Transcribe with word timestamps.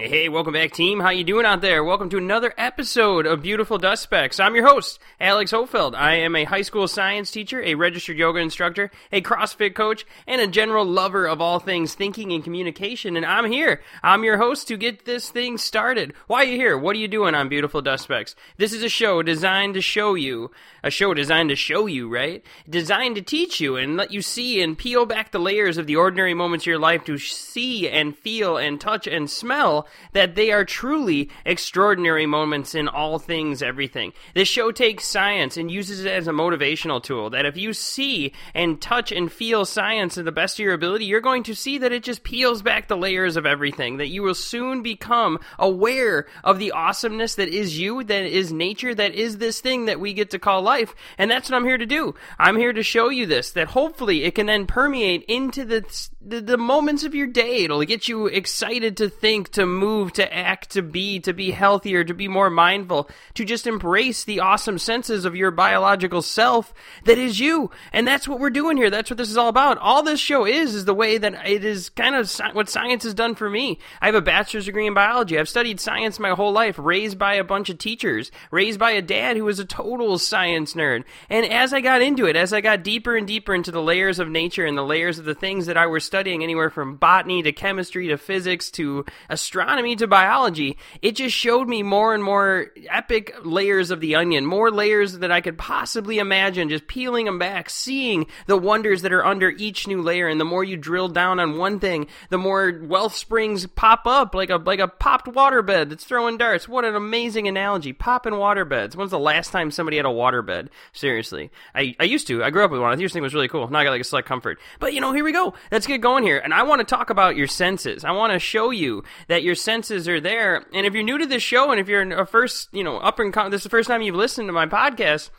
Hey, 0.00 0.08
hey, 0.08 0.28
welcome 0.30 0.54
back, 0.54 0.72
team. 0.72 0.98
How 0.98 1.10
you 1.10 1.24
doing 1.24 1.44
out 1.44 1.60
there? 1.60 1.84
Welcome 1.84 2.08
to 2.08 2.16
another 2.16 2.54
episode 2.56 3.26
of 3.26 3.42
Beautiful 3.42 3.76
Dust 3.76 4.02
Specks. 4.04 4.40
I'm 4.40 4.54
your 4.54 4.66
host, 4.66 4.98
Alex 5.20 5.52
Hofeld. 5.52 5.94
I 5.94 6.14
am 6.14 6.34
a 6.34 6.44
high 6.44 6.62
school 6.62 6.88
science 6.88 7.30
teacher, 7.30 7.62
a 7.62 7.74
registered 7.74 8.16
yoga 8.16 8.38
instructor, 8.38 8.90
a 9.12 9.20
CrossFit 9.20 9.74
coach, 9.74 10.06
and 10.26 10.40
a 10.40 10.46
general 10.46 10.86
lover 10.86 11.26
of 11.26 11.42
all 11.42 11.58
things 11.58 11.94
thinking 11.94 12.32
and 12.32 12.42
communication. 12.42 13.14
And 13.14 13.26
I'm 13.26 13.44
here. 13.52 13.82
I'm 14.02 14.24
your 14.24 14.38
host 14.38 14.68
to 14.68 14.78
get 14.78 15.04
this 15.04 15.28
thing 15.28 15.58
started. 15.58 16.14
Why 16.28 16.44
are 16.44 16.46
you 16.46 16.56
here? 16.56 16.78
What 16.78 16.96
are 16.96 17.00
you 17.00 17.06
doing 17.06 17.34
on 17.34 17.50
Beautiful 17.50 17.82
Dust 17.82 18.04
Specks? 18.04 18.34
This 18.56 18.72
is 18.72 18.82
a 18.82 18.88
show 18.88 19.22
designed 19.22 19.74
to 19.74 19.82
show 19.82 20.14
you, 20.14 20.50
a 20.82 20.90
show 20.90 21.12
designed 21.12 21.50
to 21.50 21.56
show 21.56 21.84
you, 21.84 22.08
right? 22.08 22.42
Designed 22.66 23.16
to 23.16 23.22
teach 23.22 23.60
you 23.60 23.76
and 23.76 23.98
let 23.98 24.12
you 24.12 24.22
see 24.22 24.62
and 24.62 24.78
peel 24.78 25.04
back 25.04 25.30
the 25.30 25.38
layers 25.38 25.76
of 25.76 25.86
the 25.86 25.96
ordinary 25.96 26.32
moments 26.32 26.62
of 26.62 26.68
your 26.68 26.78
life 26.78 27.04
to 27.04 27.18
see 27.18 27.86
and 27.86 28.16
feel 28.16 28.56
and 28.56 28.80
touch 28.80 29.06
and 29.06 29.28
smell 29.28 29.86
that 30.12 30.34
they 30.34 30.50
are 30.50 30.64
truly 30.64 31.30
extraordinary 31.44 32.26
moments 32.26 32.74
in 32.74 32.88
all 32.88 33.18
things, 33.18 33.62
everything. 33.62 34.12
This 34.34 34.48
show 34.48 34.72
takes 34.72 35.06
science 35.06 35.56
and 35.56 35.70
uses 35.70 36.04
it 36.04 36.12
as 36.12 36.26
a 36.26 36.32
motivational 36.32 37.02
tool. 37.02 37.30
That 37.30 37.46
if 37.46 37.56
you 37.56 37.72
see 37.72 38.32
and 38.54 38.80
touch 38.80 39.12
and 39.12 39.30
feel 39.30 39.64
science 39.64 40.14
to 40.14 40.22
the 40.22 40.32
best 40.32 40.58
of 40.58 40.64
your 40.64 40.74
ability, 40.74 41.04
you're 41.04 41.20
going 41.20 41.42
to 41.44 41.54
see 41.54 41.78
that 41.78 41.92
it 41.92 42.02
just 42.02 42.22
peels 42.22 42.62
back 42.62 42.88
the 42.88 42.96
layers 42.96 43.36
of 43.36 43.46
everything. 43.46 43.98
That 43.98 44.08
you 44.08 44.22
will 44.22 44.34
soon 44.34 44.82
become 44.82 45.38
aware 45.58 46.26
of 46.44 46.58
the 46.58 46.72
awesomeness 46.72 47.34
that 47.36 47.48
is 47.48 47.78
you, 47.78 48.04
that 48.04 48.24
is 48.24 48.52
nature, 48.52 48.94
that 48.94 49.14
is 49.14 49.38
this 49.38 49.60
thing 49.60 49.86
that 49.86 50.00
we 50.00 50.12
get 50.12 50.30
to 50.30 50.38
call 50.38 50.62
life. 50.62 50.94
And 51.18 51.30
that's 51.30 51.50
what 51.50 51.56
I'm 51.56 51.64
here 51.64 51.78
to 51.78 51.86
do. 51.86 52.14
I'm 52.38 52.56
here 52.56 52.72
to 52.72 52.82
show 52.82 53.08
you 53.08 53.26
this, 53.26 53.52
that 53.52 53.68
hopefully 53.68 54.24
it 54.24 54.34
can 54.34 54.46
then 54.46 54.66
permeate 54.66 55.24
into 55.24 55.64
the, 55.64 55.84
the, 56.22 56.40
the 56.40 56.58
moments 56.58 57.04
of 57.04 57.14
your 57.14 57.26
day. 57.26 57.64
It'll 57.64 57.82
get 57.84 58.06
you 58.06 58.26
excited 58.26 58.98
to 58.98 59.08
think, 59.08 59.50
to 59.50 59.64
move, 59.64 60.12
to 60.14 60.34
act, 60.34 60.70
to 60.70 60.82
be, 60.82 61.18
to 61.20 61.32
be 61.32 61.50
healthier, 61.50 62.04
to 62.04 62.12
be 62.12 62.28
more 62.28 62.50
mindful, 62.50 63.08
to 63.34 63.44
just 63.44 63.66
embrace 63.66 64.24
the 64.24 64.40
awesome 64.40 64.78
senses 64.78 65.24
of 65.24 65.34
your 65.34 65.50
biological 65.50 66.20
self 66.20 66.74
that 67.04 67.16
is 67.16 67.40
you. 67.40 67.70
And 67.92 68.06
that's 68.06 68.28
what 68.28 68.38
we're 68.38 68.50
doing 68.50 68.76
here. 68.76 68.90
That's 68.90 69.08
what 69.08 69.16
this 69.16 69.30
is 69.30 69.38
all 69.38 69.48
about. 69.48 69.78
All 69.78 70.02
this 70.02 70.20
show 70.20 70.44
is, 70.44 70.74
is 70.74 70.84
the 70.84 70.94
way 70.94 71.16
that 71.16 71.46
it 71.48 71.64
is 71.64 71.88
kind 71.88 72.14
of 72.14 72.30
what 72.52 72.68
science 72.68 73.04
has 73.04 73.14
done 73.14 73.34
for 73.34 73.48
me. 73.48 73.78
I 74.02 74.06
have 74.06 74.14
a 74.14 74.20
bachelor's 74.20 74.66
degree 74.66 74.86
in 74.86 74.92
biology. 74.92 75.38
I've 75.38 75.48
studied 75.48 75.80
science 75.80 76.18
my 76.18 76.30
whole 76.30 76.52
life, 76.52 76.78
raised 76.78 77.18
by 77.18 77.34
a 77.34 77.44
bunch 77.44 77.70
of 77.70 77.78
teachers, 77.78 78.30
raised 78.50 78.78
by 78.78 78.90
a 78.90 79.02
dad 79.02 79.38
who 79.38 79.44
was 79.44 79.58
a 79.58 79.64
total 79.64 80.18
science 80.18 80.74
nerd. 80.74 81.04
And 81.30 81.46
as 81.46 81.72
I 81.72 81.80
got 81.80 82.02
into 82.02 82.26
it, 82.26 82.36
as 82.36 82.52
I 82.52 82.60
got 82.60 82.82
deeper 82.82 83.16
and 83.16 83.26
deeper 83.26 83.54
into 83.54 83.70
the 83.70 83.82
layers 83.82 84.18
of 84.18 84.28
nature 84.28 84.66
and 84.66 84.76
the 84.76 84.82
layers 84.82 85.18
of 85.18 85.24
the 85.24 85.34
things 85.34 85.64
that 85.64 85.78
I 85.78 85.86
was 85.86 86.09
studying, 86.10 86.42
anywhere 86.42 86.70
from 86.70 86.96
botany 86.96 87.40
to 87.44 87.52
chemistry 87.52 88.08
to 88.08 88.18
physics 88.18 88.68
to 88.72 89.04
astronomy 89.28 89.94
to 89.94 90.08
biology, 90.08 90.76
it 91.02 91.12
just 91.12 91.36
showed 91.36 91.68
me 91.68 91.84
more 91.84 92.14
and 92.14 92.24
more 92.24 92.72
epic 92.88 93.36
layers 93.44 93.92
of 93.92 94.00
the 94.00 94.16
onion, 94.16 94.44
more 94.44 94.72
layers 94.72 95.18
that 95.18 95.30
I 95.30 95.40
could 95.40 95.56
possibly 95.56 96.18
imagine, 96.18 96.68
just 96.68 96.88
peeling 96.88 97.26
them 97.26 97.38
back, 97.38 97.70
seeing 97.70 98.26
the 98.46 98.56
wonders 98.56 99.02
that 99.02 99.12
are 99.12 99.24
under 99.24 99.50
each 99.50 99.86
new 99.86 100.02
layer. 100.02 100.26
And 100.26 100.40
the 100.40 100.44
more 100.44 100.64
you 100.64 100.76
drill 100.76 101.08
down 101.08 101.38
on 101.38 101.58
one 101.58 101.78
thing, 101.78 102.08
the 102.30 102.38
more 102.38 102.80
wealth 102.82 103.14
springs 103.14 103.66
pop 103.68 104.06
up 104.06 104.34
like 104.34 104.50
a 104.50 104.56
like 104.56 104.80
a 104.80 104.88
popped 104.88 105.26
waterbed 105.26 105.90
that's 105.90 106.04
throwing 106.04 106.38
darts. 106.38 106.68
What 106.68 106.84
an 106.84 106.96
amazing 106.96 107.46
analogy! 107.46 107.92
Popping 107.92 108.34
waterbeds. 108.34 108.96
When's 108.96 109.12
the 109.12 109.18
last 109.18 109.52
time 109.52 109.70
somebody 109.70 109.96
had 109.96 110.06
a 110.06 110.10
waterbed? 110.10 110.70
Seriously, 110.92 111.50
I, 111.74 111.94
I 112.00 112.04
used 112.04 112.26
to. 112.26 112.42
I 112.42 112.50
grew 112.50 112.64
up 112.64 112.72
with 112.72 112.80
one. 112.80 112.90
I 112.90 113.00
used 113.00 113.12
to 113.12 113.14
think 113.14 113.22
it 113.22 113.30
was 113.30 113.34
really 113.34 113.48
cool. 113.48 113.68
Now 113.68 113.78
I 113.78 113.84
got 113.84 113.90
like 113.90 114.00
a 114.00 114.04
select 114.04 114.26
comfort. 114.26 114.58
But 114.80 114.94
you 114.94 115.00
know, 115.00 115.12
here 115.12 115.24
we 115.24 115.32
go. 115.32 115.54
Let's 115.70 115.86
get 115.86 115.99
going 116.00 116.24
here. 116.24 116.38
And 116.38 116.52
I 116.52 116.62
want 116.62 116.80
to 116.80 116.84
talk 116.84 117.10
about 117.10 117.36
your 117.36 117.46
senses. 117.46 118.04
I 118.04 118.10
want 118.12 118.32
to 118.32 118.38
show 118.38 118.70
you 118.70 119.04
that 119.28 119.42
your 119.42 119.54
senses 119.54 120.08
are 120.08 120.20
there. 120.20 120.64
And 120.72 120.86
if 120.86 120.94
you're 120.94 121.02
new 121.02 121.18
to 121.18 121.26
this 121.26 121.42
show, 121.42 121.70
and 121.70 121.80
if 121.80 121.88
you're 121.88 122.02
a 122.02 122.26
first, 122.26 122.68
you 122.72 122.82
know, 122.82 122.98
up 122.98 123.18
and 123.18 123.32
com- 123.32 123.50
this 123.50 123.60
is 123.60 123.64
the 123.64 123.70
first 123.70 123.88
time 123.88 124.02
you've 124.02 124.16
listened 124.16 124.48
to 124.48 124.52
my 124.52 124.66
podcast 124.66 125.30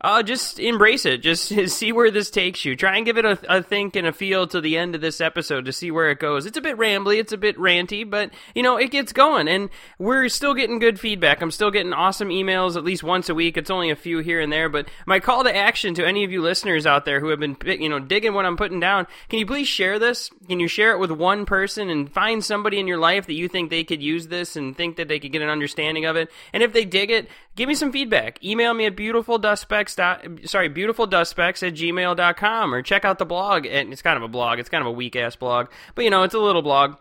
uh, 0.00 0.22
just 0.22 0.60
embrace 0.60 1.04
it. 1.04 1.18
Just 1.18 1.48
see 1.68 1.92
where 1.92 2.10
this 2.10 2.30
takes 2.30 2.64
you. 2.64 2.76
Try 2.76 2.96
and 2.96 3.06
give 3.06 3.18
it 3.18 3.24
a, 3.24 3.38
a, 3.48 3.62
think 3.62 3.96
and 3.96 4.06
a 4.06 4.12
feel 4.12 4.46
to 4.46 4.60
the 4.60 4.76
end 4.76 4.94
of 4.94 5.00
this 5.00 5.20
episode 5.20 5.64
to 5.64 5.72
see 5.72 5.90
where 5.90 6.10
it 6.10 6.20
goes. 6.20 6.46
It's 6.46 6.56
a 6.56 6.60
bit 6.60 6.76
rambly, 6.76 7.18
it's 7.18 7.32
a 7.32 7.36
bit 7.38 7.56
ranty, 7.56 8.08
but 8.08 8.30
you 8.54 8.62
know 8.62 8.76
it 8.76 8.90
gets 8.90 9.12
going, 9.12 9.48
and 9.48 9.70
we're 9.98 10.28
still 10.28 10.54
getting 10.54 10.78
good 10.78 11.00
feedback. 11.00 11.42
I'm 11.42 11.50
still 11.50 11.70
getting 11.70 11.92
awesome 11.92 12.28
emails 12.28 12.76
at 12.76 12.84
least 12.84 13.02
once 13.02 13.28
a 13.28 13.34
week. 13.34 13.56
It's 13.56 13.70
only 13.70 13.90
a 13.90 13.96
few 13.96 14.18
here 14.18 14.40
and 14.40 14.52
there, 14.52 14.68
but 14.68 14.88
my 15.06 15.18
call 15.18 15.42
to 15.44 15.54
action 15.54 15.94
to 15.94 16.06
any 16.06 16.22
of 16.22 16.30
you 16.30 16.42
listeners 16.42 16.86
out 16.86 17.04
there 17.04 17.18
who 17.18 17.28
have 17.28 17.40
been 17.40 17.56
you 17.64 17.88
know 17.88 17.98
digging 17.98 18.34
what 18.34 18.46
I'm 18.46 18.56
putting 18.56 18.80
down, 18.80 19.06
can 19.28 19.40
you 19.40 19.46
please 19.46 19.68
share 19.68 19.98
this? 19.98 20.30
Can 20.48 20.60
you 20.60 20.68
share 20.68 20.92
it 20.92 20.98
with 20.98 21.10
one 21.10 21.44
person 21.44 21.90
and 21.90 22.10
find 22.10 22.44
somebody 22.44 22.78
in 22.78 22.86
your 22.86 22.98
life 22.98 23.26
that 23.26 23.34
you 23.34 23.48
think 23.48 23.70
they 23.70 23.84
could 23.84 24.02
use 24.02 24.28
this 24.28 24.54
and 24.54 24.76
think 24.76 24.96
that 24.96 25.08
they 25.08 25.18
could 25.18 25.32
get 25.32 25.42
an 25.42 25.48
understanding 25.48 26.04
of 26.04 26.14
it? 26.14 26.30
And 26.52 26.62
if 26.62 26.72
they 26.72 26.84
dig 26.84 27.10
it, 27.10 27.28
give 27.58 27.68
me 27.68 27.74
some 27.74 27.90
feedback. 27.92 28.42
Email 28.42 28.72
me 28.72 28.86
at 28.86 28.96
beautifuldustspecs 28.96 30.48
sorry, 30.48 30.70
beautifuldustspecs 30.70 31.66
at 31.66 31.74
gmail.com 31.74 32.74
or 32.74 32.82
check 32.82 33.04
out 33.04 33.18
the 33.18 33.26
blog. 33.26 33.66
And 33.66 33.92
it's 33.92 34.00
kind 34.00 34.16
of 34.16 34.22
a 34.22 34.28
blog. 34.28 34.60
It's 34.60 34.68
kind 34.68 34.80
of 34.80 34.86
a 34.86 34.92
weak 34.92 35.16
ass 35.16 35.36
blog, 35.36 35.66
but 35.94 36.04
you 36.04 36.10
know, 36.10 36.22
it's 36.22 36.34
a 36.34 36.38
little 36.38 36.62
blog 36.62 36.96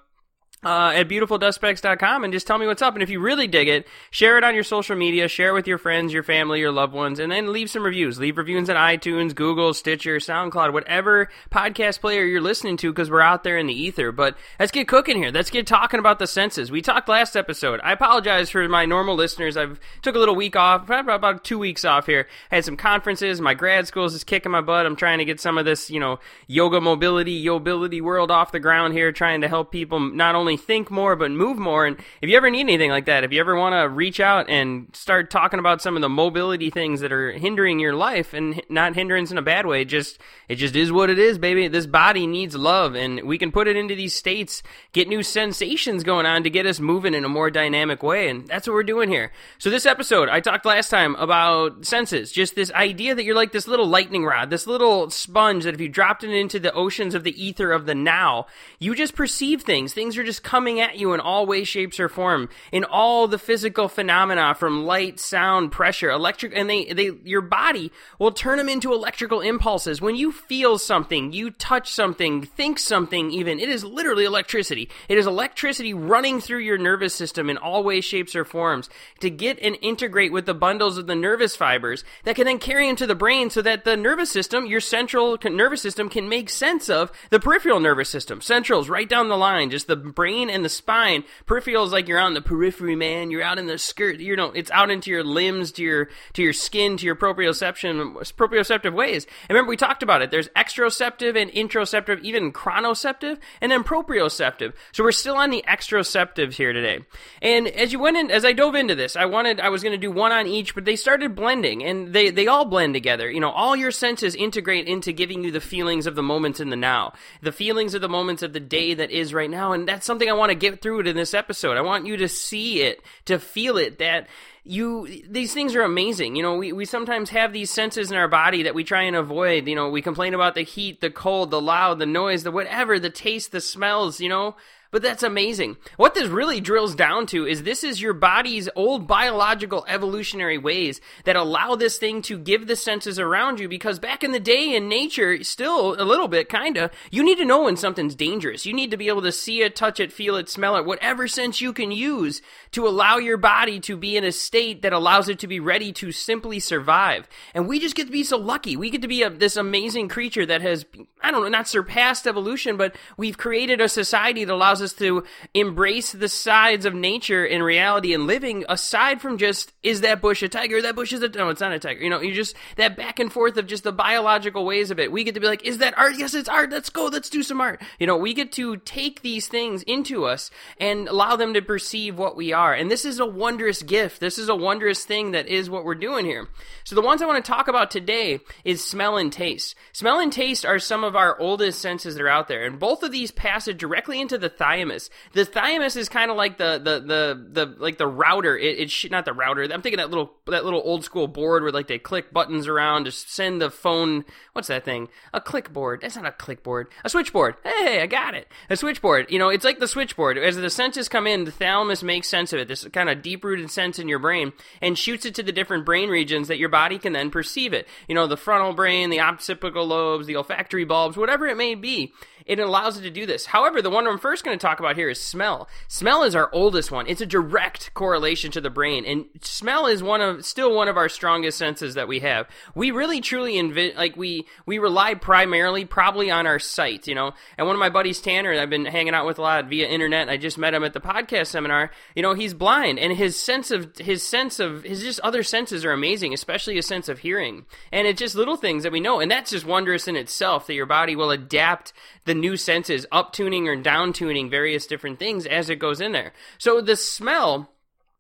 uh, 0.68 0.92
at 0.92 1.08
beautifuldustspecs.com 1.08 2.26
and 2.26 2.34
just 2.34 2.46
tell 2.46 2.58
me 2.58 2.68
what's 2.68 2.82
up. 2.82 2.94
And 2.94 3.02
if 3.02 3.10
you 3.10 3.22
really 3.22 3.48
dig 3.48 3.70
it, 3.70 3.88
share 4.12 4.38
it 4.38 4.44
on 4.44 4.54
your 4.54 4.66
social 4.66 4.98
media, 4.98 5.30
share 5.30 5.52
it 5.52 5.54
with 5.54 5.66
your 5.66 5.78
friends, 5.78 6.12
your 6.12 6.24
family, 6.24 6.60
your 6.60 6.74
loved 6.74 6.94
ones, 6.94 7.20
and 7.20 7.32
then 7.32 7.54
leave 7.54 7.70
some 7.70 7.84
reviews. 7.84 8.20
Leave 8.20 8.38
reviews 8.38 8.70
on 8.70 8.76
iTunes, 8.76 9.34
Google, 9.34 9.74
Stitcher, 9.74 10.18
SoundCloud, 10.18 10.74
whatever 10.74 11.30
podcast 11.50 12.02
player 12.02 12.26
you're 12.26 12.42
listening 12.42 12.76
to 12.78 12.92
because 12.92 13.10
we're 13.10 13.22
out 13.22 13.46
there 13.46 13.58
in 13.58 13.68
the 13.68 13.74
ether. 13.74 14.12
But 14.12 14.38
let's 14.60 14.74
get 14.74 14.90
cooking 14.90 15.16
here. 15.16 15.32
Let's 15.32 15.50
get 15.50 15.66
talking 15.68 16.02
about 16.02 16.20
the 16.20 16.28
senses. 16.28 16.70
We 16.70 16.82
talked 16.82 17.08
last 17.08 17.38
episode. 17.38 17.80
I 17.82 17.94
apologize 17.94 18.50
for 18.50 18.68
my 18.68 18.86
normal 18.86 19.16
listeners. 19.16 19.56
I've 19.56 19.80
took 20.02 20.16
a 20.16 20.20
little 20.20 20.36
week 20.36 20.58
off, 20.58 20.90
about 20.90 21.46
two 21.46 21.60
weeks 21.60 21.86
off 21.86 22.08
here. 22.08 22.28
Had 22.52 22.66
some 22.66 22.76
conferences. 22.76 23.40
My 23.40 23.54
grad 23.54 23.88
school 23.88 24.04
is 24.04 24.24
kicking 24.26 24.52
my 24.52 24.60
butt. 24.60 24.86
I'm 24.86 24.98
trying 24.98 25.20
to 25.20 25.26
get 25.26 25.40
some 25.40 25.58
of 25.58 25.64
this, 25.64 25.90
you 25.90 26.02
know, 26.02 26.20
yoga 26.48 26.82
mobility, 26.82 27.32
yobility 27.32 28.02
world 28.02 28.32
off 28.32 28.52
the 28.52 28.60
ground 28.60 28.96
here, 28.96 29.14
trying 29.14 29.40
to 29.42 29.48
help 29.48 29.72
people 29.72 30.02
not 30.02 30.36
only 30.36 30.57
think 30.58 30.92
more 30.92 31.16
but 31.16 31.32
move 31.32 31.58
more. 31.58 31.86
And 31.86 31.98
if 32.22 32.30
you 32.30 32.38
ever 32.38 32.50
need 32.50 32.62
anything 32.62 32.92
like 32.92 33.06
that, 33.06 33.24
if 33.24 33.32
you 33.32 33.40
ever 33.40 33.56
want 33.56 33.74
to 33.74 33.88
reach 33.88 34.20
out 34.20 34.50
and 34.50 34.88
start 34.94 35.32
talking 35.32 35.60
about 35.60 35.82
some 35.82 35.96
of 35.96 36.02
the 36.02 36.10
mobility 36.10 36.70
things 36.70 37.02
that 37.02 37.12
are 37.12 37.32
hindering 37.32 37.80
your 37.80 37.94
life 37.94 38.34
and 38.34 38.62
not 38.70 38.96
hindrance 38.96 39.32
in 39.32 39.38
a 39.38 39.42
bad 39.42 39.66
way, 39.66 39.86
just 39.86 40.20
it 40.50 40.56
just 40.56 40.76
is 40.76 40.92
what 40.92 41.10
it 41.10 41.20
is, 41.20 41.38
baby. 41.38 41.68
This 41.68 41.86
body 41.86 42.28
needs 42.28 42.56
love, 42.56 42.96
and 42.96 43.24
we 43.24 43.38
can 43.38 43.52
put 43.52 43.68
it 43.68 43.76
into 43.76 43.96
these 43.96 44.14
states, 44.14 44.64
get 44.94 45.08
new 45.08 45.24
sensations 45.24 46.04
going 46.04 46.26
on 46.26 46.44
to 46.44 46.50
get 46.50 46.66
us 46.66 46.80
moving 46.80 47.14
in 47.14 47.26
a 47.26 47.30
more 47.30 47.52
dynamic 47.52 48.04
way, 48.04 48.30
and 48.30 48.48
that's 48.48 48.68
what 48.68 48.74
we're 48.74 48.84
doing 48.84 49.10
here. 49.10 49.32
So 49.58 49.70
this 49.70 49.86
episode, 49.86 50.30
I 50.30 50.40
talked 50.40 50.66
last 50.66 50.90
time 50.90 51.16
about 51.16 51.86
senses, 51.86 52.32
just 52.32 52.56
this 52.56 52.72
idea 52.72 53.16
that 53.16 53.24
you're 53.24 53.36
like 53.36 53.52
this 53.52 53.68
little 53.68 53.88
lightning 53.88 54.26
rod, 54.26 54.50
this 54.50 54.68
little 54.68 55.10
sponge 55.10 55.66
that 55.66 55.74
if 55.74 55.82
you 55.82 55.90
dropped 55.90 56.24
it 56.24 56.32
into 56.32 56.60
the 56.60 56.74
oceans 56.74 57.14
of 57.14 57.24
the 57.24 57.44
ether 57.44 57.72
of 57.72 57.86
the 57.86 57.96
now, 57.96 58.48
you 58.80 58.96
just 58.96 59.16
perceive 59.16 59.62
things. 59.62 59.94
Things 59.94 60.18
are 60.18 60.24
just 60.24 60.37
coming 60.40 60.80
at 60.80 60.98
you 60.98 61.14
in 61.14 61.20
all 61.20 61.46
ways, 61.46 61.68
shapes, 61.68 62.00
or 62.00 62.10
form, 62.10 62.50
in 62.72 62.84
all 62.84 63.28
the 63.28 63.38
physical 63.38 63.88
phenomena 63.88 64.56
from 64.56 64.86
light, 64.86 65.20
sound, 65.20 65.72
pressure, 65.72 66.10
electric, 66.10 66.56
and 66.56 66.70
they, 66.70 66.86
they, 66.94 67.12
your 67.24 67.42
body 67.42 67.92
will 68.20 68.32
turn 68.32 68.58
them 68.58 68.70
into 68.70 68.94
electrical 68.94 69.42
impulses. 69.42 70.02
When 70.02 70.16
you 70.16 70.32
feel 70.32 70.78
something, 70.78 71.32
you 71.34 71.52
touch 71.52 71.92
something, 71.92 72.44
think 72.44 72.80
something, 72.80 73.32
even, 73.32 73.60
it 73.60 73.70
is 73.70 73.84
literally 73.84 74.26
electricity. 74.26 74.90
It 75.10 75.18
is 75.18 75.26
electricity 75.26 75.94
running 75.94 76.42
through 76.42 76.60
your 76.60 76.78
nervous 76.78 77.14
system 77.14 77.50
in 77.50 77.58
all 77.58 77.84
ways, 77.84 78.06
shapes, 78.06 78.36
or 78.36 78.46
forms 78.46 78.90
to 79.20 79.30
get 79.30 79.60
and 79.60 79.78
integrate 79.82 80.32
with 80.32 80.46
the 80.46 80.54
bundles 80.54 80.98
of 80.98 81.08
the 81.08 81.16
nervous 81.16 81.56
fibers 81.56 82.04
that 82.24 82.36
can 82.36 82.46
then 82.46 82.60
carry 82.60 82.88
into 82.88 83.08
the 83.08 83.16
brain 83.16 83.50
so 83.50 83.62
that 83.62 83.84
the 83.84 83.98
nervous 83.98 84.32
system, 84.32 84.66
your 84.66 84.82
central 84.82 85.38
nervous 85.44 85.82
system, 85.82 86.10
can 86.10 86.30
make 86.30 86.50
sense 86.50 86.90
of 86.90 87.12
the 87.30 87.40
peripheral 87.40 87.80
nervous 87.80 88.10
system. 88.10 88.42
Central's 88.42 88.90
right 88.90 89.10
down 89.10 89.30
the 89.30 89.38
line, 89.38 89.70
just 89.70 89.88
the 89.88 89.96
brain 89.96 90.27
and 90.28 90.64
the 90.64 90.70
spine. 90.70 91.24
Peripheral 91.46 91.86
is 91.86 91.92
like 91.92 92.08
you're 92.08 92.20
on 92.20 92.34
the 92.34 92.42
periphery, 92.42 92.96
man. 92.96 93.32
You're 93.32 93.44
out 93.44 93.60
in 93.60 93.68
the 93.68 93.78
skirt. 93.78 94.20
You 94.20 94.36
know, 94.36 94.52
it's 94.52 94.72
out 94.72 94.92
into 94.92 95.10
your 95.10 95.24
limbs, 95.24 95.72
to 95.74 95.84
your 95.84 96.10
to 96.34 96.44
your 96.44 96.54
skin, 96.54 96.98
to 96.98 97.06
your 97.06 97.16
proprioception, 97.16 98.16
proprioceptive 98.34 98.94
ways. 98.94 99.26
And 99.44 99.56
remember, 99.56 99.70
we 99.70 99.78
talked 99.78 100.04
about 100.04 100.22
it. 100.22 100.32
There's 100.32 100.50
exteroceptive 100.50 101.40
and 101.42 101.52
introceptive, 101.52 102.22
even 102.22 102.52
chronoceptive, 102.52 103.40
and 103.62 103.72
then 103.72 103.84
proprioceptive. 103.84 104.74
So 104.92 105.04
we're 105.04 105.12
still 105.12 105.36
on 105.36 105.50
the 105.50 105.64
exteroceptives 105.68 106.54
here 106.54 106.74
today. 106.74 107.06
And 107.42 107.68
as 107.68 107.94
you 107.94 108.00
went 108.00 108.18
in, 108.18 108.32
as 108.32 108.46
I 108.46 108.54
dove 108.54 108.76
into 108.76 108.96
this, 108.96 109.16
I 109.16 109.26
wanted, 109.26 109.60
I 109.60 109.70
was 109.70 109.84
going 109.84 109.94
to 109.94 109.98
do 109.98 110.12
one 110.12 110.32
on 110.32 110.48
each, 110.48 110.76
but 110.76 110.86
they 110.86 110.96
started 110.96 111.36
blending, 111.36 111.84
and 111.84 112.14
they 112.14 112.30
they 112.30 112.48
all 112.48 112.66
blend 112.66 112.94
together. 112.94 113.30
You 113.30 113.40
know, 113.40 113.52
all 113.52 113.76
your 113.76 113.92
senses 113.92 114.36
integrate 114.36 114.88
into 114.88 115.12
giving 115.12 115.44
you 115.44 115.52
the 115.52 115.62
feelings 115.62 116.08
of 116.08 116.16
the 116.16 116.24
moments 116.24 116.60
in 116.60 116.70
the 116.70 116.76
now, 116.76 117.14
the 117.42 117.52
feelings 117.52 117.94
of 117.94 118.02
the 118.02 118.10
moments 118.10 118.44
of 118.44 118.54
the 118.54 118.60
day 118.60 118.94
that 118.94 119.12
is 119.12 119.34
right 119.34 119.50
now, 119.50 119.72
and 119.72 119.88
that's 119.88 120.06
something 120.06 120.17
I 120.26 120.34
want 120.34 120.50
to 120.50 120.56
get 120.56 120.82
through 120.82 121.02
it 121.02 121.08
in 121.08 121.16
this 121.16 121.34
episode. 121.34 121.78
I 121.78 121.82
want 121.82 122.06
you 122.06 122.18
to 122.18 122.28
see 122.28 122.82
it, 122.82 123.02
to 123.26 123.40
feel 123.40 123.78
it, 123.78 124.00
that 124.00 124.28
you 124.64 125.08
these 125.28 125.54
things 125.54 125.76
are 125.76 125.82
amazing. 125.82 126.36
You 126.36 126.44
know 126.44 126.56
we, 126.56 126.74
we 126.74 126.86
sometimes 126.86 127.30
have 127.30 127.54
these 127.54 127.72
senses 127.72 128.12
in 128.12 128.18
our 128.18 128.28
body 128.28 128.64
that 128.64 128.76
we 128.76 128.84
try 128.84 129.04
and 129.04 129.16
avoid. 129.16 129.68
You 129.68 129.76
know 129.76 129.90
we 129.90 130.02
complain 130.02 130.34
about 130.34 130.56
the 130.56 130.64
heat 130.64 131.02
the 131.02 131.10
cold 131.10 131.52
the 131.52 131.62
loud 131.62 132.00
the 132.00 132.06
noise 132.06 132.44
the 132.44 132.52
whatever 132.52 133.00
the 133.00 133.10
taste 133.10 133.52
the 133.52 133.62
smells 133.62 134.20
you 134.20 134.30
know 134.30 134.56
But 134.92 135.02
that's 135.02 135.24
amazing. 135.24 135.78
What 135.98 136.16
this 136.16 136.28
really 136.28 136.62
drills 136.62 136.96
down 136.96 137.26
to 137.28 137.46
is 137.46 137.64
this 137.64 137.84
is 137.84 138.02
your 138.02 138.14
body's 138.14 138.70
old 138.76 139.08
biological 139.08 139.86
evolutionary 139.88 140.58
ways 140.58 141.02
that 141.26 141.36
allow 141.36 141.76
this 141.76 141.98
thing 141.98 142.22
to 142.24 142.38
give 142.38 142.68
the 142.68 142.76
senses 142.76 143.20
around 143.20 143.60
you 143.60 143.68
because 143.68 144.00
back 144.00 144.24
in 144.24 144.32
the 144.32 144.40
day 144.40 144.76
in 144.76 144.88
nature, 144.88 145.44
still 145.44 146.00
a 146.02 146.04
little 146.04 146.28
bit, 146.28 146.50
kinda, 146.50 146.90
you 147.12 147.24
need 147.24 147.38
to 147.38 147.46
know 147.46 147.64
when 147.64 147.76
something's 147.76 148.16
dangerous. 148.16 148.66
You 148.66 148.74
need 148.74 148.92
to 148.92 148.98
be 148.98 149.10
able 149.10 149.22
to 149.24 149.32
see 149.32 149.62
it, 149.62 149.76
touch 149.76 150.00
it, 150.00 150.14
feel 150.14 150.38
it, 150.38 150.50
smell 150.50 150.78
it, 150.78 150.86
whatever 150.86 151.28
sense 151.28 151.60
you 151.60 151.74
can 151.74 151.92
use 151.92 152.42
to 152.72 152.88
allow 152.88 153.18
your 153.18 153.38
body 153.38 153.80
to 153.82 153.98
be 153.98 154.16
in 154.16 154.24
a 154.24 154.32
state 154.32 154.82
that 154.84 154.94
allows 154.94 155.28
it 155.28 155.40
to 155.40 155.48
be 155.48 155.60
ready 155.60 155.92
to 155.94 156.12
simply 156.12 156.60
survive. 156.60 157.28
And 157.54 157.68
we 157.68 157.80
just 157.80 157.96
get 157.96 158.06
to 158.06 158.12
be 158.12 158.24
so 158.24 158.38
lucky. 158.38 158.78
We 158.78 158.90
get 158.90 159.02
to 159.02 159.08
be 159.08 159.24
a, 159.24 159.30
this 159.30 159.58
amazing 159.58 160.08
creature 160.08 160.46
that 160.46 160.62
has, 160.62 160.86
I 161.22 161.32
don't 161.32 161.44
know, 161.44 161.50
not 161.50 161.68
surpassed 161.68 162.26
evolution, 162.26 162.78
but 162.78 162.96
we've 163.18 163.38
created 163.38 163.82
a 163.82 163.90
society 163.90 164.46
that 164.46 164.54
allows 164.54 164.77
us 164.82 164.94
to 164.94 165.24
embrace 165.54 166.12
the 166.12 166.30
sides 166.30 166.86
of 166.86 166.94
nature 166.94 167.46
in 167.46 167.64
reality 167.64 168.14
and 168.14 168.28
living 168.28 168.66
aside 168.70 169.22
from 169.22 169.38
just 169.38 169.74
is 169.84 170.02
that 170.02 170.22
bush 170.22 170.44
a 170.44 170.50
tiger? 170.50 170.82
That 170.82 170.96
bush 170.96 171.14
is 171.14 171.22
a 171.22 171.30
no 171.30 171.50
it's 171.50 171.62
not 171.62 171.72
a 171.72 171.80
tiger. 171.80 172.02
You 172.02 172.10
know 172.10 172.22
you 172.22 172.34
just 172.34 172.56
that 172.76 172.98
back 172.98 173.20
and 173.20 173.32
forth 173.32 173.58
of 173.58 173.68
just 173.68 173.84
the 173.84 173.92
biological 173.92 174.66
ways 174.66 174.92
of 174.92 175.00
it. 175.00 175.12
We 175.12 175.24
get 175.24 175.36
to 175.36 175.40
be 175.40 175.48
like 175.48 175.66
is 175.66 175.80
that 175.80 175.98
art? 175.98 176.18
Yes 176.18 176.34
it's 176.34 176.50
art. 176.50 176.72
Let's 176.72 176.90
go. 176.90 177.06
Let's 177.06 177.30
do 177.30 177.44
some 177.44 177.62
art. 177.62 177.82
You 178.00 178.08
know 178.08 178.18
we 178.18 178.34
get 178.34 178.52
to 178.54 178.78
take 178.78 179.22
these 179.22 179.48
things 179.48 179.84
into 179.84 180.26
us 180.26 180.52
and 180.80 181.08
allow 181.08 181.36
them 181.36 181.54
to 181.54 181.62
perceive 181.62 182.18
what 182.18 182.36
we 182.36 182.54
are. 182.54 182.74
And 182.74 182.90
this 182.90 183.06
is 183.06 183.20
a 183.20 183.26
wondrous 183.26 183.82
gift. 183.82 184.20
This 184.20 184.38
is 184.38 184.50
a 184.50 184.56
wondrous 184.56 185.06
thing 185.06 185.32
that 185.32 185.48
is 185.48 185.70
what 185.70 185.86
we're 185.86 185.96
doing 185.96 186.26
here. 186.26 186.48
So 186.84 186.96
the 186.96 187.02
ones 187.02 187.22
i 187.22 187.26
want 187.26 187.44
to 187.44 187.52
talk 187.52 187.68
about 187.68 187.92
today 187.92 188.40
is 188.64 188.84
smell 188.84 189.18
and 189.18 189.32
taste. 189.32 189.76
Smell 189.92 190.20
and 190.20 190.32
taste 190.32 190.66
are 190.66 190.80
some 190.80 191.04
of 191.04 191.16
our 191.16 191.40
oldest 191.40 191.82
senses 191.82 192.16
that 192.16 192.24
are 192.24 192.30
out 192.30 192.48
there. 192.48 192.66
And 192.66 192.80
both 192.80 193.04
of 193.04 193.12
these 193.12 193.32
pass 193.32 193.68
it 193.68 193.78
directly 193.78 194.22
into 194.22 194.38
the 194.38 194.50
thymus 194.68 195.10
the 195.34 195.46
thymus 195.46 195.96
is 195.96 196.10
kind 196.10 196.32
of 196.32 196.38
like 196.38 196.58
the 196.58 196.78
the 196.78 197.00
the 197.00 197.48
the 197.52 197.76
like 197.80 197.98
the 197.98 198.08
router. 198.08 198.58
It, 198.58 198.80
it's 198.80 199.10
not 199.10 199.26
the 199.26 199.34
router. 199.34 199.64
I'm 199.64 199.82
thinking 199.82 199.98
that 199.98 200.10
little 200.10 200.34
that 200.48 200.66
little 200.66 200.82
old 200.84 201.04
school 201.04 201.28
board 201.28 201.64
where 201.64 201.72
like 201.72 201.88
they 201.88 202.00
click 202.00 202.32
buttons 202.34 202.68
around 202.68 203.06
to 203.06 203.12
send 203.12 203.62
the 203.62 203.70
phone. 203.70 204.26
What's 204.54 204.68
that 204.68 204.86
thing? 204.86 205.10
A 205.34 205.42
clickboard. 205.42 206.02
That's 206.02 206.16
not 206.16 206.26
a 206.26 206.32
clickboard. 206.32 206.86
A 207.04 207.10
switchboard. 207.10 207.56
Hey, 207.64 208.02
I 208.02 208.08
got 208.08 208.34
it. 208.34 208.48
A 208.70 208.78
switchboard. 208.78 209.28
You 209.30 209.40
know, 209.40 209.50
it's 209.50 209.66
like 209.66 209.80
the 209.80 209.88
switchboard. 209.88 210.38
As 210.38 210.56
the 210.56 210.70
senses 210.70 211.10
come 211.10 211.28
in, 211.28 211.46
the 211.46 211.52
thalamus 211.52 212.04
makes 212.04 212.28
sense 212.28 212.54
of 212.54 212.60
it. 212.60 212.68
This 212.68 212.86
kind 212.92 213.10
of 213.10 213.22
deep 213.22 213.44
rooted 213.44 213.70
sense 213.72 214.00
in 214.00 214.08
your 214.08 214.20
brain 214.20 214.54
and 214.82 214.98
shoots 214.98 215.26
it 215.26 215.36
to 215.36 215.44
the 215.44 215.52
different 215.52 215.86
brain 215.86 216.10
regions 216.10 216.48
that 216.48 216.58
your 216.58 216.70
body 216.70 216.98
can 216.98 217.14
then 217.14 217.30
perceive 217.30 217.74
it. 217.74 217.88
You 218.08 218.16
know, 218.16 218.28
the 218.28 218.38
frontal 218.38 218.74
brain, 218.74 219.10
the 219.10 219.22
occipital 219.22 219.86
lobes, 219.86 220.28
the 220.28 220.36
olfactory 220.36 220.86
bulbs, 220.86 221.18
whatever 221.18 221.48
it 221.48 221.58
may 221.58 221.76
be. 221.76 222.14
It 222.48 222.60
allows 222.60 222.98
it 222.98 223.02
to 223.02 223.10
do 223.10 223.26
this. 223.26 223.46
However, 223.46 223.82
the 223.82 223.90
one 223.90 224.08
I'm 224.08 224.18
first 224.18 224.46
going 224.46 224.58
to 224.58 224.66
talk 224.66 224.80
about 224.80 224.96
here 224.96 225.10
is 225.10 225.22
smell. 225.22 225.68
Smell 225.90 226.24
is 226.24 226.34
our 226.34 226.50
oldest 226.54 226.92
one. 226.92 227.06
It's 227.08 227.20
a 227.20 227.26
direct 227.26 227.94
correlation 227.94 228.52
to 228.52 228.62
the 228.62 228.70
brain, 228.70 229.06
and 229.06 229.26
smell 229.42 229.86
is 229.86 230.02
one 230.02 230.22
of 230.22 230.46
still 230.46 230.74
one 230.74 230.88
of 230.88 230.96
our 230.96 231.10
strongest 231.10 231.58
senses 231.58 231.96
that 231.96 232.08
we 232.08 232.22
have. 232.22 232.48
We 232.74 232.92
really 232.92 233.20
truly 233.20 233.56
invi- 233.56 233.96
like 233.96 234.16
we 234.16 234.48
we 234.66 234.80
rely 234.80 235.14
primarily 235.14 235.84
probably 235.84 236.32
on 236.32 236.48
our 236.48 236.58
sight, 236.58 237.06
you 237.06 237.16
know. 237.16 237.34
And 237.58 237.68
one 237.68 237.76
of 237.76 237.80
my 237.80 237.90
buddies 237.90 238.22
Tanner, 238.22 238.54
I've 238.54 238.70
been 238.70 238.86
hanging 238.86 239.14
out 239.14 239.26
with 239.26 239.40
a 239.40 239.42
lot 239.42 239.68
via 239.68 239.88
internet. 239.88 240.30
I 240.30 240.38
just 240.38 240.58
met 240.58 240.74
him 240.74 240.86
at 240.86 240.94
the 240.94 241.02
podcast 241.02 241.48
seminar. 241.48 241.92
You 242.16 242.22
know, 242.22 242.34
he's 242.34 242.54
blind, 242.54 242.98
and 242.98 243.12
his 243.12 243.36
sense 243.36 243.72
of 243.72 243.98
his 243.98 244.24
sense 244.24 244.60
of 244.60 244.84
his 244.84 245.04
just 245.04 245.20
other 245.20 245.44
senses 245.44 245.84
are 245.84 245.92
amazing, 245.92 246.34
especially 246.34 246.76
his 246.76 246.88
sense 246.88 247.10
of 247.10 247.20
hearing. 247.20 247.66
And 247.92 248.08
it's 248.08 248.20
just 248.20 248.36
little 248.36 248.56
things 248.56 248.84
that 248.84 248.94
we 248.94 249.02
know, 249.02 249.20
and 249.20 249.30
that's 249.30 249.52
just 249.52 249.66
wondrous 249.66 250.08
in 250.08 250.16
itself 250.16 250.68
that 250.68 250.74
your 250.74 250.86
body 250.86 251.16
will 251.16 251.32
adapt 251.32 251.92
the 252.26 252.37
new 252.40 252.58
senses, 252.58 253.06
up 253.12 253.34
tuning 253.34 253.68
or 253.68 253.76
down 253.76 254.14
tuning 254.14 254.50
various 254.50 254.88
different 254.88 255.20
things 255.20 255.46
as 255.46 255.70
it 255.70 255.78
goes 255.78 256.02
in 256.02 256.12
there. 256.12 256.34
So 256.58 256.82
the 256.82 256.96
smell 256.96 257.72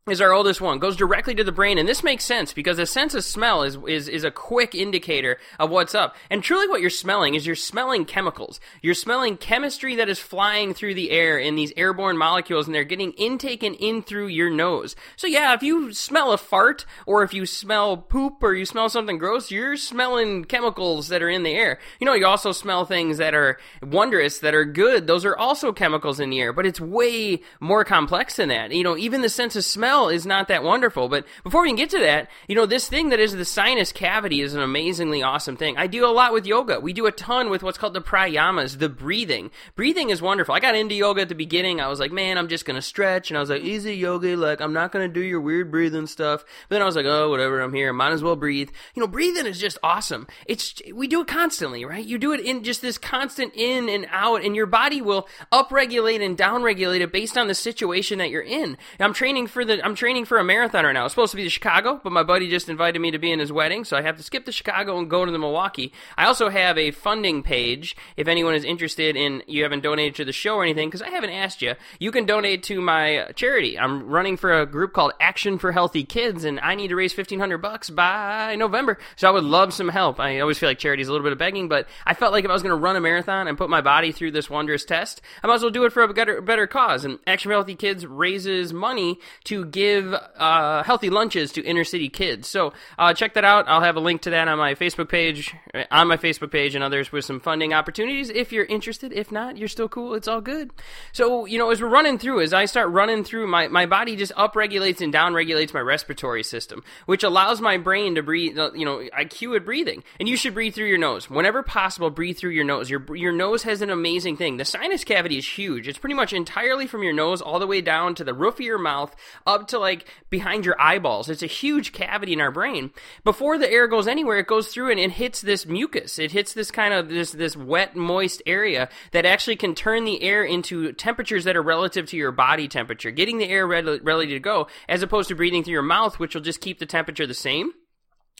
is 0.08 0.22
our 0.22 0.32
oldest 0.32 0.62
one 0.62 0.80
goes 0.80 0.96
directly 0.96 1.36
to 1.36 1.44
the 1.44 1.52
brain 1.52 1.78
and 1.78 1.88
this 1.88 2.04
makes 2.04 2.24
sense 2.24 2.54
because 2.54 2.78
the 2.78 2.86
sense 2.86 3.14
of 3.14 3.24
smell 3.24 3.64
is, 3.64 3.78
is 3.88 4.08
is 4.08 4.24
a 4.24 4.32
quick 4.32 4.74
indicator 4.74 5.38
of 5.60 5.70
what's 5.70 5.94
up. 5.94 6.16
And 6.30 6.42
truly 6.42 6.68
what 6.68 6.82
you're 6.82 6.90
smelling 6.90 7.36
is 7.36 7.46
you're 7.46 7.56
smelling 7.56 8.06
chemicals. 8.06 8.60
You're 8.82 8.94
smelling 8.94 9.38
chemistry 9.38 9.96
that 9.96 10.10
is 10.10 10.20
flying 10.20 10.74
through 10.74 10.94
the 10.94 11.12
air 11.12 11.38
in 11.38 11.56
these 11.56 11.74
airborne 11.76 12.18
molecules 12.18 12.68
and 12.68 12.76
they're 12.76 12.84
getting 12.86 13.14
intaken 13.18 13.74
in 13.74 14.02
through 14.02 14.28
your 14.28 14.50
nose. 14.50 14.96
So 15.18 15.28
yeah 15.28 15.54
if 15.54 15.62
you 15.62 15.94
smell 15.94 16.32
a 16.32 16.38
fart 16.38 16.86
or 17.06 17.24
if 17.24 17.34
you 17.34 17.46
smell 17.46 17.98
poop 17.98 18.42
or 18.42 18.54
you 18.54 18.66
smell 18.66 18.90
something 18.90 19.18
gross 19.18 19.52
you're 19.52 19.76
smelling 19.76 20.46
chemicals 20.46 21.10
that 21.10 21.22
are 21.22 21.30
in 21.30 21.44
the 21.44 21.54
air. 21.54 21.80
You 22.00 22.06
know 22.06 22.14
you 22.14 22.26
also 22.26 22.54
smell 22.54 22.86
things 22.86 23.18
that 23.18 23.34
are 23.34 23.58
wondrous 23.82 24.40
that 24.40 24.56
are 24.56 24.66
good. 24.66 25.06
Those 25.06 25.26
are 25.26 25.36
also 25.36 25.74
chemicals 25.74 26.20
in 26.20 26.30
the 26.30 26.40
air 26.40 26.54
but 26.54 26.66
it's 26.66 26.80
way 26.80 27.42
more 27.60 27.84
complex 27.84 28.38
than 28.38 28.50
that. 28.50 28.72
You 28.72 28.84
know 28.84 28.96
even 28.96 29.22
the 29.22 29.30
sense 29.30 29.56
of 29.58 29.66
smell 29.66 29.97
smell 29.98 30.10
is 30.10 30.26
not 30.26 30.48
that 30.48 30.64
wonderful. 30.64 31.10
But 31.10 31.26
before 31.44 31.62
we 31.62 31.70
can 31.70 31.76
get 31.76 31.90
to 31.92 32.00
that, 32.00 32.30
you 32.48 32.56
know, 32.56 32.66
this 32.66 32.88
thing 32.88 33.10
that 33.10 33.20
is 33.20 33.34
the 33.34 33.46
sinus 33.46 33.92
cavity 33.92 34.42
is 34.42 34.54
an 34.54 34.62
amazingly 34.62 35.24
awesome 35.24 35.58
thing. 35.58 35.78
I 35.78 35.88
do 35.88 36.06
a 36.06 36.12
lot 36.12 36.34
with 36.34 36.46
yoga. 36.46 36.80
We 36.80 36.94
do 36.94 37.06
a 37.06 37.12
ton 37.12 37.50
with 37.50 37.64
what's 37.64 37.78
called 37.78 37.94
the 37.94 38.02
pranayamas, 38.02 38.80
the 38.80 38.90
breathing. 38.90 39.52
Breathing 39.76 40.10
is 40.10 40.22
wonderful. 40.22 40.54
I 40.54 40.60
got 40.60 40.76
into 40.76 40.96
yoga 40.96 41.22
at 41.22 41.30
the 41.30 41.36
beginning. 41.36 41.82
I 41.82 41.88
was 41.88 42.00
like, 42.00 42.12
man, 42.12 42.38
I'm 42.38 42.48
just 42.48 42.66
going 42.66 42.76
to 42.76 42.82
stretch. 42.82 43.30
And 43.30 43.38
I 43.38 43.40
was 43.40 43.50
like, 43.50 43.64
easy 43.64 43.96
yoga. 43.96 44.36
Like, 44.38 44.62
I'm 44.62 44.74
not 44.74 44.92
going 44.92 45.08
to 45.08 45.14
do 45.14 45.26
your 45.26 45.42
weird 45.42 45.72
breathing 45.72 46.08
stuff. 46.08 46.44
But 46.70 46.76
then 46.76 46.82
I 46.82 46.86
was 46.86 46.96
like, 46.96 47.06
oh, 47.06 47.30
whatever. 47.30 47.62
I'm 47.62 47.74
here. 47.74 47.94
Might 47.94 48.12
as 48.12 48.24
well 48.24 48.36
breathe. 48.36 48.70
You 48.96 49.02
know, 49.02 49.08
breathing 49.08 49.46
is 49.46 49.60
just 49.60 49.78
awesome. 49.82 50.28
It's, 50.46 50.82
we 50.94 51.08
do 51.08 51.22
it 51.22 51.28
constantly, 51.28 51.86
right? 51.86 52.06
You 52.06 52.18
do 52.18 52.34
it 52.34 52.42
in 52.42 52.64
just 52.64 52.82
this 52.82 52.98
constant 52.98 53.54
in 53.56 53.90
and 53.90 54.08
out 54.12 54.44
and 54.44 54.56
your 54.56 54.66
body 54.66 55.02
will 55.02 55.28
upregulate 55.52 56.24
and 56.24 56.38
downregulate 56.38 57.02
it 57.02 57.12
based 57.12 57.38
on 57.38 57.48
the 57.48 57.56
situation 57.56 58.20
that 58.20 58.30
you're 58.30 58.42
in. 58.42 58.78
I'm 59.00 59.14
training 59.14 59.48
for 59.48 59.64
the, 59.64 59.84
I'm 59.88 59.96
training 59.96 60.26
for 60.26 60.38
a 60.38 60.44
marathon 60.44 60.84
right 60.84 60.92
now. 60.92 61.06
It's 61.06 61.14
supposed 61.14 61.32
to 61.32 61.38
be 61.38 61.46
the 61.46 61.50
Chicago, 61.50 62.02
but 62.04 62.12
my 62.12 62.22
buddy 62.22 62.50
just 62.50 62.68
invited 62.68 63.00
me 63.00 63.12
to 63.12 63.20
be 63.20 63.32
in 63.32 63.40
his 63.40 63.54
wedding, 63.54 63.86
so 63.86 63.96
I 63.96 64.02
have 64.02 64.18
to 64.18 64.24
skip 64.24 64.44
the 64.44 64.52
Chicago 64.52 64.98
and 64.98 65.10
go 65.10 65.24
to 65.24 65.32
the 65.32 65.40
Milwaukee. 65.40 65.94
I 66.18 66.26
also 66.26 66.50
have 66.50 66.78
a 66.78 66.92
funding 66.92 67.42
page 67.42 67.96
if 68.18 68.28
anyone 68.28 68.54
is 68.54 68.66
interested 68.66 69.16
in 69.16 69.44
you 69.48 69.64
haven't 69.64 69.84
donated 69.84 70.16
to 70.16 70.26
the 70.26 70.34
show 70.34 70.56
or 70.56 70.64
anything 70.64 70.90
because 70.90 71.02
I 71.02 71.10
haven't 71.10 71.30
asked 71.30 71.62
you. 71.62 71.76
You 72.02 72.12
can 72.12 72.26
donate 72.26 72.64
to 72.64 72.82
my 72.82 73.30
charity. 73.36 73.80
I'm 73.80 74.10
running 74.10 74.36
for 74.36 74.60
a 74.60 74.66
group 74.66 74.92
called 74.92 75.14
Action 75.22 75.58
for 75.58 75.72
Healthy 75.72 76.04
Kids, 76.04 76.44
and 76.44 76.60
I 76.60 76.76
need 76.76 76.90
to 76.90 76.98
raise 76.98 77.14
fifteen 77.14 77.40
hundred 77.40 77.60
bucks 77.60 77.90
by 77.90 78.58
November. 78.58 78.98
So 79.16 79.30
I 79.30 79.32
would 79.32 79.46
love 79.46 79.74
some 79.74 79.88
help. 79.88 80.20
I 80.20 80.42
always 80.42 80.60
feel 80.60 80.68
like 80.68 80.80
charity 80.80 81.04
is 81.04 81.08
a 81.08 81.14
little 81.14 81.24
bit 81.24 81.32
of 81.32 81.40
begging, 81.40 81.70
but 81.70 81.88
I 82.06 82.14
felt 82.14 82.34
like 82.34 82.44
if 82.44 82.50
I 82.50 82.54
was 82.54 82.62
going 82.62 82.76
to 82.76 82.76
run 82.76 82.98
a 82.98 83.00
marathon 83.00 83.48
and 83.48 83.58
put 83.58 83.70
my 83.70 83.80
body 83.80 84.12
through 84.12 84.32
this 84.32 84.50
wondrous 84.50 84.84
test, 84.84 85.22
I 85.42 85.48
might 85.48 85.54
as 85.54 85.62
well 85.62 85.72
do 85.72 85.86
it 85.86 85.94
for 85.94 86.04
a 86.04 86.14
better, 86.14 86.42
better 86.42 86.68
cause. 86.68 87.06
And 87.06 87.20
Action 87.26 87.48
for 87.48 87.54
Healthy 87.54 87.76
Kids 87.76 88.06
raises 88.06 88.74
money 88.74 89.22
to 89.46 89.64
give 89.78 90.12
uh, 90.12 90.82
healthy 90.82 91.12
lunches 91.12 91.52
to 91.52 91.64
inner 91.64 91.84
city 91.84 92.10
kids. 92.10 92.48
So 92.48 92.74
uh, 92.98 93.14
check 93.14 93.36
that 93.36 93.46
out. 93.46 93.68
I'll 93.68 93.82
have 93.82 93.96
a 93.96 94.00
link 94.00 94.22
to 94.24 94.32
that 94.32 94.48
on 94.48 94.58
my 94.58 94.74
Facebook 94.74 95.08
page, 95.08 95.54
on 95.92 96.08
my 96.08 96.18
Facebook 96.18 96.52
page, 96.52 96.74
and 96.74 96.84
others 96.84 97.12
with 97.12 97.26
some 97.26 97.40
funding 97.40 97.74
opportunities 97.74 98.32
if 98.32 98.52
you're 98.52 98.66
interested. 98.66 99.14
If 99.14 99.32
not, 99.32 99.56
you're 99.56 99.68
still 99.68 99.88
cool. 99.88 100.16
It's 100.16 100.28
all 100.28 100.42
good. 100.42 100.72
So 101.12 101.46
you 101.46 101.60
know, 101.60 101.70
as 101.70 101.80
we're 101.80 101.90
running 101.90 102.18
through, 102.18 102.42
as 102.42 102.54
I 102.54 102.66
start 102.66 102.90
running 102.90 103.24
through, 103.24 103.46
my 103.46 103.68
my 103.68 103.86
body 103.86 104.16
just 104.16 104.34
upregulates 104.34 105.00
and 105.00 105.14
downregulates 105.14 105.76
my 105.76 105.80
respiratory 105.80 106.44
system, 106.44 106.84
which 107.06 107.24
allows 107.24 107.62
my 107.62 107.78
brain 107.78 108.16
to 108.16 108.24
breathe. 108.24 108.58
Uh, 108.58 108.72
you 108.74 108.86
know, 108.86 109.04
I 109.16 109.26
cue 109.26 109.54
it 109.54 109.64
breathing, 109.64 110.04
and 110.20 110.28
you 110.28 110.38
should 110.38 110.56
breathe 110.56 110.74
through 110.74 110.88
your 110.88 110.98
nose 110.98 111.30
whenever 111.30 111.62
possible. 111.62 112.10
Breathe 112.10 112.38
through 112.40 112.52
your 112.52 112.66
nose. 112.66 112.90
Your 112.90 113.16
your 113.16 113.32
nose 113.32 113.62
has 113.62 113.84
an 113.84 113.92
amazing 113.92 114.38
thing. 114.38 114.58
The 114.58 114.66
sinus 114.66 115.04
cavity 115.04 115.38
is 115.38 115.48
huge. 115.48 115.88
It's 115.88 116.00
pretty 116.00 116.16
much 116.16 116.34
entirely 116.34 116.88
from 116.88 117.04
your 117.04 117.14
nose 117.14 117.44
all 117.44 117.60
the 117.60 117.68
way 117.68 117.82
down 117.82 118.16
to 118.16 118.24
the 118.24 118.34
roof 118.34 118.56
of 118.56 118.62
your 118.62 118.80
mouth, 118.80 119.16
up 119.46 119.67
to 119.70 119.80
like 119.80 120.06
behind 120.30 120.66
your 120.66 120.80
eyeballs. 120.80 121.30
It's 121.30 121.44
a 121.44 121.48
huge 121.48 121.92
cavity 121.92 122.34
in 122.34 122.42
our 122.42 122.52
brain. 122.52 122.92
Before 123.24 123.58
the 123.58 123.72
air 123.72 123.88
goes 123.88 124.08
anywhere, 124.08 124.40
it 124.40 124.48
goes 124.48 124.70
through 124.70 124.92
and 124.92 125.00
it 125.00 125.12
hits 125.12 125.42
this 125.42 125.66
mucus. 125.66 126.20
It 126.20 126.32
hits 126.32 126.54
this 126.54 126.72
kind 126.72 126.94
of 126.94 127.10
this 127.10 127.32
this 127.32 127.56
wet, 127.56 127.96
moist 127.96 128.42
area 128.46 128.90
that 129.12 129.26
actually 129.26 129.56
can 129.56 129.76
turn 129.76 130.06
the 130.06 130.22
air 130.24 130.44
into 130.44 130.94
temperatures 130.94 131.44
that 131.44 131.56
are 131.56 131.62
relative 131.62 132.08
to 132.08 132.18
your 132.18 132.32
body 132.32 132.68
temperature, 132.68 133.12
getting 133.12 133.38
the 133.38 133.50
air 133.50 133.68
ready, 133.68 134.00
ready 134.00 134.28
to 134.28 134.40
go, 134.40 134.68
as 134.88 135.02
opposed 135.02 135.30
to 135.30 135.36
breathing 135.36 135.64
through 135.64 135.74
your 135.74 135.82
mouth, 135.82 136.20
which 136.20 136.36
will 136.36 136.42
just 136.42 136.62
keep 136.62 136.80
the 136.80 136.86
temperature 136.86 137.28
the 137.28 137.34
same. 137.34 137.72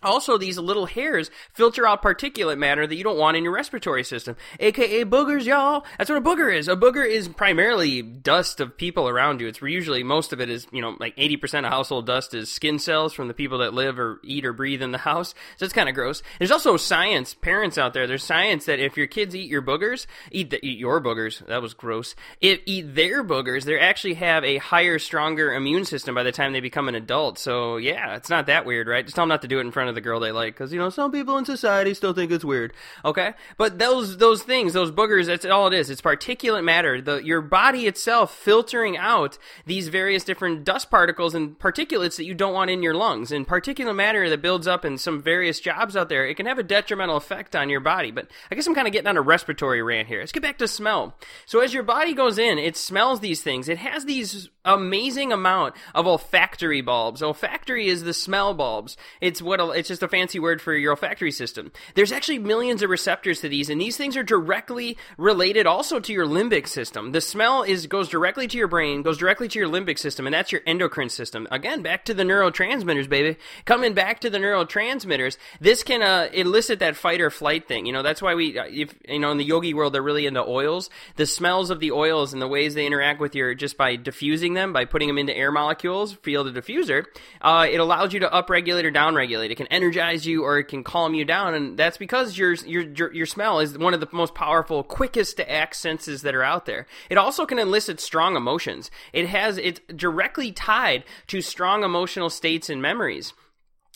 Also, 0.04 0.38
these 0.38 0.60
little 0.60 0.86
hairs 0.86 1.32
filter 1.54 1.88
out 1.88 2.04
particulate 2.04 2.60
matter 2.60 2.86
that 2.86 2.96
you 2.96 3.04
don't 3.04 3.18
want 3.18 3.36
in 3.36 3.44
your 3.44 3.54
respiratory 3.54 4.04
system, 4.04 4.36
aka 4.60 5.04
boogers, 5.06 5.46
y'all. 5.46 5.84
That's 5.98 6.08
what 6.08 6.20
a 6.20 6.22
booger 6.22 6.56
is. 6.56 6.68
A 6.68 6.76
booger 6.76 7.04
is 7.04 7.28
primarily 7.28 8.04
dust 8.04 8.60
of 8.60 8.78
people 8.78 9.10
around 9.10 9.42
you. 9.42 9.48
It's 9.48 9.60
usually 9.60 10.04
most 10.04 10.34
of 10.34 10.40
it 10.40 10.52
is, 10.52 10.68
you 10.72 10.84
know, 10.84 10.96
like 11.00 11.16
80% 11.16 11.66
of 11.66 11.72
household 11.72 12.06
dust 12.06 12.36
is 12.36 12.52
skin 12.52 12.78
cells 12.78 13.12
from 13.12 13.28
the 13.28 13.34
people 13.34 13.58
that 13.58 13.74
live 13.74 13.98
or 13.98 14.20
eat 14.24 14.46
or 14.46 14.54
breathe 14.54 14.84
in 14.84 14.92
the 14.92 15.00
house. 15.00 15.34
So 15.58 15.66
it's 15.66 15.74
kind 15.74 15.90
of 15.90 15.96
gross. 15.96 16.22
There's 16.38 16.52
also 16.52 16.78
science, 16.78 17.34
parents 17.34 17.80
out 17.80 17.96
there, 17.96 18.06
there's 18.06 18.24
science 18.24 18.66
that 18.66 18.80
if 18.80 18.98
your 18.98 19.08
kids 19.08 19.36
eat 19.36 19.50
your 19.50 19.64
boogers, 19.64 20.06
eat, 20.32 20.52
the, 20.52 20.64
eat 20.64 20.78
your 20.78 21.02
boogers, 21.02 21.44
that 21.48 21.64
was 21.64 21.74
gross. 21.74 22.14
If 22.40 22.60
eat 22.68 22.94
their 22.94 23.24
boogers, 23.24 23.64
they 23.64 23.80
actually 23.80 24.14
have 24.14 24.44
a 24.44 24.58
higher, 24.58 25.00
stronger 25.00 25.56
immune 25.56 25.86
system 25.86 26.14
by 26.14 26.22
the 26.22 26.32
time 26.32 26.54
they 26.54 26.60
become 26.60 26.88
an 26.88 26.94
adult. 26.94 27.40
So 27.40 27.78
yeah, 27.78 28.16
it's 28.16 28.30
not 28.30 28.46
that 28.46 28.64
weird, 28.64 28.88
right? 28.88 29.04
Just 29.04 29.16
tell 29.16 29.24
them 29.24 29.30
not 29.30 29.42
to 29.42 29.48
do 29.48 29.58
it 29.58 29.62
in 29.62 29.72
front 29.72 29.87
front 29.88 29.98
of 29.98 30.04
the 30.04 30.08
girl 30.08 30.20
they 30.20 30.32
like 30.32 30.54
because 30.54 30.74
you 30.74 30.80
know 30.80 30.90
some 30.90 31.12
people 31.12 31.38
in 31.38 31.46
society 31.46 31.94
still 31.94 32.14
think 32.14 32.32
it's 32.32 32.44
weird. 32.44 32.74
Okay, 33.06 33.34
but 33.58 33.80
those 33.80 34.18
those 34.18 34.44
things, 34.44 34.74
those 34.74 34.92
boogers, 34.92 35.28
that's 35.28 35.46
all 35.46 35.68
it 35.68 35.74
is. 35.74 35.90
It's 35.90 36.02
particulate 36.02 36.64
matter. 36.64 37.02
The 37.02 37.24
your 37.24 37.42
body 37.42 37.88
itself 37.88 38.36
filtering 38.36 38.98
out 38.98 39.38
these 39.66 39.88
various 39.88 40.24
different 40.24 40.64
dust 40.64 40.90
particles 40.90 41.34
and 41.36 41.58
particulates 41.58 42.18
that 42.18 42.26
you 42.26 42.34
don't 42.34 42.54
want 42.54 42.70
in 42.70 42.84
your 42.84 42.94
lungs. 42.94 43.32
And 43.32 43.48
particulate 43.48 43.96
matter 43.96 44.30
that 44.30 44.42
builds 44.42 44.68
up 44.68 44.84
in 44.84 44.98
some 44.98 45.22
various 45.22 45.60
jobs 45.60 45.96
out 45.96 46.10
there, 46.10 46.26
it 46.26 46.36
can 46.36 46.46
have 46.46 46.60
a 46.60 46.64
detrimental 46.64 47.18
effect 47.18 47.56
on 47.56 47.70
your 47.70 47.80
body. 47.80 48.12
But 48.12 48.30
I 48.52 48.56
guess 48.56 48.68
I'm 48.68 48.76
kind 48.76 48.88
of 48.88 48.94
getting 48.94 49.08
on 49.08 49.18
a 49.18 49.22
respiratory 49.22 49.82
rant 49.82 50.08
here. 50.08 50.20
Let's 50.20 50.32
get 50.32 50.44
back 50.44 50.58
to 50.58 50.68
smell. 50.68 51.16
So 51.46 51.60
as 51.60 51.74
your 51.74 51.84
body 51.84 52.14
goes 52.14 52.38
in, 52.38 52.58
it 52.58 52.76
smells 52.76 53.20
these 53.20 53.42
things. 53.42 53.70
It 53.70 53.78
has 53.78 54.06
these 54.06 54.50
amazing 54.66 55.32
amount 55.32 55.76
of 55.96 56.06
olfactory 56.06 56.82
bulbs. 56.82 57.24
Olfactory 57.24 57.88
is 57.88 58.04
the 58.04 58.14
smell 58.14 58.54
bulbs. 58.54 58.98
It's 59.22 59.42
what 59.42 59.60
it's 59.78 59.88
just 59.88 60.04
a 60.04 60.08
fancy 60.08 60.40
word 60.40 60.62
for 60.62 60.74
your 60.74 60.92
olfactory 60.92 61.32
system. 61.32 61.72
There's 61.96 62.12
actually 62.12 62.40
millions 62.40 62.82
of 62.82 62.90
receptors 62.90 63.42
to 63.42 63.50
these, 63.50 63.70
and 63.70 63.80
these 63.80 63.96
things 63.96 64.18
are 64.18 64.24
directly 64.24 64.98
related 65.18 65.68
also 65.68 66.00
to 66.00 66.14
your 66.14 66.26
limbic 66.26 66.68
system. 66.68 67.12
The 67.12 67.22
smell 67.22 67.64
is 67.64 67.88
goes 67.88 68.10
directly 68.10 68.48
to 68.48 68.58
your 68.58 68.68
brain, 68.68 69.04
goes 69.04 69.18
directly 69.18 69.48
to 69.50 69.60
your 69.60 69.70
limbic 69.70 70.00
system, 70.00 70.26
and 70.26 70.34
that's 70.34 70.52
your 70.52 70.62
endocrine 70.66 71.10
system. 71.10 71.48
Again, 71.52 71.82
back 71.82 72.06
to 72.06 72.14
the 72.14 72.24
neurotransmitters, 72.24 73.08
baby. 73.08 73.38
Coming 73.66 73.94
back 73.94 74.20
to 74.22 74.30
the 74.30 74.40
neurotransmitters, 74.40 75.38
this 75.62 75.84
can 75.84 76.02
uh, 76.02 76.30
elicit 76.34 76.80
that 76.80 76.96
fight 76.96 77.22
or 77.22 77.30
flight 77.30 77.68
thing. 77.68 77.86
You 77.86 77.94
know, 77.94 78.04
that's 78.04 78.22
why 78.22 78.36
we, 78.36 78.58
uh, 78.58 78.66
if 78.68 78.96
you 79.08 79.20
know, 79.20 79.32
in 79.32 79.38
the 79.38 79.46
yogi 79.46 79.74
world, 79.74 79.94
they're 79.94 80.02
really 80.02 80.26
into 80.26 80.44
oils. 80.44 80.90
The 81.16 81.26
smells 81.26 81.70
of 81.70 81.80
the 81.80 81.92
oils 81.92 82.34
and 82.34 82.42
the 82.42 82.48
ways 82.48 82.74
they 82.74 82.86
interact 82.86 83.20
with 83.20 83.36
your 83.36 83.54
just 83.54 83.78
by 83.78 83.96
diffusing 83.96 84.54
them, 84.54 84.74
by 84.74 84.86
putting 84.86 85.08
them 85.08 85.18
into 85.18 85.36
air 85.36 85.52
molecules, 85.52 86.14
feel 86.14 86.44
the 86.44 86.52
diffuser, 86.52 87.06
uh, 87.42 87.68
it 87.70 87.80
allows 87.80 88.14
you 88.14 88.20
to 88.22 88.28
upregulate 88.28 88.84
or 88.84 88.92
downregulate. 88.92 89.52
It 89.52 89.56
can 89.56 89.67
energize 89.72 90.26
you 90.26 90.44
or 90.44 90.60
it 90.60 90.66
can 90.66 90.84
calm 90.84 91.14
you 91.14 91.26
down, 91.26 91.54
and 91.54 91.78
that's 91.78 91.98
because 91.98 92.38
your 92.38 92.54
your 92.54 93.14
your 93.14 93.26
smell 93.26 93.60
is 93.60 93.78
one 93.78 93.94
of 93.94 94.00
the 94.00 94.08
most 94.12 94.34
powerful, 94.34 94.84
quickest 94.84 95.38
to 95.38 95.52
act 95.52 95.76
senses 95.76 96.22
that 96.22 96.36
are 96.36 96.44
out 96.44 96.66
there. 96.66 96.88
It 97.10 97.18
also 97.18 97.46
can 97.46 97.60
elicit 97.60 98.00
strong 98.00 98.36
emotions. 98.36 98.92
It 99.14 99.28
has 99.28 99.58
it's 99.58 99.82
directly 99.96 100.52
tied 100.52 101.04
to 101.28 101.42
strong 101.42 101.84
emotional 101.84 102.30
states 102.30 102.70
and 102.70 102.82
memories 102.82 103.34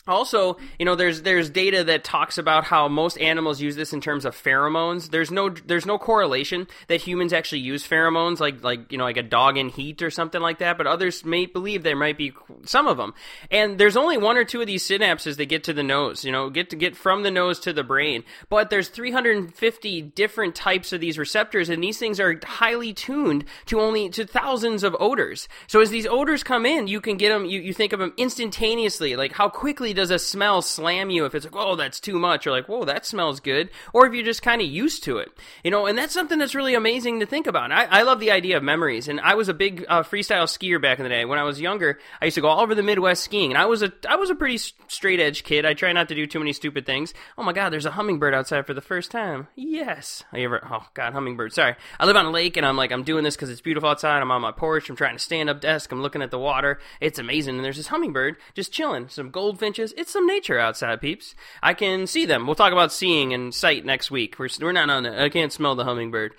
also 0.06 0.56
you 0.80 0.84
know 0.84 0.96
there's 0.96 1.22
there's 1.22 1.48
data 1.48 1.84
that 1.84 2.02
talks 2.02 2.36
about 2.36 2.64
how 2.64 2.88
most 2.88 3.16
animals 3.18 3.60
use 3.60 3.76
this 3.76 3.92
in 3.92 4.00
terms 4.00 4.24
of 4.24 4.34
pheromones. 4.34 5.10
There's 5.10 5.30
no 5.30 5.48
there's 5.50 5.86
no 5.86 5.96
correlation 5.96 6.66
that 6.88 7.00
humans 7.00 7.32
actually 7.32 7.60
use 7.60 7.86
pheromones 7.86 8.40
like 8.40 8.64
like 8.64 8.90
you 8.90 8.98
know 8.98 9.04
like 9.04 9.16
a 9.16 9.22
dog 9.22 9.56
in 9.56 9.68
heat 9.68 10.02
or 10.02 10.10
something 10.10 10.40
like 10.40 10.58
that 10.58 10.76
but 10.76 10.88
others 10.88 11.24
may 11.24 11.46
believe 11.46 11.82
there 11.82 11.94
might 11.94 12.18
be 12.18 12.32
some 12.64 12.88
of 12.88 12.96
them 12.96 13.14
and 13.50 13.78
there's 13.78 13.96
only 13.96 14.18
one 14.18 14.36
or 14.36 14.44
two 14.44 14.60
of 14.60 14.66
these 14.66 14.86
synapses 14.86 15.36
that 15.36 15.46
get 15.46 15.62
to 15.64 15.72
the 15.72 15.84
nose 15.84 16.24
you 16.24 16.32
know 16.32 16.50
get 16.50 16.70
to 16.70 16.76
get 16.76 16.96
from 16.96 17.22
the 17.22 17.30
nose 17.30 17.60
to 17.60 17.72
the 17.72 17.84
brain. 17.84 18.24
But 18.48 18.70
there's 18.70 18.88
350 18.88 20.02
different 20.02 20.56
types 20.56 20.92
of 20.92 21.00
these 21.00 21.16
receptors 21.16 21.68
and 21.68 21.82
these 21.82 21.98
things 21.98 22.18
are 22.18 22.40
highly 22.42 22.92
tuned 22.92 23.44
to 23.66 23.80
only 23.80 24.08
to 24.10 24.26
thousands 24.26 24.82
of 24.82 24.96
odors. 24.98 25.48
So 25.68 25.80
as 25.80 25.90
these 25.90 26.06
odors 26.06 26.42
come 26.42 26.66
in 26.66 26.88
you 26.88 27.00
can 27.00 27.16
get 27.16 27.28
them 27.28 27.44
you, 27.44 27.60
you 27.60 27.72
think 27.72 27.92
of 27.92 28.00
them 28.00 28.12
instantaneously 28.16 29.14
like 29.14 29.32
how 29.32 29.48
quickly 29.48 29.91
does 29.94 30.10
a 30.10 30.18
smell 30.18 30.62
slam 30.62 31.10
you 31.10 31.24
if 31.24 31.34
it's 31.34 31.44
like, 31.44 31.56
oh, 31.56 31.76
that's 31.76 32.00
too 32.00 32.18
much, 32.18 32.46
or 32.46 32.50
like, 32.50 32.68
whoa, 32.68 32.84
that 32.84 33.06
smells 33.06 33.40
good, 33.40 33.70
or 33.92 34.06
if 34.06 34.14
you're 34.14 34.24
just 34.24 34.42
kind 34.42 34.60
of 34.60 34.68
used 34.68 35.04
to 35.04 35.18
it, 35.18 35.28
you 35.64 35.70
know, 35.70 35.86
and 35.86 35.96
that's 35.96 36.14
something 36.14 36.38
that's 36.38 36.54
really 36.54 36.74
amazing 36.74 37.20
to 37.20 37.26
think 37.26 37.46
about. 37.46 37.72
I, 37.72 37.84
I, 37.84 38.02
love 38.02 38.20
the 38.20 38.30
idea 38.30 38.56
of 38.56 38.62
memories, 38.62 39.08
and 39.08 39.20
I 39.20 39.34
was 39.34 39.48
a 39.48 39.54
big 39.54 39.84
uh, 39.88 40.02
freestyle 40.02 40.44
skier 40.44 40.80
back 40.80 40.98
in 40.98 41.04
the 41.04 41.08
day. 41.08 41.24
When 41.24 41.38
I 41.38 41.44
was 41.44 41.60
younger, 41.60 41.98
I 42.20 42.26
used 42.26 42.34
to 42.36 42.40
go 42.40 42.48
all 42.48 42.60
over 42.60 42.74
the 42.74 42.82
Midwest 42.82 43.24
skiing, 43.24 43.50
and 43.50 43.58
I 43.58 43.66
was 43.66 43.82
a 43.82 43.92
I 44.08 44.16
was 44.16 44.30
a 44.30 44.34
pretty 44.34 44.58
straight 44.88 45.20
edge 45.20 45.44
kid. 45.44 45.64
I 45.64 45.74
try 45.74 45.92
not 45.92 46.08
to 46.08 46.14
do 46.14 46.26
too 46.26 46.38
many 46.38 46.52
stupid 46.52 46.86
things. 46.86 47.14
Oh 47.36 47.42
my 47.42 47.52
God, 47.52 47.72
there's 47.72 47.86
a 47.86 47.90
hummingbird 47.90 48.34
outside 48.34 48.66
for 48.66 48.74
the 48.74 48.80
first 48.80 49.10
time. 49.10 49.48
Yes, 49.56 50.22
I 50.32 50.40
ever. 50.40 50.66
Oh 50.70 50.86
God, 50.94 51.12
hummingbird. 51.12 51.52
Sorry, 51.52 51.74
I 51.98 52.06
live 52.06 52.16
on 52.16 52.26
a 52.26 52.30
lake, 52.30 52.56
and 52.56 52.66
I'm 52.66 52.76
like, 52.76 52.92
I'm 52.92 53.04
doing 53.04 53.24
this 53.24 53.36
because 53.36 53.50
it's 53.50 53.60
beautiful 53.60 53.88
outside. 53.88 54.20
I'm 54.20 54.30
on 54.30 54.42
my 54.42 54.52
porch. 54.52 54.88
I'm 54.88 54.96
trying 54.96 55.16
to 55.16 55.22
stand 55.22 55.50
up 55.50 55.60
desk. 55.60 55.90
I'm 55.92 56.02
looking 56.02 56.22
at 56.22 56.30
the 56.30 56.38
water. 56.38 56.78
It's 57.00 57.18
amazing, 57.18 57.56
and 57.56 57.64
there's 57.64 57.76
this 57.76 57.88
hummingbird 57.88 58.36
just 58.54 58.72
chilling. 58.72 59.08
Some 59.08 59.30
goldfinches 59.30 59.81
it's 59.96 60.12
some 60.12 60.26
nature 60.26 60.58
outside, 60.58 61.00
peeps. 61.00 61.34
I 61.62 61.74
can 61.74 62.06
see 62.06 62.26
them. 62.26 62.46
We'll 62.46 62.54
talk 62.54 62.72
about 62.72 62.92
seeing 62.92 63.32
and 63.32 63.52
sight 63.52 63.84
next 63.84 64.10
week. 64.10 64.38
We're, 64.38 64.48
we're 64.60 64.72
not 64.72 64.90
on 64.90 65.06
it. 65.06 65.18
I 65.18 65.28
can't 65.28 65.52
smell 65.52 65.74
the 65.74 65.84
hummingbird. 65.84 66.34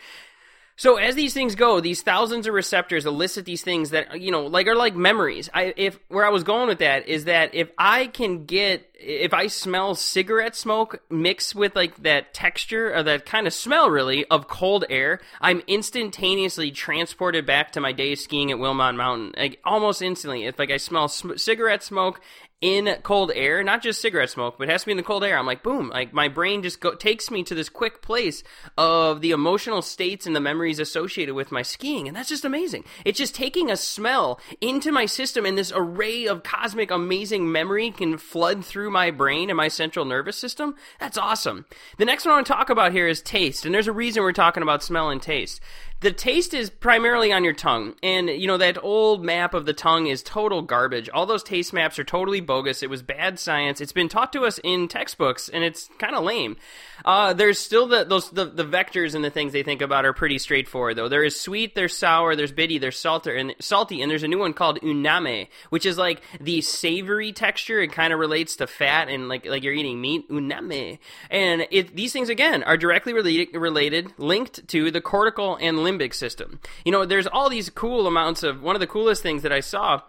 So 0.75 0.95
as 0.97 1.13
these 1.13 1.35
things 1.35 1.53
go, 1.53 1.79
these 1.79 2.01
thousands 2.01 2.47
of 2.47 2.53
receptors 2.53 3.05
elicit 3.05 3.45
these 3.45 3.62
things 3.62 3.91
that 3.91 4.19
you 4.19 4.31
know, 4.31 4.47
like 4.47 4.67
are 4.67 4.75
like 4.75 4.95
memories. 4.95 5.50
I 5.53 5.73
if 5.77 6.00
where 6.07 6.25
I 6.25 6.29
was 6.29 6.43
going 6.43 6.67
with 6.67 6.79
that 6.79 7.07
is 7.07 7.25
that 7.25 7.53
if 7.53 7.69
I 7.77 8.07
can 8.07 8.45
get 8.45 8.89
if 8.95 9.33
I 9.33 9.47
smell 9.47 9.93
cigarette 9.93 10.55
smoke 10.55 11.00
mixed 11.12 11.53
with 11.53 11.75
like 11.75 12.01
that 12.03 12.33
texture 12.33 12.95
or 12.95 13.03
that 13.03 13.25
kind 13.25 13.45
of 13.45 13.53
smell 13.53 13.89
really 13.89 14.25
of 14.25 14.47
cold 14.47 14.85
air, 14.89 15.19
I'm 15.39 15.62
instantaneously 15.67 16.71
transported 16.71 17.45
back 17.45 17.71
to 17.73 17.81
my 17.81 17.91
days 17.91 18.23
skiing 18.23 18.50
at 18.50 18.57
Wilmot 18.57 18.95
Mountain. 18.95 19.33
Like 19.38 19.59
almost 19.63 20.01
instantly. 20.01 20.45
If 20.45 20.57
like 20.57 20.71
I 20.71 20.77
smell 20.77 21.07
sm- 21.07 21.35
cigarette 21.35 21.83
smoke 21.83 22.19
in 22.63 22.96
cold 23.03 23.29
air, 23.36 23.62
not 23.62 23.82
just 23.82 24.00
cigarette 24.00 24.29
smoke, 24.29 24.55
but 24.58 24.70
it 24.70 24.72
has 24.72 24.84
to 24.84 24.86
be 24.86 24.93
in 24.93 24.98
the 24.98 25.03
cold 25.03 25.22
air. 25.25 25.38
I'm 25.38 25.46
like, 25.46 25.63
boom, 25.63 25.89
like 25.89 26.13
my 26.13 26.29
brain 26.29 26.63
just 26.63 26.79
go, 26.79 26.96
takes 26.96 27.29
me 27.29 27.43
to 27.43 27.53
this 27.53 27.67
quick 27.67 28.01
place 28.01 28.41
of 28.77 29.20
the 29.20 29.32
emotional 29.32 29.82
states 29.82 30.25
and 30.25 30.34
the 30.34 30.39
memories 30.39 30.79
associated 30.79 31.36
with 31.36 31.51
my 31.51 31.62
skiing. 31.62 32.08
And 32.08 32.15
that's 32.15 32.29
just 32.29 32.46
amazing. 32.46 32.86
It's 33.03 33.17
just 33.17 33.36
taking 33.36 33.70
a 33.70 33.75
smell 33.75 34.39
into 34.62 34.93
my 34.93 35.05
system 35.08 35.46
and 35.46 35.58
this 35.58 35.74
array 35.75 36.25
of 36.25 36.43
cosmic 36.43 36.89
amazing 36.89 37.51
memory 37.51 37.91
can 37.91 38.17
flood 38.17 38.63
through 38.63 38.91
my 38.91 39.12
brain 39.12 39.50
and 39.50 39.58
my 39.58 39.67
central 39.67 40.05
nervous 40.05 40.38
system. 40.38 40.75
That's 41.01 41.17
awesome. 41.17 41.65
The 41.98 42.05
next 42.05 42.24
one 42.24 42.32
I 42.32 42.36
want 42.38 42.48
to 42.48 42.53
talk 42.53 42.70
about 42.70 42.93
here 42.93 43.10
is 43.10 43.22
taste. 43.22 43.65
And 43.65 43.75
there's 43.75 43.88
a 43.88 43.91
reason 43.91 44.24
we're 44.24 44.32
talking 44.32 44.63
about 44.63 44.84
smell 44.84 45.10
and 45.10 45.22
taste 45.22 45.60
the 46.03 46.12
taste 46.12 46.53
is 46.53 46.69
primarily 46.69 47.31
on 47.31 47.45
your 47.45 47.53
tongue. 47.53 47.95
And 48.03 48.27
you 48.29 48.45
know 48.45 48.57
that 48.57 48.83
old 48.83 49.24
map 49.24 49.53
of 49.53 49.65
the 49.65 49.74
tongue 49.74 50.07
is 50.07 50.22
total 50.22 50.62
garbage. 50.62 51.10
All 51.10 51.25
those 51.25 51.43
taste 51.43 51.72
maps 51.72 51.98
are 51.98 52.03
totally 52.03 52.41
bogus. 52.41 52.83
It 52.83 52.89
was 52.89 53.01
bad 53.01 53.39
science. 53.39 53.79
It's 53.79 53.93
been 53.93 54.10
taught 54.10 54.33
to 54.33 54.41
us 54.41 54.60
in 54.63 54.89
textbooks 54.89 55.48
and 55.48 55.63
it's 55.63 55.89
kind 56.00 56.13
of 56.13 56.24
lame. 56.25 56.57
Uh, 57.05 57.33
there's 57.33 57.57
still 57.57 57.88
the 57.88 58.03
those 58.03 58.29
the, 58.31 58.45
the 58.45 58.65
vectors 58.65 59.15
and 59.15 59.24
the 59.24 59.29
things 59.29 59.53
they 59.53 59.63
think 59.63 59.81
about 59.81 60.05
are 60.05 60.13
pretty 60.13 60.38
straightforward 60.38 60.98
though. 60.98 61.07
There 61.07 61.24
is 61.24 61.39
sweet 61.39 61.74
there's 61.74 61.98
sour 61.98 62.36
there's 62.36 62.51
bitty 62.51 62.77
there's 62.77 62.98
salty 62.98 63.39
and 63.39 63.55
salty 63.60 64.01
and 64.01 64.12
there's 64.12 64.24
a 64.24 64.27
new 64.27 64.39
one 64.39 64.53
called 64.53 64.81
umami 64.81 65.48
which 65.69 65.86
is 65.86 65.98
like 65.98 66.22
the 66.41 66.60
savory 66.62 67.31
texture. 67.31 67.81
It 67.81 67.93
kind 67.93 68.12
of 68.12 68.19
relates 68.19 68.57
to 68.57 68.67
fat 68.67 69.07
and 69.07 69.29
like 69.29 69.45
like 69.45 69.63
you're 69.63 69.74
eating 69.74 70.01
meat. 70.01 70.29
Umami 70.29 71.00
and 71.31 71.65
it 71.72 71.95
these 71.95 72.12
things 72.12 72.27
again 72.27 72.62
are 72.63 72.75
directly 72.75 73.13
related 73.13 73.55
related 73.55 74.13
linked 74.17 74.67
to 74.67 74.91
the 74.91 75.00
cortical 75.01 75.55
and 75.55 75.77
limbic 75.77 75.92
limbic 75.97 76.13
system. 76.13 76.59
You 76.85 76.91
know, 76.91 77.05
there's 77.05 77.27
all 77.27 77.50
these 77.50 77.69
cool 77.69 78.07
amounts 78.07 78.43
of 78.43 78.62
one 78.62 78.75
of 78.75 78.79
the 78.79 78.88
coolest 78.88 79.21
things 79.21 79.43
that 79.43 79.51
I 79.51 79.59
saw 79.59 80.01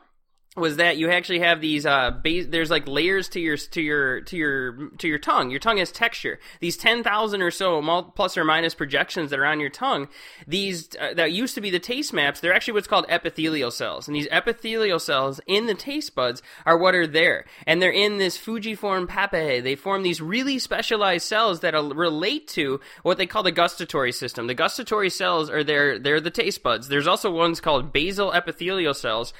was 0.56 0.76
that 0.76 0.96
you 0.96 1.10
actually 1.10 1.40
have 1.40 1.60
these 1.60 1.84
uh 1.84 2.12
base, 2.12 2.46
there's 2.48 2.70
like 2.70 2.86
layers 2.86 3.28
to 3.28 3.40
your 3.40 3.56
to 3.56 3.82
your 3.82 4.20
to 4.20 4.36
your 4.36 4.90
to 4.98 5.08
your 5.08 5.18
tongue. 5.18 5.50
Your 5.50 5.58
tongue 5.58 5.78
has 5.78 5.90
texture. 5.90 6.38
These 6.60 6.76
10,000 6.76 7.42
or 7.42 7.50
so 7.50 8.02
plus 8.14 8.36
or 8.36 8.44
minus 8.44 8.74
projections 8.74 9.30
that 9.30 9.40
are 9.40 9.46
on 9.46 9.58
your 9.58 9.70
tongue 9.70 10.08
these 10.46 10.90
uh, 11.00 11.14
that 11.14 11.32
used 11.32 11.56
to 11.56 11.60
be 11.60 11.70
the 11.70 11.80
taste 11.80 12.12
maps 12.12 12.40
they're 12.40 12.54
actually 12.54 12.74
what's 12.74 12.86
called 12.86 13.06
epithelial 13.08 13.72
cells. 13.72 14.06
And 14.06 14.14
these 14.14 14.28
epithelial 14.30 15.00
cells 15.00 15.40
in 15.46 15.66
the 15.66 15.74
taste 15.74 16.14
buds 16.14 16.40
are 16.64 16.78
what 16.78 16.94
are 16.94 17.06
there. 17.06 17.46
And 17.66 17.82
they're 17.82 17.90
in 17.90 18.18
this 18.18 18.38
fungiform 18.38 19.08
papillae 19.08 19.62
they 19.62 19.74
form 19.74 20.02
these 20.02 20.20
really 20.20 20.60
specialized 20.60 21.26
cells 21.26 21.60
that 21.60 21.74
relate 21.74 22.46
to 22.48 22.80
what 23.02 23.18
they 23.18 23.26
call 23.26 23.42
the 23.42 23.50
gustatory 23.50 24.12
system. 24.12 24.46
The 24.46 24.54
gustatory 24.54 25.10
cells 25.10 25.50
are 25.50 25.64
there 25.64 25.98
they're 25.98 26.20
the 26.20 26.30
taste 26.30 26.62
buds. 26.62 26.86
There's 26.86 27.08
also 27.08 27.32
ones 27.32 27.60
called 27.60 27.92
basal 27.92 28.32
epithelial 28.32 28.94
cells 28.94 29.32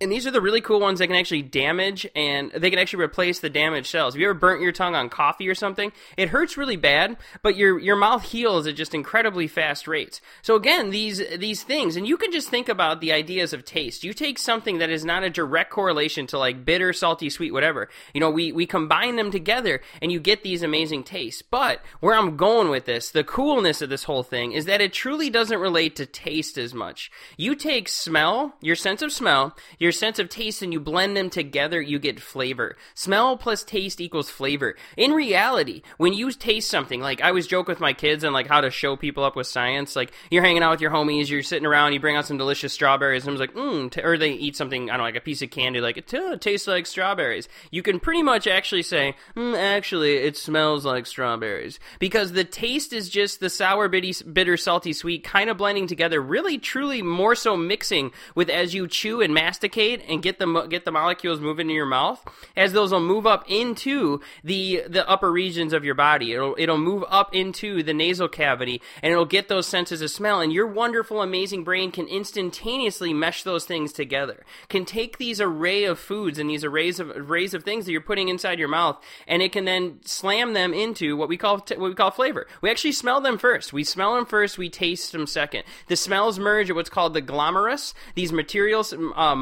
and 0.00 0.12
these 0.12 0.26
are 0.26 0.30
the 0.30 0.40
really 0.40 0.60
cool 0.60 0.80
ones 0.80 0.98
that 0.98 1.06
can 1.06 1.16
actually 1.16 1.42
damage 1.42 2.06
and 2.14 2.50
they 2.52 2.70
can 2.70 2.78
actually 2.78 3.02
replace 3.02 3.40
the 3.40 3.50
damaged 3.50 3.88
cells. 3.88 4.14
Have 4.14 4.20
you 4.20 4.28
ever 4.28 4.38
burnt 4.38 4.62
your 4.62 4.72
tongue 4.72 4.94
on 4.94 5.08
coffee 5.08 5.48
or 5.48 5.54
something? 5.54 5.92
It 6.16 6.28
hurts 6.28 6.56
really 6.56 6.76
bad, 6.76 7.16
but 7.42 7.56
your 7.56 7.78
your 7.78 7.96
mouth 7.96 8.22
heals 8.22 8.66
at 8.66 8.76
just 8.76 8.94
incredibly 8.94 9.46
fast 9.46 9.88
rates. 9.88 10.20
So 10.42 10.54
again, 10.54 10.90
these 10.90 11.22
these 11.38 11.62
things, 11.62 11.96
and 11.96 12.06
you 12.06 12.16
can 12.16 12.32
just 12.32 12.48
think 12.48 12.68
about 12.68 13.00
the 13.00 13.12
ideas 13.12 13.52
of 13.52 13.64
taste. 13.64 14.04
You 14.04 14.12
take 14.12 14.38
something 14.38 14.78
that 14.78 14.90
is 14.90 15.04
not 15.04 15.24
a 15.24 15.30
direct 15.30 15.70
correlation 15.70 16.26
to 16.28 16.38
like 16.38 16.64
bitter, 16.64 16.92
salty, 16.92 17.30
sweet, 17.30 17.52
whatever. 17.52 17.88
You 18.12 18.20
know, 18.20 18.30
we 18.30 18.52
we 18.52 18.66
combine 18.66 19.16
them 19.16 19.30
together 19.30 19.80
and 20.02 20.12
you 20.12 20.20
get 20.20 20.42
these 20.42 20.62
amazing 20.62 21.04
tastes. 21.04 21.42
But 21.42 21.82
where 22.00 22.14
I'm 22.14 22.36
going 22.36 22.68
with 22.68 22.84
this, 22.84 23.10
the 23.10 23.24
coolness 23.24 23.82
of 23.82 23.88
this 23.88 24.04
whole 24.04 24.22
thing 24.22 24.52
is 24.52 24.66
that 24.66 24.80
it 24.80 24.92
truly 24.92 25.30
doesn't 25.30 25.58
relate 25.58 25.96
to 25.96 26.06
taste 26.06 26.58
as 26.58 26.74
much. 26.74 27.10
You 27.36 27.54
take 27.54 27.88
smell, 27.88 28.54
your 28.60 28.76
sense 28.76 29.02
of 29.02 29.12
smell, 29.12 29.56
your 29.78 29.85
sense 29.92 30.18
of 30.18 30.28
taste, 30.28 30.62
and 30.62 30.72
you 30.72 30.80
blend 30.80 31.16
them 31.16 31.30
together, 31.30 31.80
you 31.80 31.98
get 31.98 32.20
flavor. 32.20 32.76
Smell 32.94 33.36
plus 33.36 33.64
taste 33.64 34.00
equals 34.00 34.30
flavor. 34.30 34.76
In 34.96 35.12
reality, 35.12 35.82
when 35.96 36.12
you 36.12 36.30
taste 36.32 36.70
something, 36.70 37.00
like 37.00 37.22
I 37.22 37.28
always 37.28 37.46
joke 37.46 37.68
with 37.68 37.80
my 37.80 37.92
kids 37.92 38.24
and 38.24 38.32
like 38.32 38.46
how 38.46 38.60
to 38.60 38.70
show 38.70 38.96
people 38.96 39.24
up 39.24 39.36
with 39.36 39.46
science. 39.46 39.96
Like 39.96 40.12
you're 40.30 40.42
hanging 40.42 40.62
out 40.62 40.72
with 40.72 40.80
your 40.80 40.90
homies, 40.90 41.28
you're 41.28 41.42
sitting 41.42 41.66
around, 41.66 41.92
you 41.92 42.00
bring 42.00 42.16
out 42.16 42.26
some 42.26 42.38
delicious 42.38 42.72
strawberries, 42.72 43.26
and 43.26 43.34
I'm 43.34 43.38
like, 43.38 43.54
mmm, 43.54 44.04
or 44.04 44.18
they 44.18 44.32
eat 44.32 44.56
something, 44.56 44.90
I 44.90 44.94
don't 44.94 44.98
know, 44.98 45.04
like 45.04 45.16
a 45.16 45.20
piece 45.20 45.42
of 45.42 45.50
candy, 45.50 45.80
like 45.80 45.96
it, 45.96 46.12
it 46.12 46.40
tastes 46.40 46.66
like 46.66 46.86
strawberries. 46.86 47.48
You 47.70 47.82
can 47.82 48.00
pretty 48.00 48.22
much 48.22 48.46
actually 48.46 48.82
say, 48.82 49.14
mm, 49.36 49.56
actually, 49.56 50.16
it 50.16 50.36
smells 50.36 50.84
like 50.84 51.06
strawberries 51.06 51.78
because 51.98 52.32
the 52.32 52.44
taste 52.44 52.92
is 52.92 53.08
just 53.08 53.40
the 53.40 53.50
sour, 53.50 53.88
bitty, 53.88 54.14
bitter, 54.32 54.56
salty, 54.56 54.92
sweet 54.92 55.24
kind 55.24 55.50
of 55.50 55.56
blending 55.56 55.86
together. 55.86 56.20
Really, 56.20 56.58
truly, 56.58 57.02
more 57.02 57.34
so 57.34 57.56
mixing 57.56 58.12
with 58.34 58.48
as 58.48 58.74
you 58.74 58.86
chew 58.88 59.20
and 59.20 59.34
masticate 59.34 59.75
and 59.76 60.22
get 60.22 60.38
the 60.38 60.66
get 60.68 60.84
the 60.84 60.90
molecules 60.92 61.40
moving 61.40 61.68
in 61.68 61.76
your 61.76 61.86
mouth, 61.86 62.24
as 62.56 62.72
those 62.72 62.92
will 62.92 63.00
move 63.00 63.26
up 63.26 63.44
into 63.48 64.20
the 64.42 64.84
the 64.88 65.08
upper 65.08 65.30
regions 65.30 65.72
of 65.72 65.84
your 65.84 65.94
body. 65.94 66.32
It'll 66.32 66.54
it'll 66.58 66.78
move 66.78 67.04
up 67.08 67.34
into 67.34 67.82
the 67.82 67.94
nasal 67.94 68.28
cavity 68.28 68.80
and 69.02 69.12
it'll 69.12 69.24
get 69.24 69.48
those 69.48 69.66
senses 69.66 70.02
of 70.02 70.10
smell. 70.10 70.40
And 70.40 70.52
your 70.52 70.66
wonderful, 70.66 71.22
amazing 71.22 71.64
brain 71.64 71.90
can 71.90 72.06
instantaneously 72.06 73.12
mesh 73.12 73.42
those 73.42 73.64
things 73.64 73.92
together. 73.92 74.44
Can 74.68 74.84
take 74.84 75.18
these 75.18 75.40
array 75.40 75.84
of 75.84 75.98
foods 75.98 76.38
and 76.38 76.48
these 76.48 76.64
arrays 76.64 77.00
of 77.00 77.10
arrays 77.10 77.54
of 77.54 77.64
things 77.64 77.84
that 77.84 77.92
you're 77.92 78.00
putting 78.00 78.28
inside 78.28 78.58
your 78.58 78.68
mouth, 78.68 79.02
and 79.26 79.42
it 79.42 79.52
can 79.52 79.64
then 79.64 80.00
slam 80.04 80.52
them 80.52 80.72
into 80.72 81.16
what 81.16 81.28
we 81.28 81.36
call 81.36 81.58
what 81.58 81.78
we 81.78 81.94
call 81.94 82.10
flavor. 82.10 82.46
We 82.60 82.70
actually 82.70 82.92
smell 82.92 83.20
them 83.20 83.38
first. 83.38 83.72
We 83.72 83.84
smell 83.84 84.14
them 84.14 84.26
first. 84.26 84.58
We 84.58 84.70
taste 84.70 85.12
them 85.12 85.26
second. 85.26 85.64
The 85.88 85.96
smells 85.96 86.38
merge 86.38 86.70
at 86.70 86.76
what's 86.76 86.90
called 86.90 87.14
the 87.14 87.22
glomerulus. 87.22 87.94
These 88.14 88.32
materials, 88.32 88.92
uh, 88.92 89.34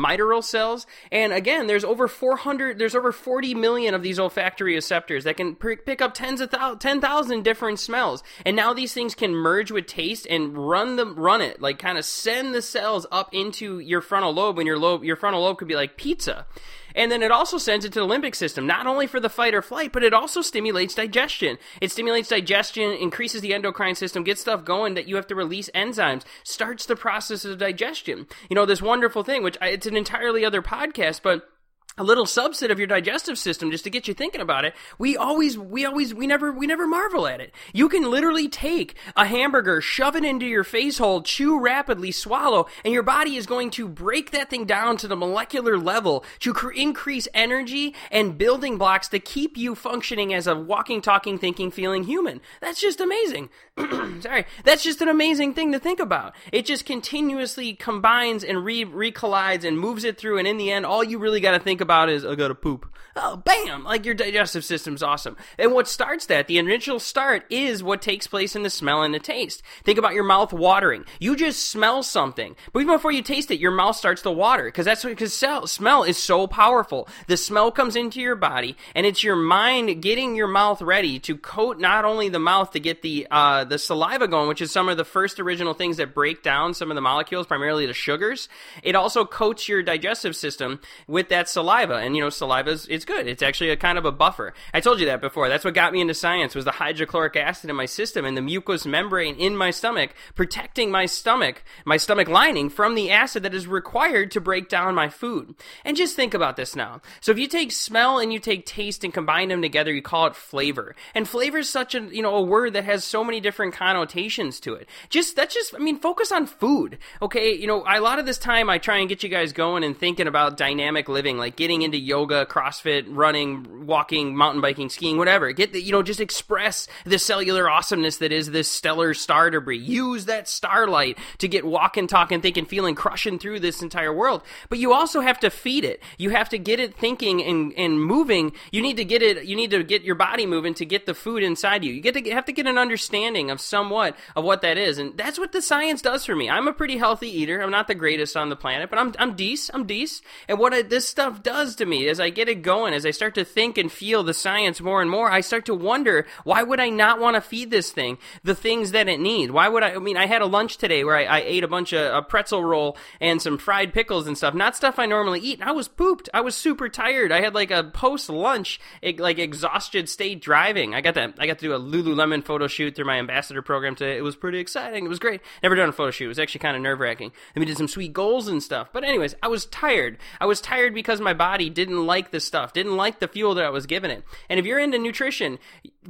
cells, 0.43 0.87
and 1.11 1.33
again, 1.33 1.67
there's 1.67 1.85
over 1.85 2.09
400. 2.09 2.79
There's 2.79 2.95
over 2.95 3.13
40 3.13 3.55
million 3.55 3.95
of 3.95 4.03
these 4.03 4.19
olfactory 4.19 4.75
receptors 4.75 5.25
that 5.25 5.37
can 5.37 5.55
pick 5.55 6.01
up 6.01 6.15
tens 6.15 6.41
of 6.41 6.51
thousands, 6.51 6.83
10,000 6.83 7.43
different 7.43 7.79
smells. 7.79 8.23
And 8.45 8.57
now 8.57 8.73
these 8.73 8.93
things 8.93 9.15
can 9.15 9.35
merge 9.35 9.71
with 9.71 9.87
taste 9.87 10.27
and 10.29 10.57
run 10.57 10.97
them, 10.97 11.15
run 11.15 11.41
it, 11.41 11.61
like 11.61 11.79
kind 11.79 11.99
of 11.99 12.05
send 12.05 12.55
the 12.55 12.63
cells 12.63 13.07
up 13.13 13.35
into 13.35 13.79
your 13.79 14.01
frontal 14.01 14.33
lobe. 14.33 14.57
When 14.57 14.67
your 14.67 14.79
lobe, 14.79 15.05
your 15.05 15.17
frontal 15.17 15.43
lobe 15.43 15.59
could 15.59 15.69
be 15.69 15.77
like 15.77 15.97
pizza. 15.97 16.47
And 16.95 17.11
then 17.11 17.23
it 17.23 17.31
also 17.31 17.59
sends 17.59 17.85
it 17.85 17.93
to 17.95 18.01
the 18.01 18.07
limbic 18.07 18.35
system, 18.35 18.67
not 18.67 18.87
only 18.87 19.07
for 19.07 19.21
the 19.21 19.29
fight 19.29 19.55
or 19.55 19.63
flight, 19.63 19.93
but 19.93 20.05
it 20.05 20.15
also 20.15 20.43
stimulates 20.43 20.95
digestion. 20.95 21.59
It 21.81 21.91
stimulates 21.91 22.29
digestion, 22.29 22.93
increases 22.93 23.41
the 23.41 23.55
endocrine 23.55 23.97
system, 23.97 24.25
gets 24.25 24.41
stuff 24.41 24.65
going 24.65 24.95
that 24.95 25.09
you 25.09 25.17
have 25.17 25.27
to 25.29 25.35
release 25.35 25.71
enzymes, 25.75 26.23
starts 26.45 26.87
the 26.87 26.97
process 26.97 27.45
of 27.45 27.59
digestion. 27.59 28.27
You 28.49 28.55
know, 28.55 28.67
this 28.67 28.83
wonderful 28.83 29.25
thing, 29.25 29.43
which 29.43 29.59
I, 29.61 29.69
it's 29.69 29.87
an 29.87 29.97
entirely 29.97 30.45
other 30.45 30.63
podcast, 30.63 31.21
but 31.23 31.49
a 31.97 32.05
little 32.05 32.27
subset 32.27 32.71
of 32.71 32.79
your 32.79 32.89
digestive 32.89 33.39
system 33.39 33.71
just 33.71 33.85
to 33.85 33.91
get 33.91 34.09
you 34.09 34.15
thinking 34.15 34.41
about 34.41 34.65
it 34.65 34.75
we 34.99 35.17
always 35.17 35.59
we 35.59 35.85
always 35.85 36.15
we 36.15 36.27
never 36.27 36.53
we 36.53 36.67
never 36.67 36.87
marvel 36.87 37.27
at 37.27 37.41
it. 37.41 37.53
You 37.73 37.89
can 37.89 38.11
literally 38.11 38.49
take 38.49 38.95
a 39.17 39.27
hamburger 39.27 39.81
shove 39.81 40.17
it 40.17 40.25
into 40.25 40.47
your 40.47 40.65
face 40.65 40.99
hole 40.99 41.23
chew 41.23 41.59
rapidly 41.59 42.13
swallow 42.13 42.67
and 42.85 42.93
your 42.93 43.03
body 43.03 43.37
is 43.37 43.47
going 43.47 43.71
to 43.71 43.89
break 43.89 44.31
that 44.31 44.51
thing 44.51 44.65
down 44.65 44.97
to 44.99 45.09
the 45.09 45.17
molecular 45.17 45.79
level 45.79 46.25
to 46.41 46.53
cr- 46.53 46.71
increase 46.71 47.29
energy 47.35 47.95
and 48.11 48.39
building 48.39 48.79
blocks 48.79 49.09
to 49.09 49.19
keep 49.19 49.57
you 49.57 49.75
functioning 49.75 50.33
as 50.33 50.47
a 50.47 50.55
walking 50.55 51.01
talking 51.01 51.39
thinking 51.39 51.71
feeling 51.71 52.05
human. 52.05 52.41
That's 52.61 52.81
just 52.81 53.01
amazing 53.01 53.51
sorry 54.21 54.47
that's 54.63 54.85
just 54.85 55.01
an 55.01 55.09
amazing 55.09 55.53
thing 55.53 55.73
to 55.73 55.79
think 55.81 55.99
about 55.99 56.35
it 56.53 56.65
just 56.65 56.87
continuously 56.87 57.75
combines 57.75 58.45
and 58.45 58.65
re 58.65 58.85
recollides 58.85 59.65
and 59.65 59.79
moves 59.79 60.05
it 60.05 60.17
through 60.17 60.39
and 60.39 60.47
in 60.47 60.57
the 60.57 60.71
end 60.71 60.87
all 60.87 61.03
you 61.03 61.19
really 61.19 61.41
got 61.41 61.53
to 61.53 61.59
think 61.59 61.81
about 61.81 62.09
is 62.09 62.25
I 62.25 62.35
gotta 62.35 62.55
poop. 62.55 62.95
Oh, 63.17 63.37
bam! 63.37 63.85
Like 63.85 64.05
your 64.05 64.15
digestive 64.15 64.65
system's 64.65 65.03
awesome. 65.03 65.37
And 65.57 65.73
what 65.73 65.87
starts 65.87 66.27
that, 66.27 66.49
the 66.49 66.59
initial 66.59 66.99
start, 66.99 67.45
is 67.49 67.83
what 67.83 68.03
takes 68.03 68.27
place 68.27 68.57
in 68.57 68.65
the 68.65 68.71
smell 68.71 69.03
and 69.03 69.15
the 69.15 69.21
taste. 69.21 69.63
Think 69.85 69.99
about 69.99 70.15
your 70.15 70.25
mouth 70.25 70.53
watering. 70.53 71.05
You 71.21 71.37
just 71.37 71.69
smell 71.69 72.03
something, 72.03 72.57
but 72.73 72.81
even 72.81 72.97
before 72.97 73.13
you 73.13 73.23
taste 73.23 73.53
it, 73.53 73.61
your 73.61 73.71
mouth 73.71 73.95
starts 73.95 74.23
to 74.23 74.33
water 74.33 74.65
because 74.65 74.85
that's 74.85 75.05
because 75.05 75.33
smell 75.35 76.03
is 76.03 76.21
so 76.21 76.49
powerful. 76.49 77.09
The 77.29 77.37
smell 77.37 77.71
comes 77.71 77.95
into 77.95 78.21
your 78.21 78.35
body, 78.35 78.77
and 78.97 79.07
it's 79.07 79.23
your 79.23 79.37
mind 79.37 80.03
getting 80.03 80.35
your 80.35 80.49
mouth 80.49 80.83
ready 80.83 81.21
to 81.21 81.37
coat 81.37 81.79
not 81.79 82.05
only 82.05 82.29
the 82.29 82.41
mouth 82.41 82.73
to 82.73 82.81
get 82.81 83.03
the 83.03 83.29
uh, 83.31 83.64
Uh, 83.65 83.69
the 83.69 83.79
saliva 83.79 84.29
going, 84.29 84.49
which 84.49 84.63
is 84.63 84.71
some 84.71 84.89
of 84.89 84.97
the 84.97 85.05
first 85.05 85.41
original 85.41 85.75
things 85.75 85.97
that 85.97 86.15
break 86.15 86.43
down 86.43 86.75
some 86.75 86.91
of 86.91 86.95
the 86.95 87.01
molecules, 87.01 87.47
primarily 87.47 87.87
the 87.87 87.93
sugars. 87.93 88.49
It 88.83 88.95
also 88.95 89.25
coats 89.25 89.69
your 89.69 89.83
digestive 89.83 90.37
system 90.37 90.81
with 91.07 91.29
that 91.31 91.49
saliva 91.49 91.65
saliva, 91.65 92.05
and 92.05 92.17
you 92.17 92.23
know, 92.23 92.31
saliva 92.31 92.71
is 92.71 92.87
it's 92.89 93.05
good. 93.05 93.27
It's 93.27 93.43
actually 93.43 93.71
a 93.71 93.77
kind 93.77 93.99
of 93.99 94.05
a 94.05 94.13
buffer. 94.13 94.55
I 94.73 94.81
told 94.81 95.01
you 95.01 95.07
that 95.07 95.21
before. 95.21 95.49
That's 95.49 95.65
what 95.65 95.75
got 95.75 95.93
me 95.93 96.01
into 96.01 96.15
science 96.15 96.55
was 96.55 96.65
the 96.65 96.73
hydrochloric 96.73 97.37
acid 97.37 97.71
in 97.71 97.77
my 97.77 97.87
system 97.87 98.25
and 98.25 98.37
the 98.37 98.43
mucous 98.43 98.87
membrane 98.87 99.37
in 99.37 99.57
my 99.57 99.71
stomach 99.71 100.15
protecting 100.35 100.91
my 100.91 101.07
stomach, 101.07 101.65
my 101.85 101.97
stomach 101.97 102.29
lining 102.29 102.69
from 102.69 102.95
the 102.95 103.11
acid 103.11 103.43
that 103.43 103.55
is 103.55 103.67
required 103.67 104.31
to 104.33 104.41
break 104.41 104.69
down 104.69 104.95
my 104.95 105.09
food. 105.09 105.55
And 105.85 105.97
just 105.97 106.17
think 106.17 106.35
about 106.35 106.57
this 106.57 106.77
now. 106.77 107.01
So 107.21 107.33
if 107.33 107.39
you 107.39 107.49
take 107.49 107.73
smell 107.73 108.19
and 108.19 108.33
you 108.33 108.39
take 108.39 108.67
taste 108.67 109.05
and 109.05 109.15
combine 109.15 109.49
them 109.49 109.63
together, 109.63 109.93
you 109.93 110.03
call 110.03 110.27
it 110.27 110.37
flavor. 110.37 110.95
And 111.15 111.29
flavor 111.29 111.59
is 111.59 111.69
such 111.71 111.95
a 111.95 112.01
you 112.01 112.23
know 112.23 112.37
a 112.37 112.43
word 112.43 112.75
that 112.75 112.85
has 112.85 113.05
so 113.05 113.25
many 113.25 113.41
different 113.41 113.54
connotations 113.55 114.61
to 114.61 114.75
it. 114.75 114.89
Just 115.09 115.37
that's 115.37 115.55
just 115.55 115.75
I 115.75 115.79
mean 115.79 115.99
focus 115.99 116.33
on 116.33 116.47
food. 116.47 116.99
Okay, 117.23 117.55
you 117.55 117.67
know, 117.67 117.85
a 117.87 118.01
lot 118.01 118.19
of 118.19 118.27
this 118.27 118.39
time 118.39 118.69
I 118.69 118.79
try 118.79 118.99
and 118.99 119.09
get 119.09 119.23
you 119.23 119.29
guys 119.29 119.53
going 119.53 119.85
and 119.85 119.97
thinking 119.97 120.27
about 120.27 120.57
dynamic 120.57 121.09
living, 121.09 121.39
like 121.39 121.57
getting 121.57 121.83
into 121.83 121.99
yoga, 121.99 122.47
CrossFit, 122.47 123.07
running, 123.09 123.87
walking, 123.87 124.37
mountain 124.37 124.61
biking, 124.61 124.89
skiing, 124.89 125.17
whatever. 125.17 125.53
Get 125.53 125.73
the, 125.73 125.83
you 125.83 125.93
know, 125.93 126.03
just 126.03 126.21
express 126.21 126.89
the 127.05 127.19
cellular 127.19 127.69
awesomeness 127.71 128.19
that 128.19 128.33
is 128.33 128.51
this 128.51 128.71
stellar 128.71 129.15
star 129.15 129.51
debris. 129.51 129.79
Use 129.79 130.27
that 130.27 130.49
starlight 130.49 131.19
to 131.39 131.49
get 131.49 131.65
walking, 131.65 132.07
talking, 132.07 132.41
thinking, 132.41 132.67
feeling, 132.67 132.95
crushing 132.95 133.39
through 133.39 133.61
this 133.61 133.83
entire 133.83 134.13
world. 134.13 134.43
But 134.69 134.79
you 134.79 134.93
also 134.93 135.21
have 135.21 135.41
to 135.41 135.51
feed 135.51 135.85
it. 135.85 136.03
You 136.19 136.31
have 136.31 136.49
to 136.51 136.59
get 136.59 136.81
it 136.81 136.97
thinking 136.97 137.43
and, 137.43 137.73
and 137.77 138.03
moving. 138.03 138.53
You 138.71 138.83
need 138.83 138.97
to 138.97 139.05
get 139.05 139.23
it, 139.23 139.45
you 139.45 139.57
need 139.57 139.71
to 139.71 139.83
get 139.83 140.03
your 140.03 140.15
body 140.15 140.47
moving 140.47 140.75
to 140.75 140.85
get 140.85 141.07
the 141.07 141.15
food 141.15 141.43
inside 141.43 141.85
you. 141.85 141.93
You 141.93 142.01
get 142.01 142.15
to 142.15 142.31
have 142.31 142.47
to 142.47 142.53
get 142.53 142.67
an 142.67 142.79
understanding 142.79 143.44
of 143.51 143.61
somewhat 143.61 144.17
of 144.37 144.45
what 144.45 144.63
that 144.63 144.79
is. 144.79 144.99
And 144.99 145.17
that's 145.17 145.39
what 145.39 145.53
the 145.53 145.63
science 145.63 146.03
does 146.03 146.25
for 146.25 146.37
me. 146.37 146.51
I'm 146.51 146.69
a 146.69 146.73
pretty 146.73 146.99
healthy 146.99 147.29
eater. 147.29 147.61
I'm 147.61 147.71
not 147.71 147.89
the 147.89 147.95
greatest 147.95 148.37
on 148.37 148.49
the 148.49 148.57
planet, 148.57 148.91
but 148.91 148.99
I'm, 148.99 149.15
I'm 149.19 149.35
decent. 149.35 149.75
I'm 149.75 149.87
decent. 149.87 150.25
And 150.49 150.59
what 150.59 150.73
I, 150.73 150.83
this 150.83 151.09
stuff 151.09 151.43
does 151.43 151.55
does 151.65 151.77
to 151.77 151.87
me 151.87 152.09
as 152.09 152.21
I 152.21 152.31
get 152.31 152.49
it 152.49 152.63
going, 152.63 152.95
as 152.95 153.07
I 153.07 153.11
start 153.11 153.35
to 153.37 153.45
think 153.45 153.79
and 153.79 153.91
feel 153.91 154.23
the 154.23 154.35
science 154.35 154.81
more 154.81 155.01
and 155.01 155.11
more, 155.11 155.31
I 155.31 155.41
start 155.41 155.67
to 155.67 155.75
wonder 155.75 156.27
why 156.43 156.63
would 156.63 156.81
I 156.81 156.89
not 156.89 157.21
want 157.21 157.37
to 157.37 157.41
feed 157.41 157.71
this 157.71 157.91
thing 157.91 158.19
the 158.43 158.55
things 158.55 158.91
that 158.91 159.09
it 159.09 159.21
needs? 159.21 159.53
Why 159.53 159.69
would 159.69 159.83
I? 159.83 159.95
I 159.95 159.99
mean, 159.99 160.17
I 160.17 160.27
had 160.27 160.43
a 160.43 160.47
lunch 160.47 160.77
today 160.77 161.05
where 161.05 161.17
I, 161.17 161.25
I 161.25 161.41
ate 161.41 161.65
a 161.65 161.69
bunch 161.69 161.93
of 161.93 162.15
a 162.15 162.23
pretzel 162.23 162.65
roll 162.65 162.97
and 163.21 163.41
some 163.41 163.57
fried 163.57 163.93
pickles 163.93 164.27
and 164.27 164.37
stuff, 164.37 164.55
not 164.55 164.77
stuff 164.77 164.99
I 164.99 165.07
normally 165.07 165.41
eat. 165.41 165.63
I 165.63 165.73
was 165.73 165.89
pooped. 165.89 166.29
I 166.35 166.41
was 166.41 166.57
super 166.57 166.89
tired. 166.89 167.33
I 167.33 167.41
had 167.41 167.55
like 167.55 167.71
a 167.71 167.85
post 167.85 168.29
lunch 168.29 168.81
like 169.19 169.39
exhausted 169.39 170.09
state 170.09 170.41
driving. 170.41 170.95
I 170.95 171.01
got 171.01 171.15
that. 171.15 171.35
I 171.39 171.47
got 171.47 171.59
to 171.61 171.67
do 171.67 171.75
a 171.75 171.81
Lululemon 171.81 172.45
photo 172.45 172.67
shoot 172.67 172.97
through 172.97 173.07
my 173.07 173.19
ambassador 173.19 173.34
program 173.63 173.95
today. 173.95 174.17
It 174.17 174.23
was 174.23 174.37
pretty 174.37 174.59
exciting. 174.59 175.05
It 175.05 175.09
was 175.09 175.19
great. 175.19 175.41
Never 175.63 175.75
done 175.75 175.89
a 175.89 175.93
photo 175.93 176.11
shoot. 176.11 176.27
It 176.27 176.29
was 176.29 176.39
actually 176.39 176.61
kind 176.61 176.77
of 176.77 176.83
nerve 176.83 177.01
wracking. 177.01 177.33
Then 177.55 177.61
we 177.61 177.67
did 177.67 177.77
some 177.77 177.89
sweet 177.89 178.13
goals 178.13 178.49
and 178.49 178.63
stuff. 178.63 178.89
But 178.93 179.05
anyways, 179.05 179.35
I 179.43 179.49
was 179.49 179.67
tired. 179.67 180.19
I 180.41 180.47
was 180.47 180.61
tired 180.61 180.95
because 180.95 181.21
my 181.21 181.35
body 181.35 181.71
didn't 181.71 182.07
like 182.07 182.31
the 182.31 182.41
stuff, 182.41 182.73
didn't 182.73 182.97
like 182.97 183.21
the 183.21 183.29
fuel 183.29 183.55
that 183.55 183.65
I 183.65 183.71
was 183.71 183.87
giving 183.87 184.11
it. 184.11 184.25
And 184.49 184.59
if 184.59 184.67
you're 184.67 184.79
into 184.79 184.99
nutrition, 184.99 185.59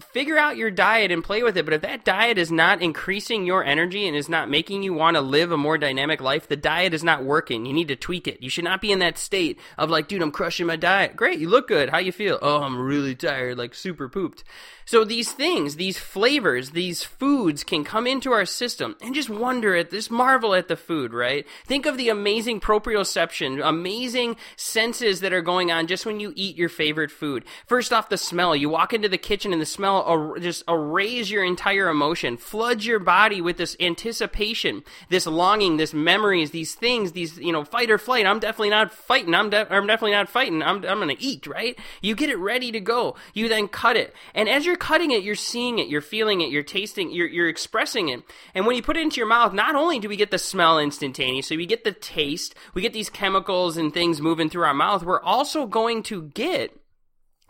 figure 0.00 0.38
out 0.38 0.56
your 0.56 0.70
diet 0.70 1.10
and 1.10 1.22
play 1.22 1.42
with 1.42 1.56
it. 1.56 1.64
But 1.64 1.74
if 1.74 1.82
that 1.82 2.04
diet 2.04 2.38
is 2.38 2.50
not 2.50 2.82
increasing 2.82 3.46
your 3.46 3.64
energy 3.64 4.06
and 4.06 4.16
is 4.16 4.28
not 4.28 4.50
making 4.50 4.82
you 4.82 4.92
want 4.92 5.16
to 5.16 5.20
live 5.20 5.52
a 5.52 5.56
more 5.56 5.78
dynamic 5.78 6.20
life, 6.20 6.48
the 6.48 6.56
diet 6.56 6.94
is 6.94 7.04
not 7.04 7.24
working. 7.24 7.66
You 7.66 7.72
need 7.72 7.88
to 7.88 7.96
tweak 7.96 8.26
it. 8.26 8.42
You 8.42 8.50
should 8.50 8.64
not 8.64 8.80
be 8.80 8.92
in 8.92 8.98
that 9.00 9.18
state 9.18 9.58
of 9.78 9.90
like, 9.90 10.08
dude, 10.08 10.22
I'm 10.22 10.32
crushing 10.32 10.66
my 10.66 10.76
diet. 10.76 11.16
Great, 11.16 11.38
you 11.38 11.48
look 11.48 11.68
good. 11.68 11.90
How 11.90 11.98
you 11.98 12.12
feel? 12.12 12.38
Oh, 12.40 12.62
I'm 12.62 12.78
really 12.78 13.14
tired, 13.14 13.58
like 13.58 13.74
super 13.74 14.08
pooped. 14.08 14.44
So 14.86 15.02
these 15.04 15.32
things, 15.32 15.76
these 15.76 15.96
flavors, 15.96 16.72
these 16.72 17.02
foods 17.02 17.64
can 17.64 17.84
come 17.84 18.06
into 18.06 18.32
our 18.32 18.44
system 18.44 18.96
and 19.00 19.14
just 19.14 19.30
wonder 19.30 19.74
at 19.74 19.90
this, 19.90 20.10
marvel 20.10 20.54
at 20.54 20.68
the 20.68 20.76
food, 20.76 21.14
right? 21.14 21.46
Think 21.64 21.86
of 21.86 21.96
the 21.96 22.10
amazing 22.10 22.60
proprioception, 22.60 23.66
amazing 23.66 24.36
senses 24.56 25.20
that 25.20 25.32
are 25.32 25.40
going 25.40 25.72
on 25.72 25.86
just 25.86 26.04
when 26.04 26.20
you 26.20 26.34
eat 26.36 26.56
your 26.56 26.68
favorite 26.68 27.10
food. 27.10 27.44
First 27.66 27.94
off, 27.94 28.10
the 28.10 28.18
smell. 28.18 28.54
You 28.54 28.68
walk 28.68 28.92
into 28.92 29.08
the 29.08 29.16
kitchen 29.16 29.52
and 29.52 29.62
the 29.62 29.66
smell 29.66 29.83
smell 29.84 30.36
just 30.40 30.62
erase 30.68 31.30
your 31.30 31.44
entire 31.44 31.88
emotion, 31.88 32.36
floods 32.36 32.86
your 32.86 32.98
body 32.98 33.40
with 33.40 33.58
this 33.58 33.76
anticipation, 33.80 34.82
this 35.10 35.26
longing, 35.26 35.76
this 35.76 35.92
memories, 35.92 36.52
these 36.52 36.74
things, 36.74 37.12
these, 37.12 37.36
you 37.38 37.52
know, 37.52 37.64
fight 37.64 37.90
or 37.90 37.98
flight. 37.98 38.26
I'm 38.26 38.38
definitely 38.38 38.70
not 38.70 38.92
fighting. 38.92 39.34
I'm, 39.34 39.50
de- 39.50 39.72
I'm 39.72 39.86
definitely 39.86 40.12
not 40.12 40.28
fighting. 40.28 40.62
I'm, 40.62 40.84
I'm 40.84 41.06
to 41.08 41.22
eat, 41.22 41.46
right? 41.46 41.78
You 42.00 42.14
get 42.14 42.30
it 42.30 42.36
ready 42.36 42.72
to 42.72 42.80
go. 42.80 43.16
You 43.34 43.48
then 43.48 43.68
cut 43.68 43.96
it. 43.96 44.14
And 44.34 44.48
as 44.48 44.64
you're 44.64 44.76
cutting 44.76 45.10
it, 45.10 45.22
you're 45.22 45.34
seeing 45.34 45.78
it, 45.78 45.88
you're 45.88 46.00
feeling 46.00 46.40
it, 46.40 46.50
you're 46.50 46.62
tasting, 46.62 47.10
you're, 47.10 47.28
you're 47.28 47.48
expressing 47.48 48.08
it. 48.08 48.22
And 48.54 48.66
when 48.66 48.76
you 48.76 48.82
put 48.82 48.96
it 48.96 49.02
into 49.02 49.18
your 49.18 49.26
mouth, 49.26 49.52
not 49.52 49.74
only 49.74 49.98
do 49.98 50.08
we 50.08 50.16
get 50.16 50.30
the 50.30 50.38
smell 50.38 50.78
instantaneously, 50.78 51.56
we 51.56 51.66
get 51.66 51.84
the 51.84 51.92
taste, 51.92 52.54
we 52.72 52.80
get 52.80 52.94
these 52.94 53.10
chemicals 53.10 53.76
and 53.76 53.92
things 53.92 54.20
moving 54.20 54.48
through 54.48 54.64
our 54.64 54.74
mouth, 54.74 55.02
we're 55.02 55.20
also 55.20 55.66
going 55.66 56.02
to 56.04 56.22
get 56.22 56.74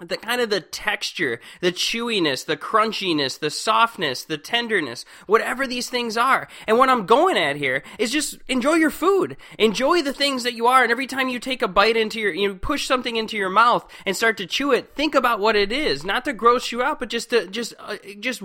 the 0.00 0.16
kind 0.16 0.40
of 0.40 0.50
the 0.50 0.60
texture, 0.60 1.40
the 1.60 1.70
chewiness, 1.70 2.44
the 2.44 2.56
crunchiness, 2.56 3.38
the 3.38 3.50
softness, 3.50 4.24
the 4.24 4.36
tenderness, 4.38 5.04
whatever 5.26 5.66
these 5.66 5.88
things 5.88 6.16
are. 6.16 6.48
And 6.66 6.78
what 6.78 6.88
I'm 6.88 7.06
going 7.06 7.36
at 7.36 7.56
here 7.56 7.84
is 7.98 8.10
just 8.10 8.38
enjoy 8.48 8.74
your 8.74 8.90
food. 8.90 9.36
Enjoy 9.58 10.02
the 10.02 10.12
things 10.12 10.42
that 10.42 10.54
you 10.54 10.66
are. 10.66 10.82
And 10.82 10.90
every 10.90 11.06
time 11.06 11.28
you 11.28 11.38
take 11.38 11.62
a 11.62 11.68
bite 11.68 11.96
into 11.96 12.20
your, 12.20 12.34
you 12.34 12.56
push 12.56 12.86
something 12.86 13.14
into 13.14 13.36
your 13.36 13.50
mouth 13.50 13.88
and 14.04 14.16
start 14.16 14.36
to 14.38 14.46
chew 14.46 14.72
it, 14.72 14.94
think 14.94 15.14
about 15.14 15.38
what 15.38 15.54
it 15.54 15.70
is. 15.70 16.04
Not 16.04 16.24
to 16.24 16.32
gross 16.32 16.72
you 16.72 16.82
out, 16.82 16.98
but 16.98 17.08
just 17.08 17.30
to, 17.30 17.46
just, 17.46 17.74
uh, 17.78 17.96
just 18.18 18.42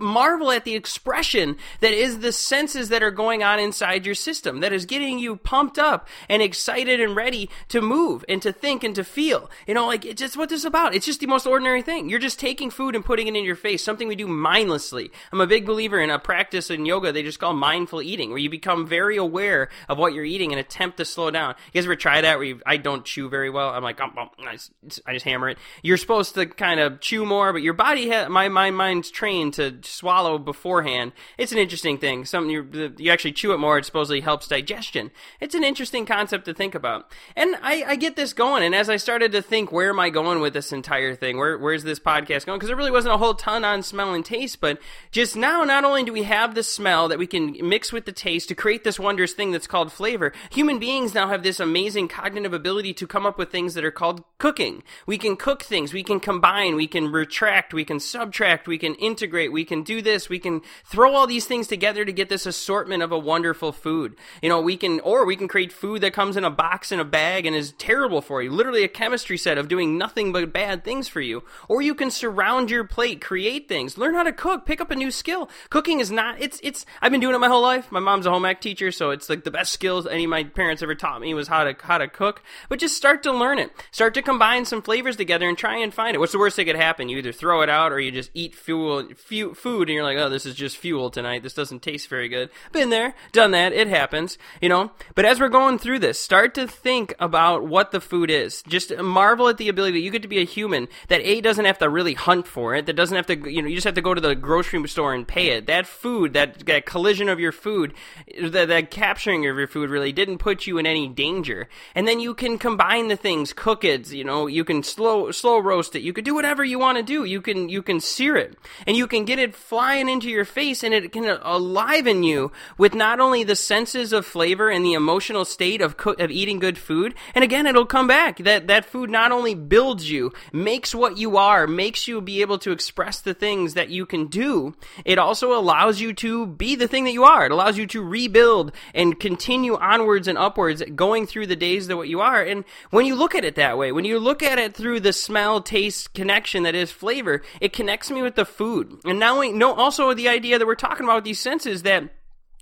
marvel 0.00 0.50
at 0.50 0.64
the 0.64 0.74
expression 0.74 1.56
that 1.80 1.92
is 1.92 2.18
the 2.18 2.32
senses 2.32 2.88
that 2.88 3.02
are 3.02 3.10
going 3.10 3.42
on 3.42 3.58
inside 3.58 4.06
your 4.06 4.14
system 4.14 4.60
that 4.60 4.72
is 4.72 4.86
getting 4.86 5.18
you 5.18 5.36
pumped 5.36 5.78
up 5.78 6.08
and 6.28 6.42
excited 6.42 7.00
and 7.00 7.16
ready 7.16 7.48
to 7.68 7.80
move 7.80 8.24
and 8.28 8.42
to 8.42 8.52
think 8.52 8.84
and 8.84 8.94
to 8.94 9.04
feel. 9.04 9.50
You 9.66 9.74
know 9.74 9.86
like 9.86 10.04
it's 10.04 10.20
just 10.20 10.36
what 10.36 10.48
this 10.48 10.60
is 10.60 10.64
about. 10.64 10.94
It's 10.94 11.06
just 11.06 11.20
the 11.20 11.26
most 11.26 11.46
ordinary 11.46 11.82
thing. 11.82 12.08
You're 12.08 12.18
just 12.18 12.40
taking 12.40 12.70
food 12.70 12.94
and 12.94 13.04
putting 13.04 13.26
it 13.26 13.36
in 13.36 13.44
your 13.44 13.56
face 13.56 13.84
something 13.84 14.08
we 14.08 14.16
do 14.16 14.26
mindlessly. 14.26 15.10
I'm 15.32 15.40
a 15.40 15.46
big 15.46 15.66
believer 15.66 16.00
in 16.00 16.10
a 16.10 16.18
practice 16.18 16.70
in 16.70 16.86
yoga 16.86 17.12
they 17.12 17.22
just 17.22 17.38
call 17.38 17.54
mindful 17.54 18.02
eating 18.02 18.30
where 18.30 18.38
you 18.38 18.50
become 18.50 18.86
very 18.86 19.16
aware 19.16 19.68
of 19.88 19.98
what 19.98 20.14
you're 20.14 20.24
eating 20.24 20.52
and 20.52 20.60
attempt 20.60 20.96
to 20.98 21.04
slow 21.04 21.30
down. 21.30 21.54
You 21.72 21.80
guys 21.80 21.86
ever 21.86 21.96
try 21.96 22.20
that 22.20 22.38
where 22.38 22.46
you, 22.46 22.60
i 22.66 22.76
don't 22.76 23.04
chew 23.04 23.28
very 23.28 23.50
well 23.50 23.70
i'm 23.70 23.82
like 23.82 24.00
oh, 24.00 24.08
oh, 24.16 24.28
I, 24.46 24.52
just, 24.52 25.00
I 25.06 25.12
just 25.12 25.24
hammer 25.24 25.48
it. 25.48 25.58
You're 25.82 25.96
supposed 25.96 26.34
to 26.34 26.46
kind 26.46 26.80
of 26.80 27.00
chew 27.00 27.24
more 27.24 27.52
but 27.52 27.62
your 27.62 27.74
body 27.74 28.10
ha- 28.10 28.28
my, 28.28 28.48
my 28.48 28.70
mind's 28.70 29.10
trained 29.10 29.54
to 29.54 29.82
swallow 29.86 30.38
beforehand. 30.38 31.12
It's 31.38 31.52
an 31.52 31.58
interesting 31.58 31.98
thing. 31.98 32.24
Something 32.24 32.50
you 32.50 32.94
you 32.98 33.10
actually 33.10 33.32
chew 33.32 33.52
it 33.52 33.58
more. 33.58 33.78
It 33.78 33.84
supposedly 33.84 34.20
helps 34.20 34.48
digestion. 34.48 35.10
It's 35.40 35.54
an 35.54 35.64
interesting 35.64 36.06
concept 36.06 36.44
to 36.46 36.54
think 36.54 36.74
about. 36.74 37.10
And 37.36 37.56
I, 37.62 37.84
I 37.86 37.96
get 37.96 38.16
this 38.16 38.32
going. 38.32 38.62
And 38.62 38.74
as 38.74 38.88
I 38.88 38.96
started 38.96 39.32
to 39.32 39.42
think, 39.42 39.72
where 39.72 39.90
am 39.90 40.00
I 40.00 40.10
going 40.10 40.40
with 40.40 40.54
this 40.54 40.72
entire 40.72 41.14
thing? 41.14 41.36
Where 41.36 41.58
where's 41.58 41.84
this 41.84 41.98
podcast 41.98 42.46
going? 42.46 42.58
Because 42.58 42.68
there 42.68 42.76
really 42.76 42.90
wasn't 42.90 43.14
a 43.14 43.18
whole 43.18 43.34
ton 43.34 43.64
on 43.64 43.82
smell 43.82 44.14
and 44.14 44.24
taste, 44.24 44.60
but 44.60 44.80
just 45.10 45.36
now, 45.36 45.64
not 45.64 45.84
only 45.84 46.04
do 46.04 46.12
we 46.12 46.24
have 46.24 46.54
the 46.54 46.62
smell 46.62 47.08
that 47.08 47.18
we 47.18 47.26
can 47.26 47.56
mix 47.68 47.92
with 47.92 48.04
the 48.04 48.12
taste 48.12 48.48
to 48.48 48.54
create 48.54 48.84
this 48.84 48.98
wondrous 48.98 49.32
thing 49.32 49.50
that's 49.50 49.66
called 49.66 49.92
flavor, 49.92 50.32
human 50.50 50.78
beings 50.78 51.14
now 51.14 51.28
have 51.28 51.42
this 51.42 51.60
amazing 51.60 52.08
cognitive 52.08 52.52
ability 52.52 52.94
to 52.94 53.06
come 53.06 53.26
up 53.26 53.38
with 53.38 53.50
things 53.50 53.74
that 53.74 53.84
are 53.84 53.90
called 53.90 54.24
cooking. 54.38 54.82
We 55.06 55.18
can 55.18 55.36
cook 55.36 55.62
things. 55.62 55.92
We 55.92 56.02
can 56.02 56.20
combine. 56.20 56.76
We 56.76 56.86
can 56.86 57.10
retract. 57.10 57.74
We 57.74 57.84
can 57.84 58.00
subtract. 58.00 58.68
We 58.68 58.78
can 58.78 58.94
integrate. 58.94 59.52
We 59.52 59.64
can 59.64 59.73
can 59.74 59.82
do 59.82 60.00
this. 60.00 60.28
We 60.28 60.38
can 60.38 60.62
throw 60.84 61.14
all 61.14 61.26
these 61.26 61.46
things 61.46 61.66
together 61.66 62.04
to 62.04 62.12
get 62.12 62.28
this 62.28 62.46
assortment 62.46 63.02
of 63.02 63.12
a 63.12 63.18
wonderful 63.18 63.72
food. 63.72 64.16
You 64.40 64.48
know, 64.48 64.60
we 64.60 64.76
can, 64.76 65.00
or 65.00 65.24
we 65.26 65.36
can 65.36 65.48
create 65.48 65.72
food 65.72 66.00
that 66.02 66.12
comes 66.12 66.36
in 66.36 66.44
a 66.44 66.50
box 66.50 66.92
in 66.92 67.00
a 67.00 67.04
bag 67.04 67.46
and 67.46 67.56
is 67.56 67.72
terrible 67.72 68.22
for 68.22 68.42
you. 68.42 68.50
Literally 68.50 68.84
a 68.84 68.88
chemistry 68.88 69.36
set 69.36 69.58
of 69.58 69.68
doing 69.68 69.98
nothing 69.98 70.32
but 70.32 70.52
bad 70.52 70.84
things 70.84 71.08
for 71.08 71.20
you. 71.20 71.42
Or 71.68 71.82
you 71.82 71.94
can 71.94 72.10
surround 72.10 72.70
your 72.70 72.84
plate, 72.84 73.20
create 73.20 73.68
things, 73.68 73.98
learn 73.98 74.14
how 74.14 74.22
to 74.22 74.32
cook, 74.32 74.64
pick 74.64 74.80
up 74.80 74.90
a 74.90 74.96
new 74.96 75.10
skill. 75.10 75.50
Cooking 75.70 76.00
is 76.00 76.10
not, 76.10 76.40
it's, 76.40 76.60
it's, 76.62 76.86
I've 77.02 77.10
been 77.12 77.20
doing 77.20 77.34
it 77.34 77.38
my 77.38 77.48
whole 77.48 77.62
life. 77.62 77.90
My 77.90 78.00
mom's 78.00 78.26
a 78.26 78.30
home 78.30 78.44
ec 78.44 78.60
teacher, 78.60 78.92
so 78.92 79.10
it's 79.10 79.28
like 79.28 79.44
the 79.44 79.50
best 79.50 79.72
skills 79.72 80.06
any 80.06 80.24
of 80.24 80.30
my 80.30 80.44
parents 80.44 80.82
ever 80.82 80.94
taught 80.94 81.20
me 81.20 81.34
was 81.34 81.48
how 81.48 81.64
to, 81.64 81.74
how 81.82 81.98
to 81.98 82.06
cook. 82.06 82.42
But 82.68 82.78
just 82.78 82.96
start 82.96 83.22
to 83.24 83.32
learn 83.32 83.58
it. 83.58 83.70
Start 83.90 84.14
to 84.14 84.22
combine 84.22 84.64
some 84.64 84.82
flavors 84.82 85.16
together 85.16 85.48
and 85.48 85.58
try 85.58 85.78
and 85.78 85.92
find 85.92 86.14
it. 86.14 86.18
What's 86.18 86.32
the 86.32 86.38
worst 86.38 86.56
that 86.56 86.64
could 86.64 86.76
happen? 86.76 87.08
You 87.08 87.18
either 87.18 87.32
throw 87.32 87.62
it 87.62 87.68
out 87.68 87.92
or 87.92 87.98
you 87.98 88.12
just 88.12 88.30
eat 88.34 88.54
fuel, 88.54 89.08
fuel 89.16 89.54
food 89.64 89.88
and 89.88 89.94
you're 89.94 90.04
like, 90.04 90.18
oh, 90.18 90.28
this 90.28 90.44
is 90.44 90.54
just 90.54 90.76
fuel 90.76 91.08
tonight. 91.08 91.42
This 91.42 91.54
doesn't 91.54 91.80
taste 91.80 92.08
very 92.08 92.28
good. 92.28 92.50
Been 92.70 92.90
there, 92.90 93.14
done 93.32 93.52
that. 93.52 93.72
It 93.72 93.88
happens, 93.88 94.36
you 94.60 94.68
know. 94.68 94.90
But 95.14 95.24
as 95.24 95.40
we're 95.40 95.48
going 95.48 95.78
through 95.78 96.00
this, 96.00 96.20
start 96.20 96.54
to 96.56 96.66
think 96.66 97.14
about 97.18 97.64
what 97.66 97.90
the 97.90 98.00
food 98.00 98.30
is. 98.30 98.62
Just 98.68 98.94
marvel 98.98 99.48
at 99.48 99.56
the 99.56 99.70
ability 99.70 99.98
that 99.98 100.04
you 100.04 100.10
get 100.10 100.20
to 100.20 100.28
be 100.28 100.42
a 100.42 100.44
human 100.44 100.86
that 101.08 101.22
A 101.22 101.40
doesn't 101.40 101.64
have 101.64 101.78
to 101.78 101.88
really 101.88 102.12
hunt 102.12 102.46
for 102.46 102.74
it. 102.74 102.84
That 102.84 102.92
doesn't 102.92 103.16
have 103.16 103.24
to, 103.28 103.50
you 103.50 103.62
know, 103.62 103.68
you 103.68 103.74
just 103.76 103.86
have 103.86 103.94
to 103.94 104.02
go 104.02 104.12
to 104.12 104.20
the 104.20 104.34
grocery 104.34 104.86
store 104.86 105.14
and 105.14 105.26
pay 105.26 105.48
it. 105.48 105.66
That 105.66 105.86
food, 105.86 106.34
that, 106.34 106.66
that 106.66 106.84
collision 106.84 107.30
of 107.30 107.40
your 107.40 107.52
food, 107.52 107.94
that, 108.38 108.68
that 108.68 108.90
capturing 108.90 109.46
of 109.46 109.56
your 109.56 109.66
food 109.66 109.88
really 109.88 110.12
didn't 110.12 110.38
put 110.38 110.66
you 110.66 110.76
in 110.76 110.84
any 110.84 111.08
danger. 111.08 111.70
And 111.94 112.06
then 112.06 112.20
you 112.20 112.34
can 112.34 112.58
combine 112.58 113.08
the 113.08 113.16
things, 113.16 113.54
cook 113.54 113.82
it, 113.82 114.12
you 114.12 114.24
know, 114.24 114.46
you 114.46 114.62
can 114.62 114.82
slow 114.82 115.30
slow 115.30 115.58
roast 115.58 115.96
it. 115.96 116.02
You 116.02 116.12
could 116.12 116.26
do 116.26 116.34
whatever 116.34 116.62
you 116.62 116.78
want 116.78 116.98
to 116.98 117.02
do. 117.02 117.24
You 117.24 117.40
can 117.40 117.70
you 117.70 117.80
can 117.80 118.00
sear 118.00 118.36
it, 118.36 118.58
and 118.86 118.96
you 118.96 119.06
can 119.06 119.24
get 119.24 119.38
it 119.38 119.53
flying 119.54 120.08
into 120.08 120.28
your 120.28 120.44
face 120.44 120.82
and 120.82 120.92
it 120.94 121.12
can 121.12 121.24
aliven 121.24 122.24
you 122.24 122.52
with 122.78 122.94
not 122.94 123.20
only 123.20 123.44
the 123.44 123.56
senses 123.56 124.12
of 124.12 124.26
flavor 124.26 124.70
and 124.70 124.84
the 124.84 124.94
emotional 124.94 125.44
state 125.44 125.80
of 125.80 125.96
co- 125.96 126.12
of 126.12 126.30
eating 126.30 126.58
good 126.58 126.78
food 126.78 127.14
and 127.34 127.44
again 127.44 127.66
it'll 127.66 127.86
come 127.86 128.06
back. 128.06 128.38
That 128.38 128.66
that 128.68 128.84
food 128.84 129.10
not 129.10 129.32
only 129.32 129.54
builds 129.54 130.10
you 130.10 130.32
makes 130.52 130.94
what 130.94 131.18
you 131.18 131.36
are 131.36 131.66
makes 131.66 132.08
you 132.08 132.20
be 132.20 132.40
able 132.40 132.58
to 132.58 132.72
express 132.72 133.20
the 133.20 133.34
things 133.34 133.74
that 133.74 133.90
you 133.90 134.06
can 134.06 134.26
do 134.26 134.74
it 135.04 135.18
also 135.18 135.58
allows 135.58 136.00
you 136.00 136.12
to 136.14 136.46
be 136.46 136.76
the 136.76 136.88
thing 136.88 137.04
that 137.04 137.12
you 137.12 137.24
are. 137.24 137.46
It 137.46 137.52
allows 137.52 137.78
you 137.78 137.86
to 137.88 138.02
rebuild 138.02 138.72
and 138.94 139.18
continue 139.18 139.76
onwards 139.76 140.28
and 140.28 140.38
upwards 140.38 140.82
going 140.94 141.26
through 141.26 141.46
the 141.46 141.56
days 141.56 141.86
that 141.86 141.96
what 141.96 142.08
you 142.08 142.20
are. 142.20 142.42
And 142.42 142.64
when 142.90 143.06
you 143.06 143.14
look 143.14 143.34
at 143.34 143.44
it 143.44 143.54
that 143.56 143.78
way 143.78 143.92
when 143.92 144.04
you 144.04 144.18
look 144.18 144.42
at 144.42 144.58
it 144.58 144.74
through 144.74 145.00
the 145.00 145.12
smell 145.12 145.60
taste 145.60 146.14
connection 146.14 146.62
that 146.64 146.74
is 146.74 146.90
flavor 146.90 147.42
it 147.60 147.72
connects 147.72 148.10
me 148.10 148.22
with 148.22 148.34
the 148.34 148.44
food. 148.44 149.00
And 149.04 149.18
now 149.18 149.38
know 149.52 149.74
also 149.74 150.14
the 150.14 150.28
idea 150.28 150.58
that 150.58 150.66
we're 150.66 150.74
talking 150.74 151.04
about 151.04 151.16
with 151.16 151.24
these 151.24 151.40
senses 151.40 151.82
that 151.82 152.04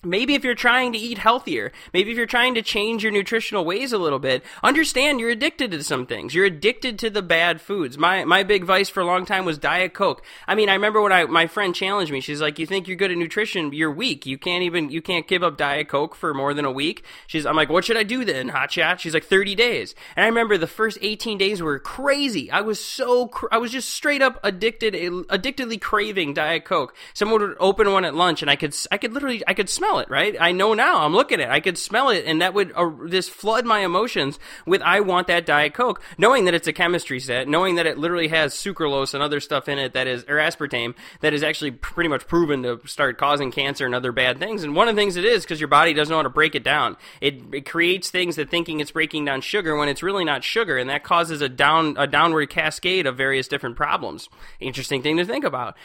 Maybe 0.04 0.34
if 0.34 0.42
you're 0.42 0.56
trying 0.56 0.92
to 0.94 0.98
eat 0.98 1.18
healthier, 1.18 1.70
maybe 1.92 2.10
if 2.10 2.16
you're 2.16 2.26
trying 2.26 2.54
to 2.54 2.62
change 2.62 3.04
your 3.04 3.12
nutritional 3.12 3.64
ways 3.64 3.92
a 3.92 3.98
little 3.98 4.18
bit, 4.18 4.42
understand 4.60 5.20
you're 5.20 5.30
addicted 5.30 5.70
to 5.70 5.84
some 5.84 6.06
things. 6.06 6.34
You're 6.34 6.46
addicted 6.46 6.98
to 6.98 7.10
the 7.10 7.22
bad 7.22 7.60
foods. 7.60 7.96
My 7.96 8.24
my 8.24 8.42
big 8.42 8.64
vice 8.64 8.88
for 8.88 8.98
a 8.98 9.04
long 9.04 9.24
time 9.24 9.44
was 9.44 9.58
Diet 9.58 9.94
Coke. 9.94 10.24
I 10.48 10.56
mean, 10.56 10.68
I 10.68 10.74
remember 10.74 11.00
when 11.00 11.12
I 11.12 11.26
my 11.26 11.46
friend 11.46 11.72
challenged 11.72 12.10
me. 12.10 12.20
She's 12.20 12.40
like, 12.40 12.58
"You 12.58 12.66
think 12.66 12.88
you're 12.88 12.96
good 12.96 13.12
at 13.12 13.16
nutrition? 13.16 13.72
You're 13.72 13.92
weak. 13.92 14.26
You 14.26 14.38
can't 14.38 14.64
even 14.64 14.90
you 14.90 15.00
can't 15.00 15.28
give 15.28 15.44
up 15.44 15.56
Diet 15.56 15.86
Coke 15.86 16.16
for 16.16 16.34
more 16.34 16.52
than 16.52 16.64
a 16.64 16.72
week." 16.72 17.04
She's 17.28 17.46
I'm 17.46 17.54
like, 17.54 17.68
"What 17.68 17.84
should 17.84 17.96
I 17.96 18.02
do 18.02 18.24
then, 18.24 18.48
hot 18.48 18.72
shot?" 18.72 19.00
She's 19.00 19.14
like, 19.14 19.24
"30 19.24 19.54
days." 19.54 19.94
And 20.16 20.24
I 20.24 20.26
remember 20.26 20.58
the 20.58 20.66
first 20.66 20.98
18 21.00 21.38
days 21.38 21.62
were 21.62 21.78
crazy. 21.78 22.50
I 22.50 22.62
was 22.62 22.84
so 22.84 23.30
I 23.52 23.58
was 23.58 23.70
just 23.70 23.90
straight 23.90 24.20
up 24.20 24.40
addicted 24.42 24.96
addictedly 25.30 25.78
craving 25.78 26.34
Diet 26.34 26.64
Coke. 26.64 26.96
Someone 27.14 27.40
would 27.40 27.56
open 27.60 27.92
one 27.92 28.04
at 28.04 28.16
lunch 28.16 28.42
and 28.42 28.50
I 28.50 28.56
could 28.56 28.74
I 28.90 28.98
could 28.98 29.12
literally 29.12 29.44
I 29.46 29.54
could 29.54 29.70
smell 29.70 29.91
smell 29.92 30.00
it, 30.00 30.10
right? 30.10 30.36
I 30.40 30.52
know 30.52 30.74
now. 30.74 31.04
I'm 31.04 31.12
looking 31.12 31.40
at 31.40 31.48
it. 31.48 31.52
I 31.52 31.60
could 31.60 31.76
smell 31.76 32.08
it, 32.08 32.24
and 32.26 32.40
that 32.40 32.54
would 32.54 32.72
uh, 32.74 32.90
just 33.08 33.30
flood 33.30 33.66
my 33.66 33.80
emotions 33.80 34.38
with 34.66 34.80
I 34.82 35.00
want 35.00 35.26
that 35.26 35.46
Diet 35.46 35.74
Coke, 35.74 36.02
knowing 36.16 36.46
that 36.46 36.54
it's 36.54 36.66
a 36.66 36.72
chemistry 36.72 37.20
set, 37.20 37.48
knowing 37.48 37.74
that 37.76 37.86
it 37.86 37.98
literally 37.98 38.28
has 38.28 38.54
sucralose 38.54 39.14
and 39.14 39.22
other 39.22 39.40
stuff 39.40 39.68
in 39.68 39.78
it 39.78 39.92
that 39.92 40.06
is, 40.06 40.24
or 40.24 40.36
aspartame, 40.36 40.94
that 41.20 41.34
is 41.34 41.42
actually 41.42 41.72
pretty 41.72 42.08
much 42.08 42.26
proven 42.26 42.62
to 42.62 42.80
start 42.86 43.18
causing 43.18 43.50
cancer 43.50 43.84
and 43.84 43.94
other 43.94 44.12
bad 44.12 44.38
things. 44.38 44.64
And 44.64 44.74
one 44.74 44.88
of 44.88 44.96
the 44.96 45.00
things 45.00 45.16
it 45.16 45.24
is 45.24 45.44
because 45.44 45.60
your 45.60 45.68
body 45.68 45.92
doesn't 45.92 46.10
know 46.10 46.18
how 46.18 46.22
to 46.22 46.30
break 46.30 46.54
it 46.54 46.64
down. 46.64 46.96
It, 47.20 47.42
it 47.52 47.66
creates 47.66 48.10
things 48.10 48.36
that 48.36 48.50
thinking 48.50 48.80
it's 48.80 48.90
breaking 48.90 49.24
down 49.24 49.40
sugar 49.42 49.76
when 49.76 49.88
it's 49.88 50.02
really 50.02 50.24
not 50.24 50.44
sugar, 50.44 50.78
and 50.78 50.88
that 50.90 51.04
causes 51.04 51.42
a 51.42 51.48
down 51.48 51.96
a 51.98 52.06
downward 52.06 52.50
cascade 52.50 53.06
of 53.06 53.16
various 53.16 53.48
different 53.48 53.76
problems. 53.76 54.28
Interesting 54.60 55.02
thing 55.02 55.18
to 55.18 55.24
think 55.24 55.44
about. 55.44 55.76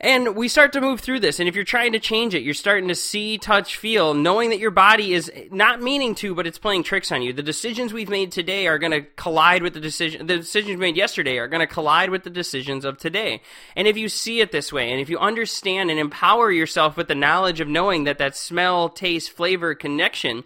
And 0.00 0.34
we 0.34 0.48
start 0.48 0.72
to 0.72 0.80
move 0.80 1.00
through 1.00 1.20
this. 1.20 1.38
And 1.38 1.48
if 1.48 1.54
you're 1.54 1.64
trying 1.64 1.92
to 1.92 2.00
change 2.00 2.34
it, 2.34 2.42
you're 2.42 2.52
starting 2.52 2.88
to 2.88 2.94
see, 2.94 3.38
touch, 3.38 3.76
feel, 3.76 4.12
knowing 4.12 4.50
that 4.50 4.58
your 4.58 4.72
body 4.72 5.14
is 5.14 5.30
not 5.50 5.80
meaning 5.80 6.14
to, 6.16 6.34
but 6.34 6.46
it's 6.46 6.58
playing 6.58 6.82
tricks 6.82 7.12
on 7.12 7.22
you. 7.22 7.32
The 7.32 7.42
decisions 7.42 7.92
we've 7.92 8.08
made 8.08 8.32
today 8.32 8.66
are 8.66 8.78
going 8.78 8.92
to 8.92 9.02
collide 9.02 9.62
with 9.62 9.72
the 9.72 9.80
decision, 9.80 10.26
the 10.26 10.38
decisions 10.38 10.78
made 10.78 10.96
yesterday 10.96 11.38
are 11.38 11.48
going 11.48 11.60
to 11.60 11.72
collide 11.72 12.10
with 12.10 12.24
the 12.24 12.30
decisions 12.30 12.84
of 12.84 12.98
today. 12.98 13.40
And 13.76 13.86
if 13.86 13.96
you 13.96 14.08
see 14.08 14.40
it 14.40 14.52
this 14.52 14.72
way, 14.72 14.90
and 14.90 15.00
if 15.00 15.08
you 15.08 15.18
understand 15.18 15.90
and 15.90 15.98
empower 15.98 16.50
yourself 16.50 16.96
with 16.96 17.08
the 17.08 17.14
knowledge 17.14 17.60
of 17.60 17.68
knowing 17.68 18.04
that 18.04 18.18
that 18.18 18.36
smell, 18.36 18.88
taste, 18.88 19.30
flavor 19.30 19.74
connection 19.74 20.44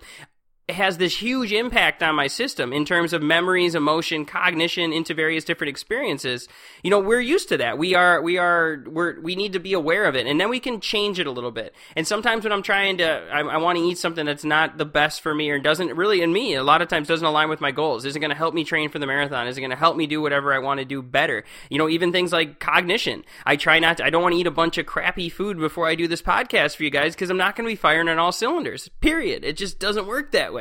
has 0.69 0.99
this 0.99 1.17
huge 1.17 1.53
impact 1.53 2.03
on 2.03 2.15
my 2.15 2.27
system 2.27 2.73
in 2.75 2.85
terms 2.85 3.15
of 3.15 3.23
memories, 3.23 3.75
emotion, 3.75 4.27
cognition 4.27 4.93
into 4.93 5.15
various 5.15 5.45
different 5.45 5.71
experiences. 5.71 6.47
You 6.83 6.91
know, 6.91 6.99
we're 6.99 7.21
used 7.21 7.49
to 7.49 7.57
that. 7.57 7.79
We 7.79 7.95
are, 7.95 8.21
we 8.21 8.37
are, 8.37 8.85
we're, 8.87 9.19
we 9.21 9.35
need 9.35 9.55
to 9.55 9.61
be 9.61 9.73
aware 9.73 10.05
of 10.05 10.15
it 10.15 10.27
and 10.27 10.39
then 10.39 10.51
we 10.51 10.61
can 10.61 10.81
change 10.81 11.19
it 11.19 11.27
a 11.27 11.31
little 11.31 11.51
bit. 11.51 11.75
And 11.97 12.07
sometimes 12.07 12.45
when 12.45 12.53
I'm 12.53 12.63
trying 12.63 12.99
to, 12.99 13.09
I, 13.33 13.41
I 13.41 13.57
want 13.57 13.79
to 13.79 13.85
eat 13.85 13.97
something 13.97 14.27
that's 14.27 14.45
not 14.45 14.77
the 14.77 14.85
best 14.85 15.23
for 15.23 15.35
me 15.35 15.49
or 15.49 15.59
doesn't 15.59 15.97
really, 15.97 16.21
in 16.21 16.33
me, 16.33 16.55
a 16.55 16.63
lot 16.63 16.83
of 16.83 16.89
times 16.89 17.09
doesn't 17.09 17.27
align 17.27 17.49
with 17.49 17.63
my 17.63 17.71
goals. 17.71 18.05
Is 18.05 18.15
it 18.15 18.21
going 18.21 18.31
to 18.31 18.37
help 18.37 18.53
me 18.53 18.63
train 18.63 18.91
for 18.91 18.99
the 18.99 19.07
marathon? 19.07 19.47
Is 19.47 19.57
it 19.57 19.63
going 19.63 19.71
to 19.71 19.77
help 19.77 19.97
me 19.97 20.07
do 20.07 20.21
whatever 20.21 20.53
I 20.53 20.59
want 20.59 20.81
to 20.81 20.85
do 20.85 21.01
better? 21.01 21.45
You 21.71 21.79
know, 21.79 21.89
even 21.89 22.13
things 22.13 22.31
like 22.31 22.61
cognition. 22.61 23.25
I 23.47 23.57
try 23.57 23.79
not 23.79 23.97
to, 23.99 24.05
I 24.05 24.11
don't 24.11 24.23
want 24.23 24.35
to 24.35 24.41
eat 24.41 24.47
a 24.47 24.51
bunch 24.51 24.77
of 24.77 24.85
crappy 24.85 25.31
food 25.31 25.59
before 25.59 25.89
I 25.89 25.95
do 25.95 26.07
this 26.09 26.21
podcast 26.21 26.77
for 26.77 26.85
you 26.85 26.91
guys 26.91 27.15
because 27.15 27.31
I'm 27.31 27.39
not 27.39 27.57
going 27.57 27.67
to 27.67 27.73
be 27.73 27.77
firing 27.77 28.11
on 28.11 28.19
all 28.19 28.33
cylinders. 28.33 28.91
Period. 29.01 29.45
It 29.45 29.57
just 29.57 29.79
doesn't 29.79 30.07
work 30.07 30.33
that 30.33 30.53
way 30.53 30.58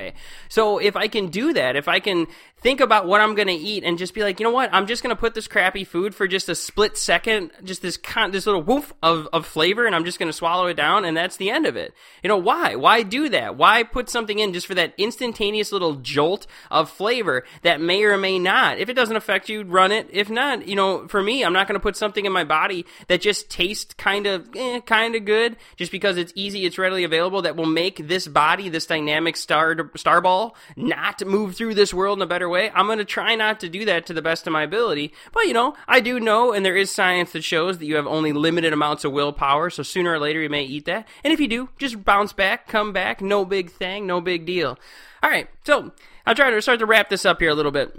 So 0.50 0.78
if 0.78 0.96
I 0.96 1.08
can 1.08 1.28
do 1.28 1.54
that, 1.54 1.76
if 1.76 1.88
I 1.88 2.00
can 2.00 2.28
think 2.62 2.82
about 2.82 3.08
what 3.08 3.22
I'm 3.22 3.36
going 3.36 3.48
to 3.48 3.54
eat 3.54 3.84
and 3.84 3.98
just 3.98 4.14
be 4.14 4.24
like, 4.24 4.40
you 4.40 4.44
know 4.44 4.52
what, 4.52 4.74
I'm 4.74 4.88
just 4.88 5.04
going 5.04 5.16
to 5.16 5.20
put 5.20 5.36
this 5.36 5.48
crappy 5.48 5.84
food 5.84 6.16
for 6.16 6.28
just 6.28 6.50
a 6.50 6.56
split 6.56 6.98
second, 6.98 7.52
just 7.64 7.82
this 7.82 7.98
con- 7.98 8.32
this 8.32 8.46
little 8.46 8.64
woof 8.64 8.94
of, 9.04 9.28
of 9.32 9.46
flavor, 9.46 9.86
and 9.86 9.96
I'm 9.96 10.06
just 10.06 10.18
going 10.18 10.30
to 10.30 10.34
swallow 10.34 10.68
it 10.68 10.74
down, 10.74 11.06
and 11.06 11.16
that's 11.16 11.38
the 11.38 11.52
end 11.52 11.66
of 11.66 11.76
it. 11.76 11.94
You 12.24 12.30
know 12.30 12.38
why? 12.38 12.76
Why 12.76 13.04
do 13.04 13.30
that? 13.30 13.56
Why 13.58 13.84
put 13.84 14.10
something 14.10 14.40
in 14.40 14.54
just 14.54 14.68
for 14.68 14.76
that 14.76 14.94
instantaneous 14.98 15.72
little 15.72 15.96
jolt 15.96 16.48
of 16.72 16.90
flavor 16.90 17.44
that 17.62 17.80
may 17.80 18.04
or 18.04 18.18
may 18.18 18.40
not? 18.40 18.80
If 18.80 18.90
it 18.90 18.96
doesn't 18.96 19.16
affect 19.16 19.50
you, 19.50 19.64
run 19.64 19.92
it. 19.92 20.08
If 20.12 20.30
not, 20.30 20.68
you 20.68 20.76
know, 20.76 21.08
for 21.08 21.22
me, 21.22 21.44
I'm 21.44 21.54
not 21.54 21.68
going 21.68 21.80
to 21.80 21.84
put 21.84 21.96
something 21.96 22.26
in 22.26 22.32
my 22.32 22.44
body 22.44 22.86
that 23.08 23.22
just 23.22 23.50
tastes 23.50 23.94
kind 23.94 24.26
of 24.26 24.50
eh, 24.56 24.80
kind 24.82 25.16
of 25.16 25.26
good 25.26 25.58
just 25.76 25.92
because 25.92 26.18
it's 26.18 26.34
easy, 26.36 26.66
it's 26.66 26.78
readily 26.78 27.04
available 27.04 27.44
that 27.44 27.56
will 27.56 27.66
make 27.68 28.08
this 28.08 28.28
body, 28.28 28.70
this 28.70 28.88
dynamic 28.88 29.38
star 29.38 29.92
star 29.96 30.22
ball, 30.22 30.56
not 30.76 31.24
move 31.26 31.56
through 31.56 31.76
this 31.76 31.94
world 31.94 32.18
in 32.18 32.22
a 32.24 32.28
better 32.28 32.47
way. 32.50 32.72
I'm 32.74 32.86
going 32.86 32.98
to 32.98 33.06
try 33.06 33.36
not 33.36 33.60
to 33.62 33.70
do 33.70 33.86
that 33.86 34.06
to 34.08 34.14
the 34.14 34.22
best 34.22 34.48
of 34.48 34.54
my 34.54 34.64
ability. 34.64 35.14
But, 35.32 35.48
you 35.48 35.54
know, 35.54 35.76
I 35.88 36.00
do 36.00 36.20
know, 36.20 36.54
and 36.54 36.66
there 36.66 36.76
is 36.76 36.92
science 36.92 37.32
that 37.32 37.44
shows 37.44 37.78
that 37.78 37.86
you 37.86 37.96
have 37.96 38.08
only 38.08 38.34
limited 38.34 38.74
amounts 38.74 39.04
of 39.04 39.12
willpower, 39.12 39.70
so 39.70 39.84
sooner 39.84 40.14
or 40.14 40.20
later 40.20 40.42
you 40.42 40.50
may 40.50 40.64
eat 40.64 40.86
that. 40.86 41.08
And 41.24 41.34
if 41.34 41.40
you 41.40 41.48
do, 41.48 41.70
just 41.78 42.04
bounce 42.04 42.34
back, 42.34 42.68
come 42.68 42.94
back, 42.94 43.22
no 43.22 43.46
big 43.46 43.72
thing, 43.72 44.08
no 44.08 44.22
big 44.22 44.46
deal. 44.46 44.78
All 45.24 45.30
right, 45.30 45.50
so 45.66 45.92
I'll 46.26 46.36
try 46.36 46.50
to 46.52 46.62
start 46.62 46.80
to 46.80 46.86
wrap 46.86 47.10
this 47.10 47.26
up 47.26 47.40
here 47.40 47.50
a 47.50 47.56
little 47.56 47.72
bit. 47.72 47.96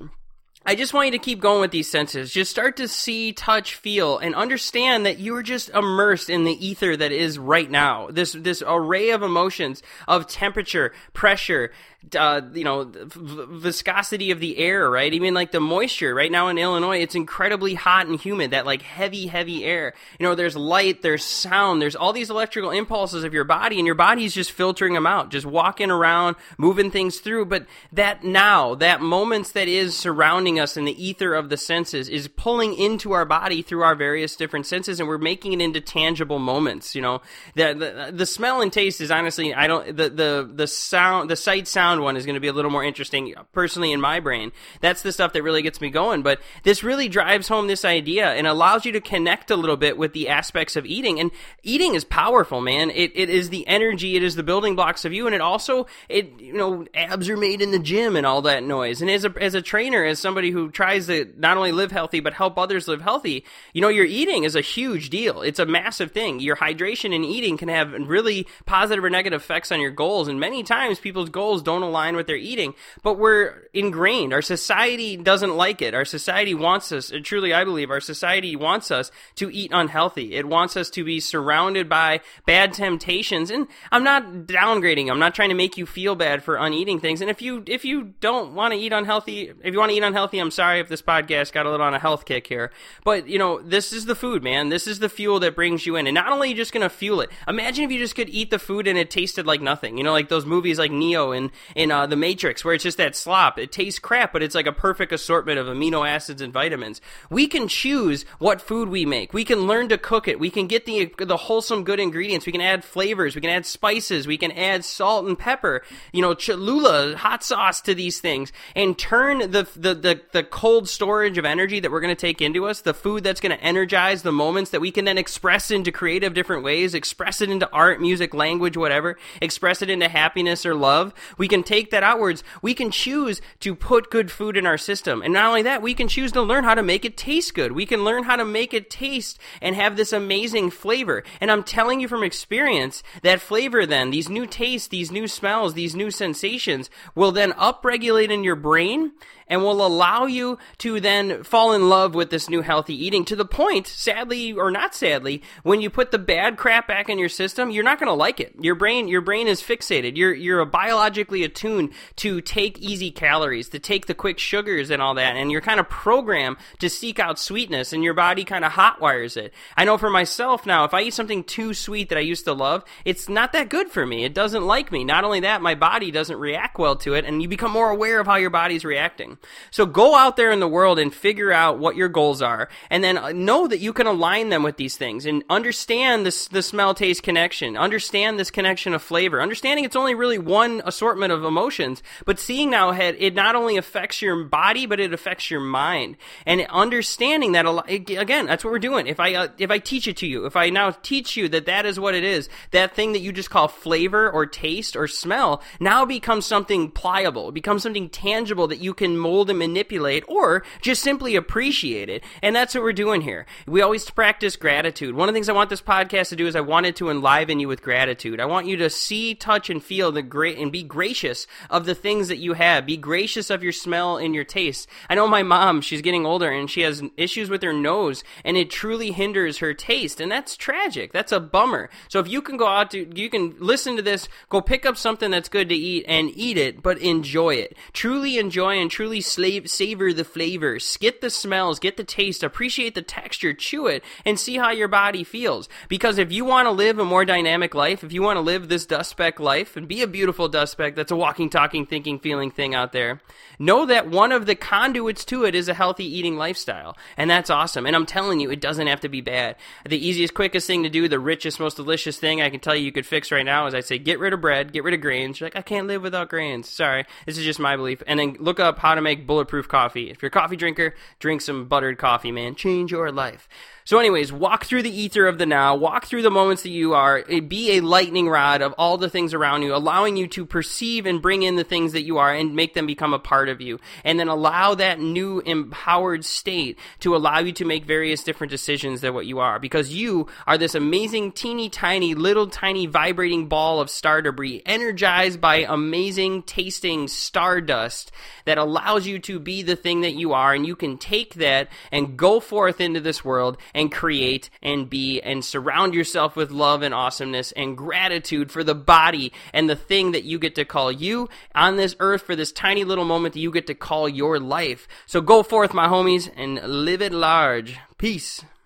I 0.66 0.74
just 0.74 0.92
want 0.92 1.06
you 1.06 1.12
to 1.12 1.18
keep 1.18 1.40
going 1.40 1.62
with 1.62 1.70
these 1.70 1.90
senses. 1.90 2.30
Just 2.30 2.50
start 2.50 2.76
to 2.76 2.88
see, 2.88 3.32
touch, 3.32 3.76
feel, 3.76 4.18
and 4.18 4.34
understand 4.34 5.06
that 5.06 5.18
you 5.18 5.34
are 5.36 5.42
just 5.42 5.70
immersed 5.70 6.28
in 6.28 6.44
the 6.44 6.66
ether 6.66 6.94
that 6.94 7.10
is 7.10 7.38
right 7.38 7.70
now. 7.70 8.08
This 8.10 8.32
this 8.32 8.62
array 8.66 9.10
of 9.10 9.22
emotions, 9.22 9.82
of 10.06 10.26
temperature, 10.26 10.92
pressure, 11.14 11.72
uh, 12.16 12.40
you 12.54 12.62
know, 12.62 12.90
viscosity 12.94 14.30
of 14.30 14.38
the 14.38 14.58
air, 14.58 14.88
right? 14.88 15.12
Even 15.12 15.34
like 15.34 15.50
the 15.50 15.60
moisture 15.60 16.14
right 16.14 16.30
now 16.30 16.48
in 16.48 16.56
Illinois, 16.56 17.00
it's 17.00 17.16
incredibly 17.16 17.74
hot 17.74 18.06
and 18.06 18.20
humid, 18.20 18.52
that 18.52 18.64
like 18.64 18.82
heavy, 18.82 19.26
heavy 19.26 19.64
air. 19.64 19.94
You 20.18 20.24
know, 20.24 20.36
there's 20.36 20.56
light, 20.56 21.02
there's 21.02 21.24
sound, 21.24 21.82
there's 21.82 21.96
all 21.96 22.12
these 22.12 22.30
electrical 22.30 22.70
impulses 22.70 23.24
of 23.24 23.34
your 23.34 23.44
body 23.44 23.78
and 23.78 23.86
your 23.86 23.96
body's 23.96 24.32
just 24.32 24.52
filtering 24.52 24.94
them 24.94 25.06
out, 25.06 25.30
just 25.30 25.44
walking 25.44 25.90
around, 25.90 26.36
moving 26.56 26.90
things 26.92 27.18
through. 27.18 27.46
But 27.46 27.66
that 27.92 28.22
now, 28.22 28.76
that 28.76 29.00
moments 29.00 29.52
that 29.52 29.66
is 29.66 29.96
surrounding 29.96 30.60
us 30.60 30.76
in 30.76 30.84
the 30.84 31.04
ether 31.04 31.34
of 31.34 31.48
the 31.48 31.56
senses 31.56 32.08
is 32.08 32.28
pulling 32.28 32.74
into 32.74 33.12
our 33.12 33.24
body 33.24 33.60
through 33.60 33.82
our 33.82 33.96
various 33.96 34.36
different 34.36 34.66
senses 34.66 35.00
and 35.00 35.08
we're 35.08 35.18
making 35.18 35.52
it 35.52 35.60
into 35.60 35.80
tangible 35.80 36.38
moments, 36.38 36.94
you 36.94 37.02
know. 37.02 37.20
The, 37.56 37.74
the, 37.74 38.12
the 38.12 38.26
smell 38.26 38.60
and 38.60 38.72
taste 38.72 39.00
is 39.00 39.10
honestly, 39.10 39.52
I 39.52 39.66
don't, 39.66 39.96
the, 39.96 40.08
the, 40.08 40.50
the 40.54 40.66
sound, 40.68 41.28
the 41.28 41.36
sight 41.36 41.66
sound 41.66 41.87
one 41.96 42.16
is 42.16 42.26
going 42.26 42.34
to 42.34 42.40
be 42.40 42.48
a 42.48 42.52
little 42.52 42.70
more 42.70 42.84
interesting 42.84 43.34
personally 43.52 43.92
in 43.92 44.00
my 44.00 44.20
brain. 44.20 44.52
That's 44.80 45.02
the 45.02 45.12
stuff 45.12 45.32
that 45.32 45.42
really 45.42 45.62
gets 45.62 45.80
me 45.80 45.90
going. 45.90 46.22
But 46.22 46.40
this 46.62 46.82
really 46.82 47.08
drives 47.08 47.48
home 47.48 47.66
this 47.66 47.84
idea 47.84 48.26
and 48.26 48.46
allows 48.46 48.84
you 48.84 48.92
to 48.92 49.00
connect 49.00 49.50
a 49.50 49.56
little 49.56 49.76
bit 49.76 49.96
with 49.96 50.12
the 50.12 50.28
aspects 50.28 50.76
of 50.76 50.84
eating. 50.86 51.18
And 51.18 51.30
eating 51.62 51.94
is 51.94 52.04
powerful, 52.04 52.60
man. 52.60 52.90
It, 52.90 53.12
it 53.14 53.30
is 53.30 53.50
the 53.50 53.66
energy. 53.66 54.16
It 54.16 54.22
is 54.22 54.34
the 54.34 54.42
building 54.42 54.76
blocks 54.76 55.04
of 55.04 55.12
you. 55.12 55.26
And 55.26 55.34
it 55.34 55.40
also, 55.40 55.86
it, 56.08 56.38
you 56.40 56.52
know, 56.52 56.86
abs 56.94 57.28
are 57.28 57.36
made 57.36 57.62
in 57.62 57.70
the 57.70 57.78
gym 57.78 58.16
and 58.16 58.26
all 58.26 58.42
that 58.42 58.62
noise. 58.62 59.00
And 59.00 59.10
as 59.10 59.24
a, 59.24 59.32
as 59.40 59.54
a 59.54 59.62
trainer, 59.62 60.04
as 60.04 60.18
somebody 60.18 60.50
who 60.50 60.70
tries 60.70 61.06
to 61.06 61.32
not 61.36 61.56
only 61.56 61.72
live 61.72 61.90
healthy, 61.90 62.20
but 62.20 62.34
help 62.34 62.58
others 62.58 62.88
live 62.88 63.00
healthy, 63.00 63.44
you 63.72 63.80
know, 63.80 63.88
your 63.88 64.04
eating 64.04 64.44
is 64.44 64.54
a 64.54 64.60
huge 64.60 65.10
deal. 65.10 65.42
It's 65.42 65.58
a 65.58 65.66
massive 65.66 66.12
thing. 66.12 66.40
Your 66.40 66.56
hydration 66.56 67.14
and 67.14 67.24
eating 67.24 67.56
can 67.56 67.68
have 67.68 67.92
really 67.92 68.46
positive 68.66 69.04
or 69.04 69.10
negative 69.10 69.40
effects 69.40 69.72
on 69.72 69.80
your 69.80 69.90
goals. 69.90 70.28
And 70.28 70.40
many 70.40 70.62
times 70.62 70.98
people's 70.98 71.30
goals 71.30 71.62
don't 71.62 71.77
don't 71.78 71.88
align 71.88 72.16
with 72.16 72.26
their 72.26 72.36
eating, 72.36 72.74
but 73.02 73.18
we're 73.18 73.68
ingrained. 73.72 74.32
Our 74.32 74.42
society 74.42 75.16
doesn't 75.16 75.56
like 75.56 75.80
it. 75.82 75.94
Our 75.94 76.04
society 76.04 76.54
wants 76.54 76.92
us, 76.92 77.12
truly, 77.22 77.52
I 77.52 77.64
believe, 77.64 77.90
our 77.90 78.00
society 78.00 78.56
wants 78.56 78.90
us 78.90 79.10
to 79.36 79.50
eat 79.50 79.70
unhealthy. 79.72 80.34
It 80.34 80.46
wants 80.46 80.76
us 80.76 80.90
to 80.90 81.04
be 81.04 81.20
surrounded 81.20 81.88
by 81.88 82.20
bad 82.46 82.72
temptations. 82.72 83.50
And 83.50 83.68
I'm 83.92 84.04
not 84.04 84.24
downgrading. 84.46 85.10
I'm 85.10 85.18
not 85.18 85.34
trying 85.34 85.50
to 85.50 85.54
make 85.54 85.76
you 85.76 85.86
feel 85.86 86.14
bad 86.14 86.42
for 86.42 86.56
uneating 86.56 87.00
things. 87.00 87.20
And 87.20 87.30
if 87.30 87.40
you, 87.40 87.62
if 87.66 87.84
you 87.84 88.14
don't 88.20 88.54
want 88.54 88.74
to 88.74 88.78
eat 88.78 88.92
unhealthy, 88.92 89.52
if 89.62 89.72
you 89.72 89.78
want 89.78 89.90
to 89.90 89.96
eat 89.96 90.02
unhealthy, 90.02 90.38
I'm 90.38 90.50
sorry 90.50 90.80
if 90.80 90.88
this 90.88 91.02
podcast 91.02 91.52
got 91.52 91.66
a 91.66 91.70
little 91.70 91.86
on 91.86 91.94
a 91.94 91.98
health 91.98 92.24
kick 92.24 92.46
here. 92.46 92.72
But, 93.04 93.28
you 93.28 93.38
know, 93.38 93.62
this 93.62 93.92
is 93.92 94.06
the 94.06 94.14
food, 94.14 94.42
man. 94.42 94.68
This 94.68 94.86
is 94.86 94.98
the 94.98 95.08
fuel 95.08 95.40
that 95.40 95.54
brings 95.54 95.86
you 95.86 95.96
in. 95.96 96.06
And 96.06 96.14
not 96.14 96.32
only 96.32 96.48
are 96.48 96.50
you 96.50 96.56
just 96.56 96.72
going 96.72 96.82
to 96.82 96.90
fuel 96.90 97.20
it, 97.20 97.30
imagine 97.46 97.84
if 97.84 97.90
you 97.90 97.98
just 97.98 98.14
could 98.14 98.28
eat 98.28 98.50
the 98.50 98.58
food 98.58 98.86
and 98.86 98.98
it 98.98 99.10
tasted 99.10 99.46
like 99.46 99.60
nothing. 99.60 99.98
You 99.98 100.04
know, 100.04 100.12
like 100.12 100.28
those 100.28 100.46
movies 100.46 100.78
like 100.78 100.90
Neo 100.90 101.32
and, 101.32 101.50
in 101.74 101.90
uh, 101.90 102.06
the 102.06 102.16
Matrix, 102.16 102.64
where 102.64 102.74
it's 102.74 102.84
just 102.84 102.98
that 102.98 103.16
slop. 103.16 103.58
It 103.58 103.72
tastes 103.72 103.98
crap, 103.98 104.32
but 104.32 104.42
it's 104.42 104.54
like 104.54 104.66
a 104.66 104.72
perfect 104.72 105.12
assortment 105.12 105.58
of 105.58 105.66
amino 105.66 106.08
acids 106.08 106.40
and 106.40 106.52
vitamins. 106.52 107.00
We 107.30 107.46
can 107.46 107.68
choose 107.68 108.24
what 108.38 108.60
food 108.60 108.88
we 108.88 109.04
make. 109.04 109.32
We 109.32 109.44
can 109.44 109.66
learn 109.66 109.88
to 109.88 109.98
cook 109.98 110.28
it. 110.28 110.40
We 110.40 110.50
can 110.50 110.66
get 110.66 110.86
the 110.86 111.12
the 111.18 111.36
wholesome, 111.36 111.84
good 111.84 112.00
ingredients. 112.00 112.46
We 112.46 112.52
can 112.52 112.60
add 112.60 112.84
flavors. 112.84 113.34
We 113.34 113.40
can 113.40 113.50
add 113.50 113.66
spices. 113.66 114.26
We 114.26 114.38
can 114.38 114.52
add 114.52 114.84
salt 114.84 115.26
and 115.26 115.38
pepper. 115.38 115.82
You 116.12 116.22
know, 116.22 116.34
Cholula, 116.34 117.16
hot 117.16 117.42
sauce 117.42 117.80
to 117.82 117.94
these 117.94 118.20
things, 118.20 118.52
and 118.74 118.98
turn 118.98 119.50
the 119.50 119.68
the 119.76 119.94
the, 119.94 120.20
the 120.32 120.42
cold 120.42 120.88
storage 120.88 121.38
of 121.38 121.44
energy 121.44 121.80
that 121.80 121.90
we're 121.90 122.00
going 122.00 122.14
to 122.14 122.20
take 122.20 122.40
into 122.40 122.66
us, 122.66 122.80
the 122.80 122.94
food 122.94 123.24
that's 123.24 123.40
going 123.40 123.56
to 123.56 123.62
energize 123.62 124.22
the 124.22 124.32
moments 124.32 124.70
that 124.70 124.80
we 124.80 124.90
can 124.90 125.04
then 125.04 125.18
express 125.18 125.70
into 125.70 125.92
creative 125.92 126.34
different 126.34 126.62
ways, 126.62 126.94
express 126.94 127.40
it 127.40 127.50
into 127.50 127.70
art, 127.70 128.00
music, 128.00 128.34
language, 128.34 128.76
whatever, 128.76 129.16
express 129.40 129.82
it 129.82 129.90
into 129.90 130.08
happiness 130.08 130.64
or 130.64 130.74
love. 130.74 131.14
We 131.36 131.48
can 131.48 131.57
take 131.62 131.90
that 131.90 132.02
outwards, 132.02 132.42
we 132.62 132.74
can 132.74 132.90
choose 132.90 133.40
to 133.60 133.74
put 133.74 134.10
good 134.10 134.30
food 134.30 134.56
in 134.56 134.66
our 134.66 134.78
system. 134.78 135.22
And 135.22 135.32
not 135.32 135.46
only 135.46 135.62
that, 135.62 135.82
we 135.82 135.94
can 135.94 136.08
choose 136.08 136.32
to 136.32 136.42
learn 136.42 136.64
how 136.64 136.74
to 136.74 136.82
make 136.82 137.04
it 137.04 137.16
taste 137.16 137.54
good. 137.54 137.72
We 137.72 137.86
can 137.86 138.04
learn 138.04 138.24
how 138.24 138.36
to 138.36 138.44
make 138.44 138.74
it 138.74 138.90
taste 138.90 139.38
and 139.60 139.74
have 139.74 139.96
this 139.96 140.12
amazing 140.12 140.70
flavor. 140.70 141.24
And 141.40 141.50
I'm 141.50 141.62
telling 141.62 142.00
you 142.00 142.08
from 142.08 142.22
experience, 142.22 143.02
that 143.22 143.40
flavor 143.40 143.86
then, 143.86 144.10
these 144.10 144.28
new 144.28 144.46
tastes, 144.46 144.88
these 144.88 145.10
new 145.10 145.28
smells, 145.28 145.74
these 145.74 145.94
new 145.94 146.10
sensations 146.10 146.90
will 147.14 147.32
then 147.32 147.52
upregulate 147.52 148.30
in 148.30 148.44
your 148.44 148.56
brain 148.56 149.12
and 149.48 149.62
will 149.62 149.84
allow 149.84 150.26
you 150.26 150.58
to 150.78 151.00
then 151.00 151.42
fall 151.42 151.72
in 151.72 151.88
love 151.88 152.14
with 152.14 152.30
this 152.30 152.48
new 152.48 152.60
healthy 152.60 152.94
eating 152.94 153.24
to 153.24 153.36
the 153.36 153.44
point, 153.44 153.86
sadly 153.86 154.52
or 154.52 154.70
not 154.70 154.94
sadly, 154.94 155.42
when 155.62 155.80
you 155.80 155.90
put 155.90 156.10
the 156.10 156.18
bad 156.18 156.56
crap 156.56 156.86
back 156.86 157.08
in 157.08 157.18
your 157.18 157.28
system, 157.28 157.70
you're 157.70 157.84
not 157.84 157.98
going 157.98 158.08
to 158.08 158.12
like 158.12 158.40
it. 158.40 158.54
Your 158.60 158.74
brain, 158.74 159.08
your 159.08 159.20
brain 159.20 159.48
is 159.48 159.62
fixated. 159.62 160.16
You're, 160.16 160.34
you're 160.34 160.60
a 160.60 160.66
biologically 160.66 161.44
attuned 161.48 161.92
to 162.16 162.40
take 162.40 162.78
easy 162.78 163.10
calories, 163.10 163.68
to 163.70 163.78
take 163.78 164.06
the 164.06 164.14
quick 164.14 164.38
sugars 164.38 164.90
and 164.90 165.02
all 165.02 165.14
that. 165.14 165.36
And 165.36 165.50
you're 165.50 165.60
kind 165.60 165.80
of 165.80 165.88
programmed 165.88 166.56
to 166.78 166.88
seek 166.88 167.18
out 167.18 167.38
sweetness 167.38 167.92
and 167.92 168.04
your 168.04 168.14
body 168.14 168.44
kind 168.44 168.64
of 168.64 168.72
hotwires 168.72 169.36
it. 169.36 169.52
I 169.76 169.84
know 169.84 169.98
for 169.98 170.10
myself 170.10 170.66
now, 170.66 170.84
if 170.84 170.94
I 170.94 171.02
eat 171.02 171.14
something 171.14 171.44
too 171.44 171.74
sweet 171.74 172.08
that 172.10 172.18
I 172.18 172.22
used 172.22 172.44
to 172.44 172.52
love, 172.52 172.84
it's 173.04 173.28
not 173.28 173.52
that 173.52 173.68
good 173.68 173.90
for 173.90 174.06
me. 174.06 174.24
It 174.24 174.34
doesn't 174.34 174.66
like 174.66 174.92
me. 174.92 175.04
Not 175.04 175.24
only 175.24 175.40
that, 175.40 175.62
my 175.62 175.74
body 175.74 176.10
doesn't 176.10 176.38
react 176.38 176.78
well 176.78 176.96
to 176.96 177.14
it 177.14 177.24
and 177.24 177.42
you 177.42 177.48
become 177.48 177.72
more 177.72 177.90
aware 177.90 178.20
of 178.20 178.26
how 178.26 178.36
your 178.36 178.50
body's 178.50 178.84
reacting. 178.84 179.38
So 179.70 179.86
go 179.86 180.14
out 180.14 180.36
there 180.36 180.52
in 180.52 180.60
the 180.60 180.68
world 180.68 180.98
and 180.98 181.12
figure 181.12 181.52
out 181.52 181.78
what 181.78 181.96
your 181.96 182.08
goals 182.08 182.42
are, 182.42 182.68
and 182.90 183.02
then 183.02 183.18
uh, 183.18 183.32
know 183.32 183.66
that 183.66 183.78
you 183.78 183.92
can 183.92 184.06
align 184.06 184.48
them 184.48 184.62
with 184.62 184.76
these 184.76 184.96
things 184.96 185.26
and 185.26 185.44
understand 185.50 186.24
this 186.24 186.48
the 186.48 186.62
smell 186.62 186.94
taste 186.94 187.22
connection. 187.22 187.76
Understand 187.76 188.38
this 188.38 188.50
connection 188.50 188.94
of 188.94 189.02
flavor. 189.02 189.40
Understanding 189.40 189.84
it's 189.84 189.96
only 189.96 190.14
really 190.14 190.38
one 190.38 190.82
assortment 190.84 191.32
of 191.32 191.37
emotions, 191.44 192.02
but 192.24 192.38
seeing 192.38 192.70
now 192.70 192.90
ahead, 192.90 193.16
it 193.18 193.34
not 193.34 193.56
only 193.56 193.76
affects 193.76 194.22
your 194.22 194.44
body, 194.44 194.86
but 194.86 195.00
it 195.00 195.12
affects 195.12 195.50
your 195.50 195.60
mind. 195.60 196.16
And 196.46 196.66
understanding 196.68 197.52
that 197.52 197.66
again, 197.88 198.46
that's 198.46 198.64
what 198.64 198.70
we're 198.70 198.78
doing. 198.78 199.06
If 199.06 199.20
I 199.20 199.34
uh, 199.34 199.48
if 199.58 199.70
I 199.70 199.78
teach 199.78 200.08
it 200.08 200.16
to 200.18 200.26
you, 200.26 200.46
if 200.46 200.56
I 200.56 200.70
now 200.70 200.90
teach 200.90 201.36
you 201.36 201.48
that 201.50 201.66
that 201.66 201.86
is 201.86 202.00
what 202.00 202.14
it 202.14 202.24
is, 202.24 202.48
that 202.70 202.94
thing 202.94 203.12
that 203.12 203.20
you 203.20 203.32
just 203.32 203.50
call 203.50 203.68
flavor 203.68 204.30
or 204.30 204.46
taste 204.46 204.96
or 204.96 205.06
smell 205.06 205.62
now 205.80 206.04
becomes 206.04 206.46
something 206.46 206.90
pliable. 206.90 207.52
Becomes 207.52 207.82
something 207.82 208.08
tangible 208.08 208.66
that 208.68 208.80
you 208.80 208.94
can 208.94 209.16
mold 209.16 209.50
and 209.50 209.58
manipulate 209.58 210.24
or 210.28 210.64
just 210.80 211.02
simply 211.02 211.36
appreciate 211.36 212.08
it. 212.08 212.24
And 212.42 212.54
that's 212.54 212.74
what 212.74 212.82
we're 212.82 212.92
doing 212.92 213.20
here. 213.20 213.46
We 213.66 213.82
always 213.82 214.08
practice 214.10 214.56
gratitude. 214.56 215.14
One 215.14 215.28
of 215.28 215.34
the 215.34 215.36
things 215.36 215.48
I 215.48 215.52
want 215.52 215.70
this 215.70 215.82
podcast 215.82 216.30
to 216.30 216.36
do 216.36 216.46
is 216.46 216.56
I 216.56 216.60
want 216.60 216.86
it 216.86 216.96
to 216.96 217.10
enliven 217.10 217.60
you 217.60 217.68
with 217.68 217.82
gratitude. 217.82 218.40
I 218.40 218.46
want 218.46 218.66
you 218.66 218.76
to 218.78 218.90
see, 218.90 219.34
touch, 219.34 219.70
and 219.70 219.82
feel 219.82 220.12
the 220.12 220.22
great 220.22 220.58
and 220.58 220.72
be 220.72 220.82
gracious 220.82 221.27
gracious 221.28 221.46
of 221.68 221.84
the 221.84 221.94
things 221.94 222.28
that 222.28 222.38
you 222.38 222.54
have. 222.54 222.86
Be 222.86 222.96
gracious 222.96 223.50
of 223.50 223.62
your 223.62 223.72
smell 223.72 224.16
and 224.16 224.34
your 224.34 224.44
taste. 224.44 224.88
I 225.10 225.14
know 225.14 225.28
my 225.28 225.42
mom, 225.42 225.80
she's 225.80 226.00
getting 226.00 226.24
older 226.24 226.50
and 226.50 226.70
she 226.70 226.82
has 226.82 227.02
issues 227.16 227.50
with 227.50 227.62
her 227.62 227.72
nose 227.72 228.24
and 228.44 228.56
it 228.56 228.70
truly 228.70 229.12
hinders 229.12 229.58
her 229.58 229.74
taste. 229.74 230.20
And 230.20 230.32
that's 230.32 230.56
tragic. 230.56 231.12
That's 231.12 231.32
a 231.32 231.40
bummer. 231.40 231.90
So 232.08 232.18
if 232.20 232.28
you 232.28 232.40
can 232.40 232.56
go 232.56 232.66
out 232.66 232.90
to, 232.92 233.06
you 233.14 233.28
can 233.28 233.56
listen 233.58 233.96
to 233.96 234.02
this, 234.02 234.28
go 234.48 234.60
pick 234.60 234.86
up 234.86 234.96
something 234.96 235.30
that's 235.30 235.48
good 235.48 235.68
to 235.68 235.74
eat 235.74 236.06
and 236.08 236.30
eat 236.34 236.56
it, 236.56 236.82
but 236.82 236.98
enjoy 236.98 237.54
it. 237.56 237.76
Truly 237.92 238.38
enjoy 238.38 238.78
and 238.78 238.90
truly 238.90 239.20
slave, 239.20 239.68
savor 239.68 240.12
the 240.12 240.24
flavors. 240.24 240.96
Get 240.96 241.20
the 241.20 241.30
smells, 241.30 241.78
get 241.78 241.96
the 241.96 242.04
taste, 242.04 242.42
appreciate 242.42 242.94
the 242.94 243.02
texture, 243.02 243.52
chew 243.52 243.86
it, 243.86 244.02
and 244.24 244.38
see 244.38 244.56
how 244.56 244.70
your 244.70 244.88
body 244.88 245.24
feels. 245.24 245.68
Because 245.88 246.16
if 246.18 246.32
you 246.32 246.44
want 246.44 246.66
to 246.66 246.72
live 246.72 246.98
a 246.98 247.04
more 247.04 247.24
dynamic 247.24 247.74
life, 247.74 248.02
if 248.02 248.12
you 248.12 248.22
want 248.22 248.38
to 248.38 248.40
live 248.40 248.68
this 248.68 248.86
dust 248.86 249.10
speck 249.10 249.38
life 249.38 249.76
and 249.76 249.86
be 249.86 250.02
a 250.02 250.06
beautiful 250.06 250.48
dust 250.48 250.72
speck 250.72 250.94
that's 250.94 251.12
a 251.12 251.17
walking, 251.18 251.50
talking, 251.50 251.84
thinking, 251.84 252.18
feeling 252.18 252.50
thing 252.50 252.74
out 252.74 252.92
there, 252.92 253.20
know 253.58 253.84
that 253.86 254.08
one 254.08 254.32
of 254.32 254.46
the 254.46 254.54
conduits 254.54 255.24
to 255.26 255.44
it 255.44 255.54
is 255.54 255.68
a 255.68 255.74
healthy 255.74 256.04
eating 256.04 256.36
lifestyle. 256.36 256.96
And 257.16 257.28
that's 257.28 257.50
awesome. 257.50 257.84
And 257.86 257.94
I'm 257.94 258.06
telling 258.06 258.40
you, 258.40 258.50
it 258.50 258.60
doesn't 258.60 258.86
have 258.86 259.00
to 259.00 259.08
be 259.08 259.20
bad. 259.20 259.56
The 259.86 259.98
easiest, 259.98 260.34
quickest 260.34 260.66
thing 260.66 260.84
to 260.84 260.88
do, 260.88 261.08
the 261.08 261.18
richest, 261.18 261.60
most 261.60 261.76
delicious 261.76 262.18
thing 262.18 262.40
I 262.40 262.50
can 262.50 262.60
tell 262.60 262.74
you 262.74 262.84
you 262.84 262.92
could 262.92 263.06
fix 263.06 263.30
right 263.30 263.44
now 263.44 263.66
is 263.66 263.74
I 263.74 263.80
say 263.80 263.98
get 263.98 264.18
rid 264.18 264.32
of 264.32 264.40
bread, 264.40 264.72
get 264.72 264.84
rid 264.84 264.94
of 264.94 265.00
grains. 265.00 265.40
You're 265.40 265.46
like, 265.46 265.56
I 265.56 265.62
can't 265.62 265.86
live 265.86 266.02
without 266.02 266.28
grains. 266.28 266.68
Sorry. 266.68 267.04
This 267.26 267.36
is 267.36 267.44
just 267.44 267.58
my 267.58 267.76
belief. 267.76 268.02
And 268.06 268.18
then 268.18 268.36
look 268.38 268.60
up 268.60 268.78
how 268.78 268.94
to 268.94 269.02
make 269.02 269.26
bulletproof 269.26 269.68
coffee. 269.68 270.10
If 270.10 270.22
you're 270.22 270.28
a 270.28 270.30
coffee 270.30 270.56
drinker, 270.56 270.94
drink 271.18 271.40
some 271.40 271.66
buttered 271.66 271.98
coffee, 271.98 272.32
man. 272.32 272.54
Change 272.54 272.92
your 272.92 273.10
life. 273.10 273.48
So, 273.88 273.98
anyways, 273.98 274.30
walk 274.30 274.66
through 274.66 274.82
the 274.82 274.94
ether 274.94 275.26
of 275.26 275.38
the 275.38 275.46
now, 275.46 275.74
walk 275.74 276.04
through 276.04 276.20
the 276.20 276.30
moments 276.30 276.62
that 276.62 276.68
you 276.68 276.92
are, 276.92 277.24
be 277.24 277.78
a 277.78 277.80
lightning 277.80 278.28
rod 278.28 278.60
of 278.60 278.74
all 278.74 278.98
the 278.98 279.08
things 279.08 279.32
around 279.32 279.62
you, 279.62 279.74
allowing 279.74 280.18
you 280.18 280.26
to 280.26 280.44
perceive 280.44 281.06
and 281.08 281.22
bring 281.22 281.42
in 281.42 281.56
the 281.56 281.64
things 281.64 281.92
that 281.92 282.02
you 282.02 282.18
are 282.18 282.32
and 282.32 282.54
make 282.54 282.74
them 282.74 282.86
become 282.86 283.12
a 283.12 283.18
part 283.18 283.48
of 283.48 283.60
you. 283.60 283.80
And 284.04 284.20
then 284.20 284.28
allow 284.28 284.74
that 284.76 285.00
new 285.00 285.40
empowered 285.40 286.24
state 286.24 286.78
to 287.00 287.16
allow 287.16 287.40
you 287.40 287.52
to 287.52 287.64
make 287.64 287.84
various 287.84 288.22
different 288.22 288.50
decisions 288.50 289.00
than 289.00 289.14
what 289.14 289.26
you 289.26 289.40
are. 289.40 289.58
Because 289.58 289.92
you 289.92 290.28
are 290.46 290.58
this 290.58 290.74
amazing, 290.74 291.32
teeny 291.32 291.68
tiny, 291.68 292.14
little 292.14 292.46
tiny 292.46 292.86
vibrating 292.86 293.48
ball 293.48 293.80
of 293.80 293.90
star 293.90 294.22
debris, 294.22 294.62
energized 294.66 295.40
by 295.40 295.66
amazing 295.68 296.42
tasting 296.42 297.08
stardust 297.08 298.12
that 298.44 298.58
allows 298.58 299.06
you 299.06 299.18
to 299.18 299.38
be 299.38 299.62
the 299.62 299.76
thing 299.76 300.02
that 300.02 300.14
you 300.14 300.32
are. 300.32 300.54
And 300.54 300.66
you 300.66 300.76
can 300.76 300.98
take 300.98 301.34
that 301.34 301.68
and 301.90 302.16
go 302.16 302.40
forth 302.40 302.80
into 302.80 303.00
this 303.00 303.24
world 303.24 303.56
and 303.74 303.90
create 303.92 304.50
and 304.62 304.88
be 304.88 305.20
and 305.20 305.44
surround 305.44 305.94
yourself 305.94 306.36
with 306.36 306.50
love 306.50 306.82
and 306.82 306.94
awesomeness 306.94 307.52
and 307.52 307.76
gratitude 307.76 308.50
for 308.50 308.64
the 308.64 308.74
body 308.74 309.32
and 309.52 309.68
the 309.68 309.76
thing 309.76 310.12
that 310.12 310.24
you 310.24 310.38
get 310.38 310.54
to 310.54 310.64
call 310.88 310.92
you 310.92 311.28
on 311.54 311.76
this 311.76 311.94
earth 312.00 312.22
for 312.22 312.34
this 312.34 312.50
tiny 312.50 312.82
little 312.82 313.04
moment 313.04 313.34
that 313.34 313.40
you 313.40 313.50
get 313.50 313.66
to 313.66 313.74
call 313.74 314.08
your 314.08 314.40
life. 314.40 314.88
So 315.04 315.20
go 315.20 315.42
forth, 315.42 315.74
my 315.74 315.86
homies, 315.86 316.30
and 316.34 316.62
live 316.62 317.02
it 317.02 317.12
large. 317.12 317.78
Peace. 317.98 318.42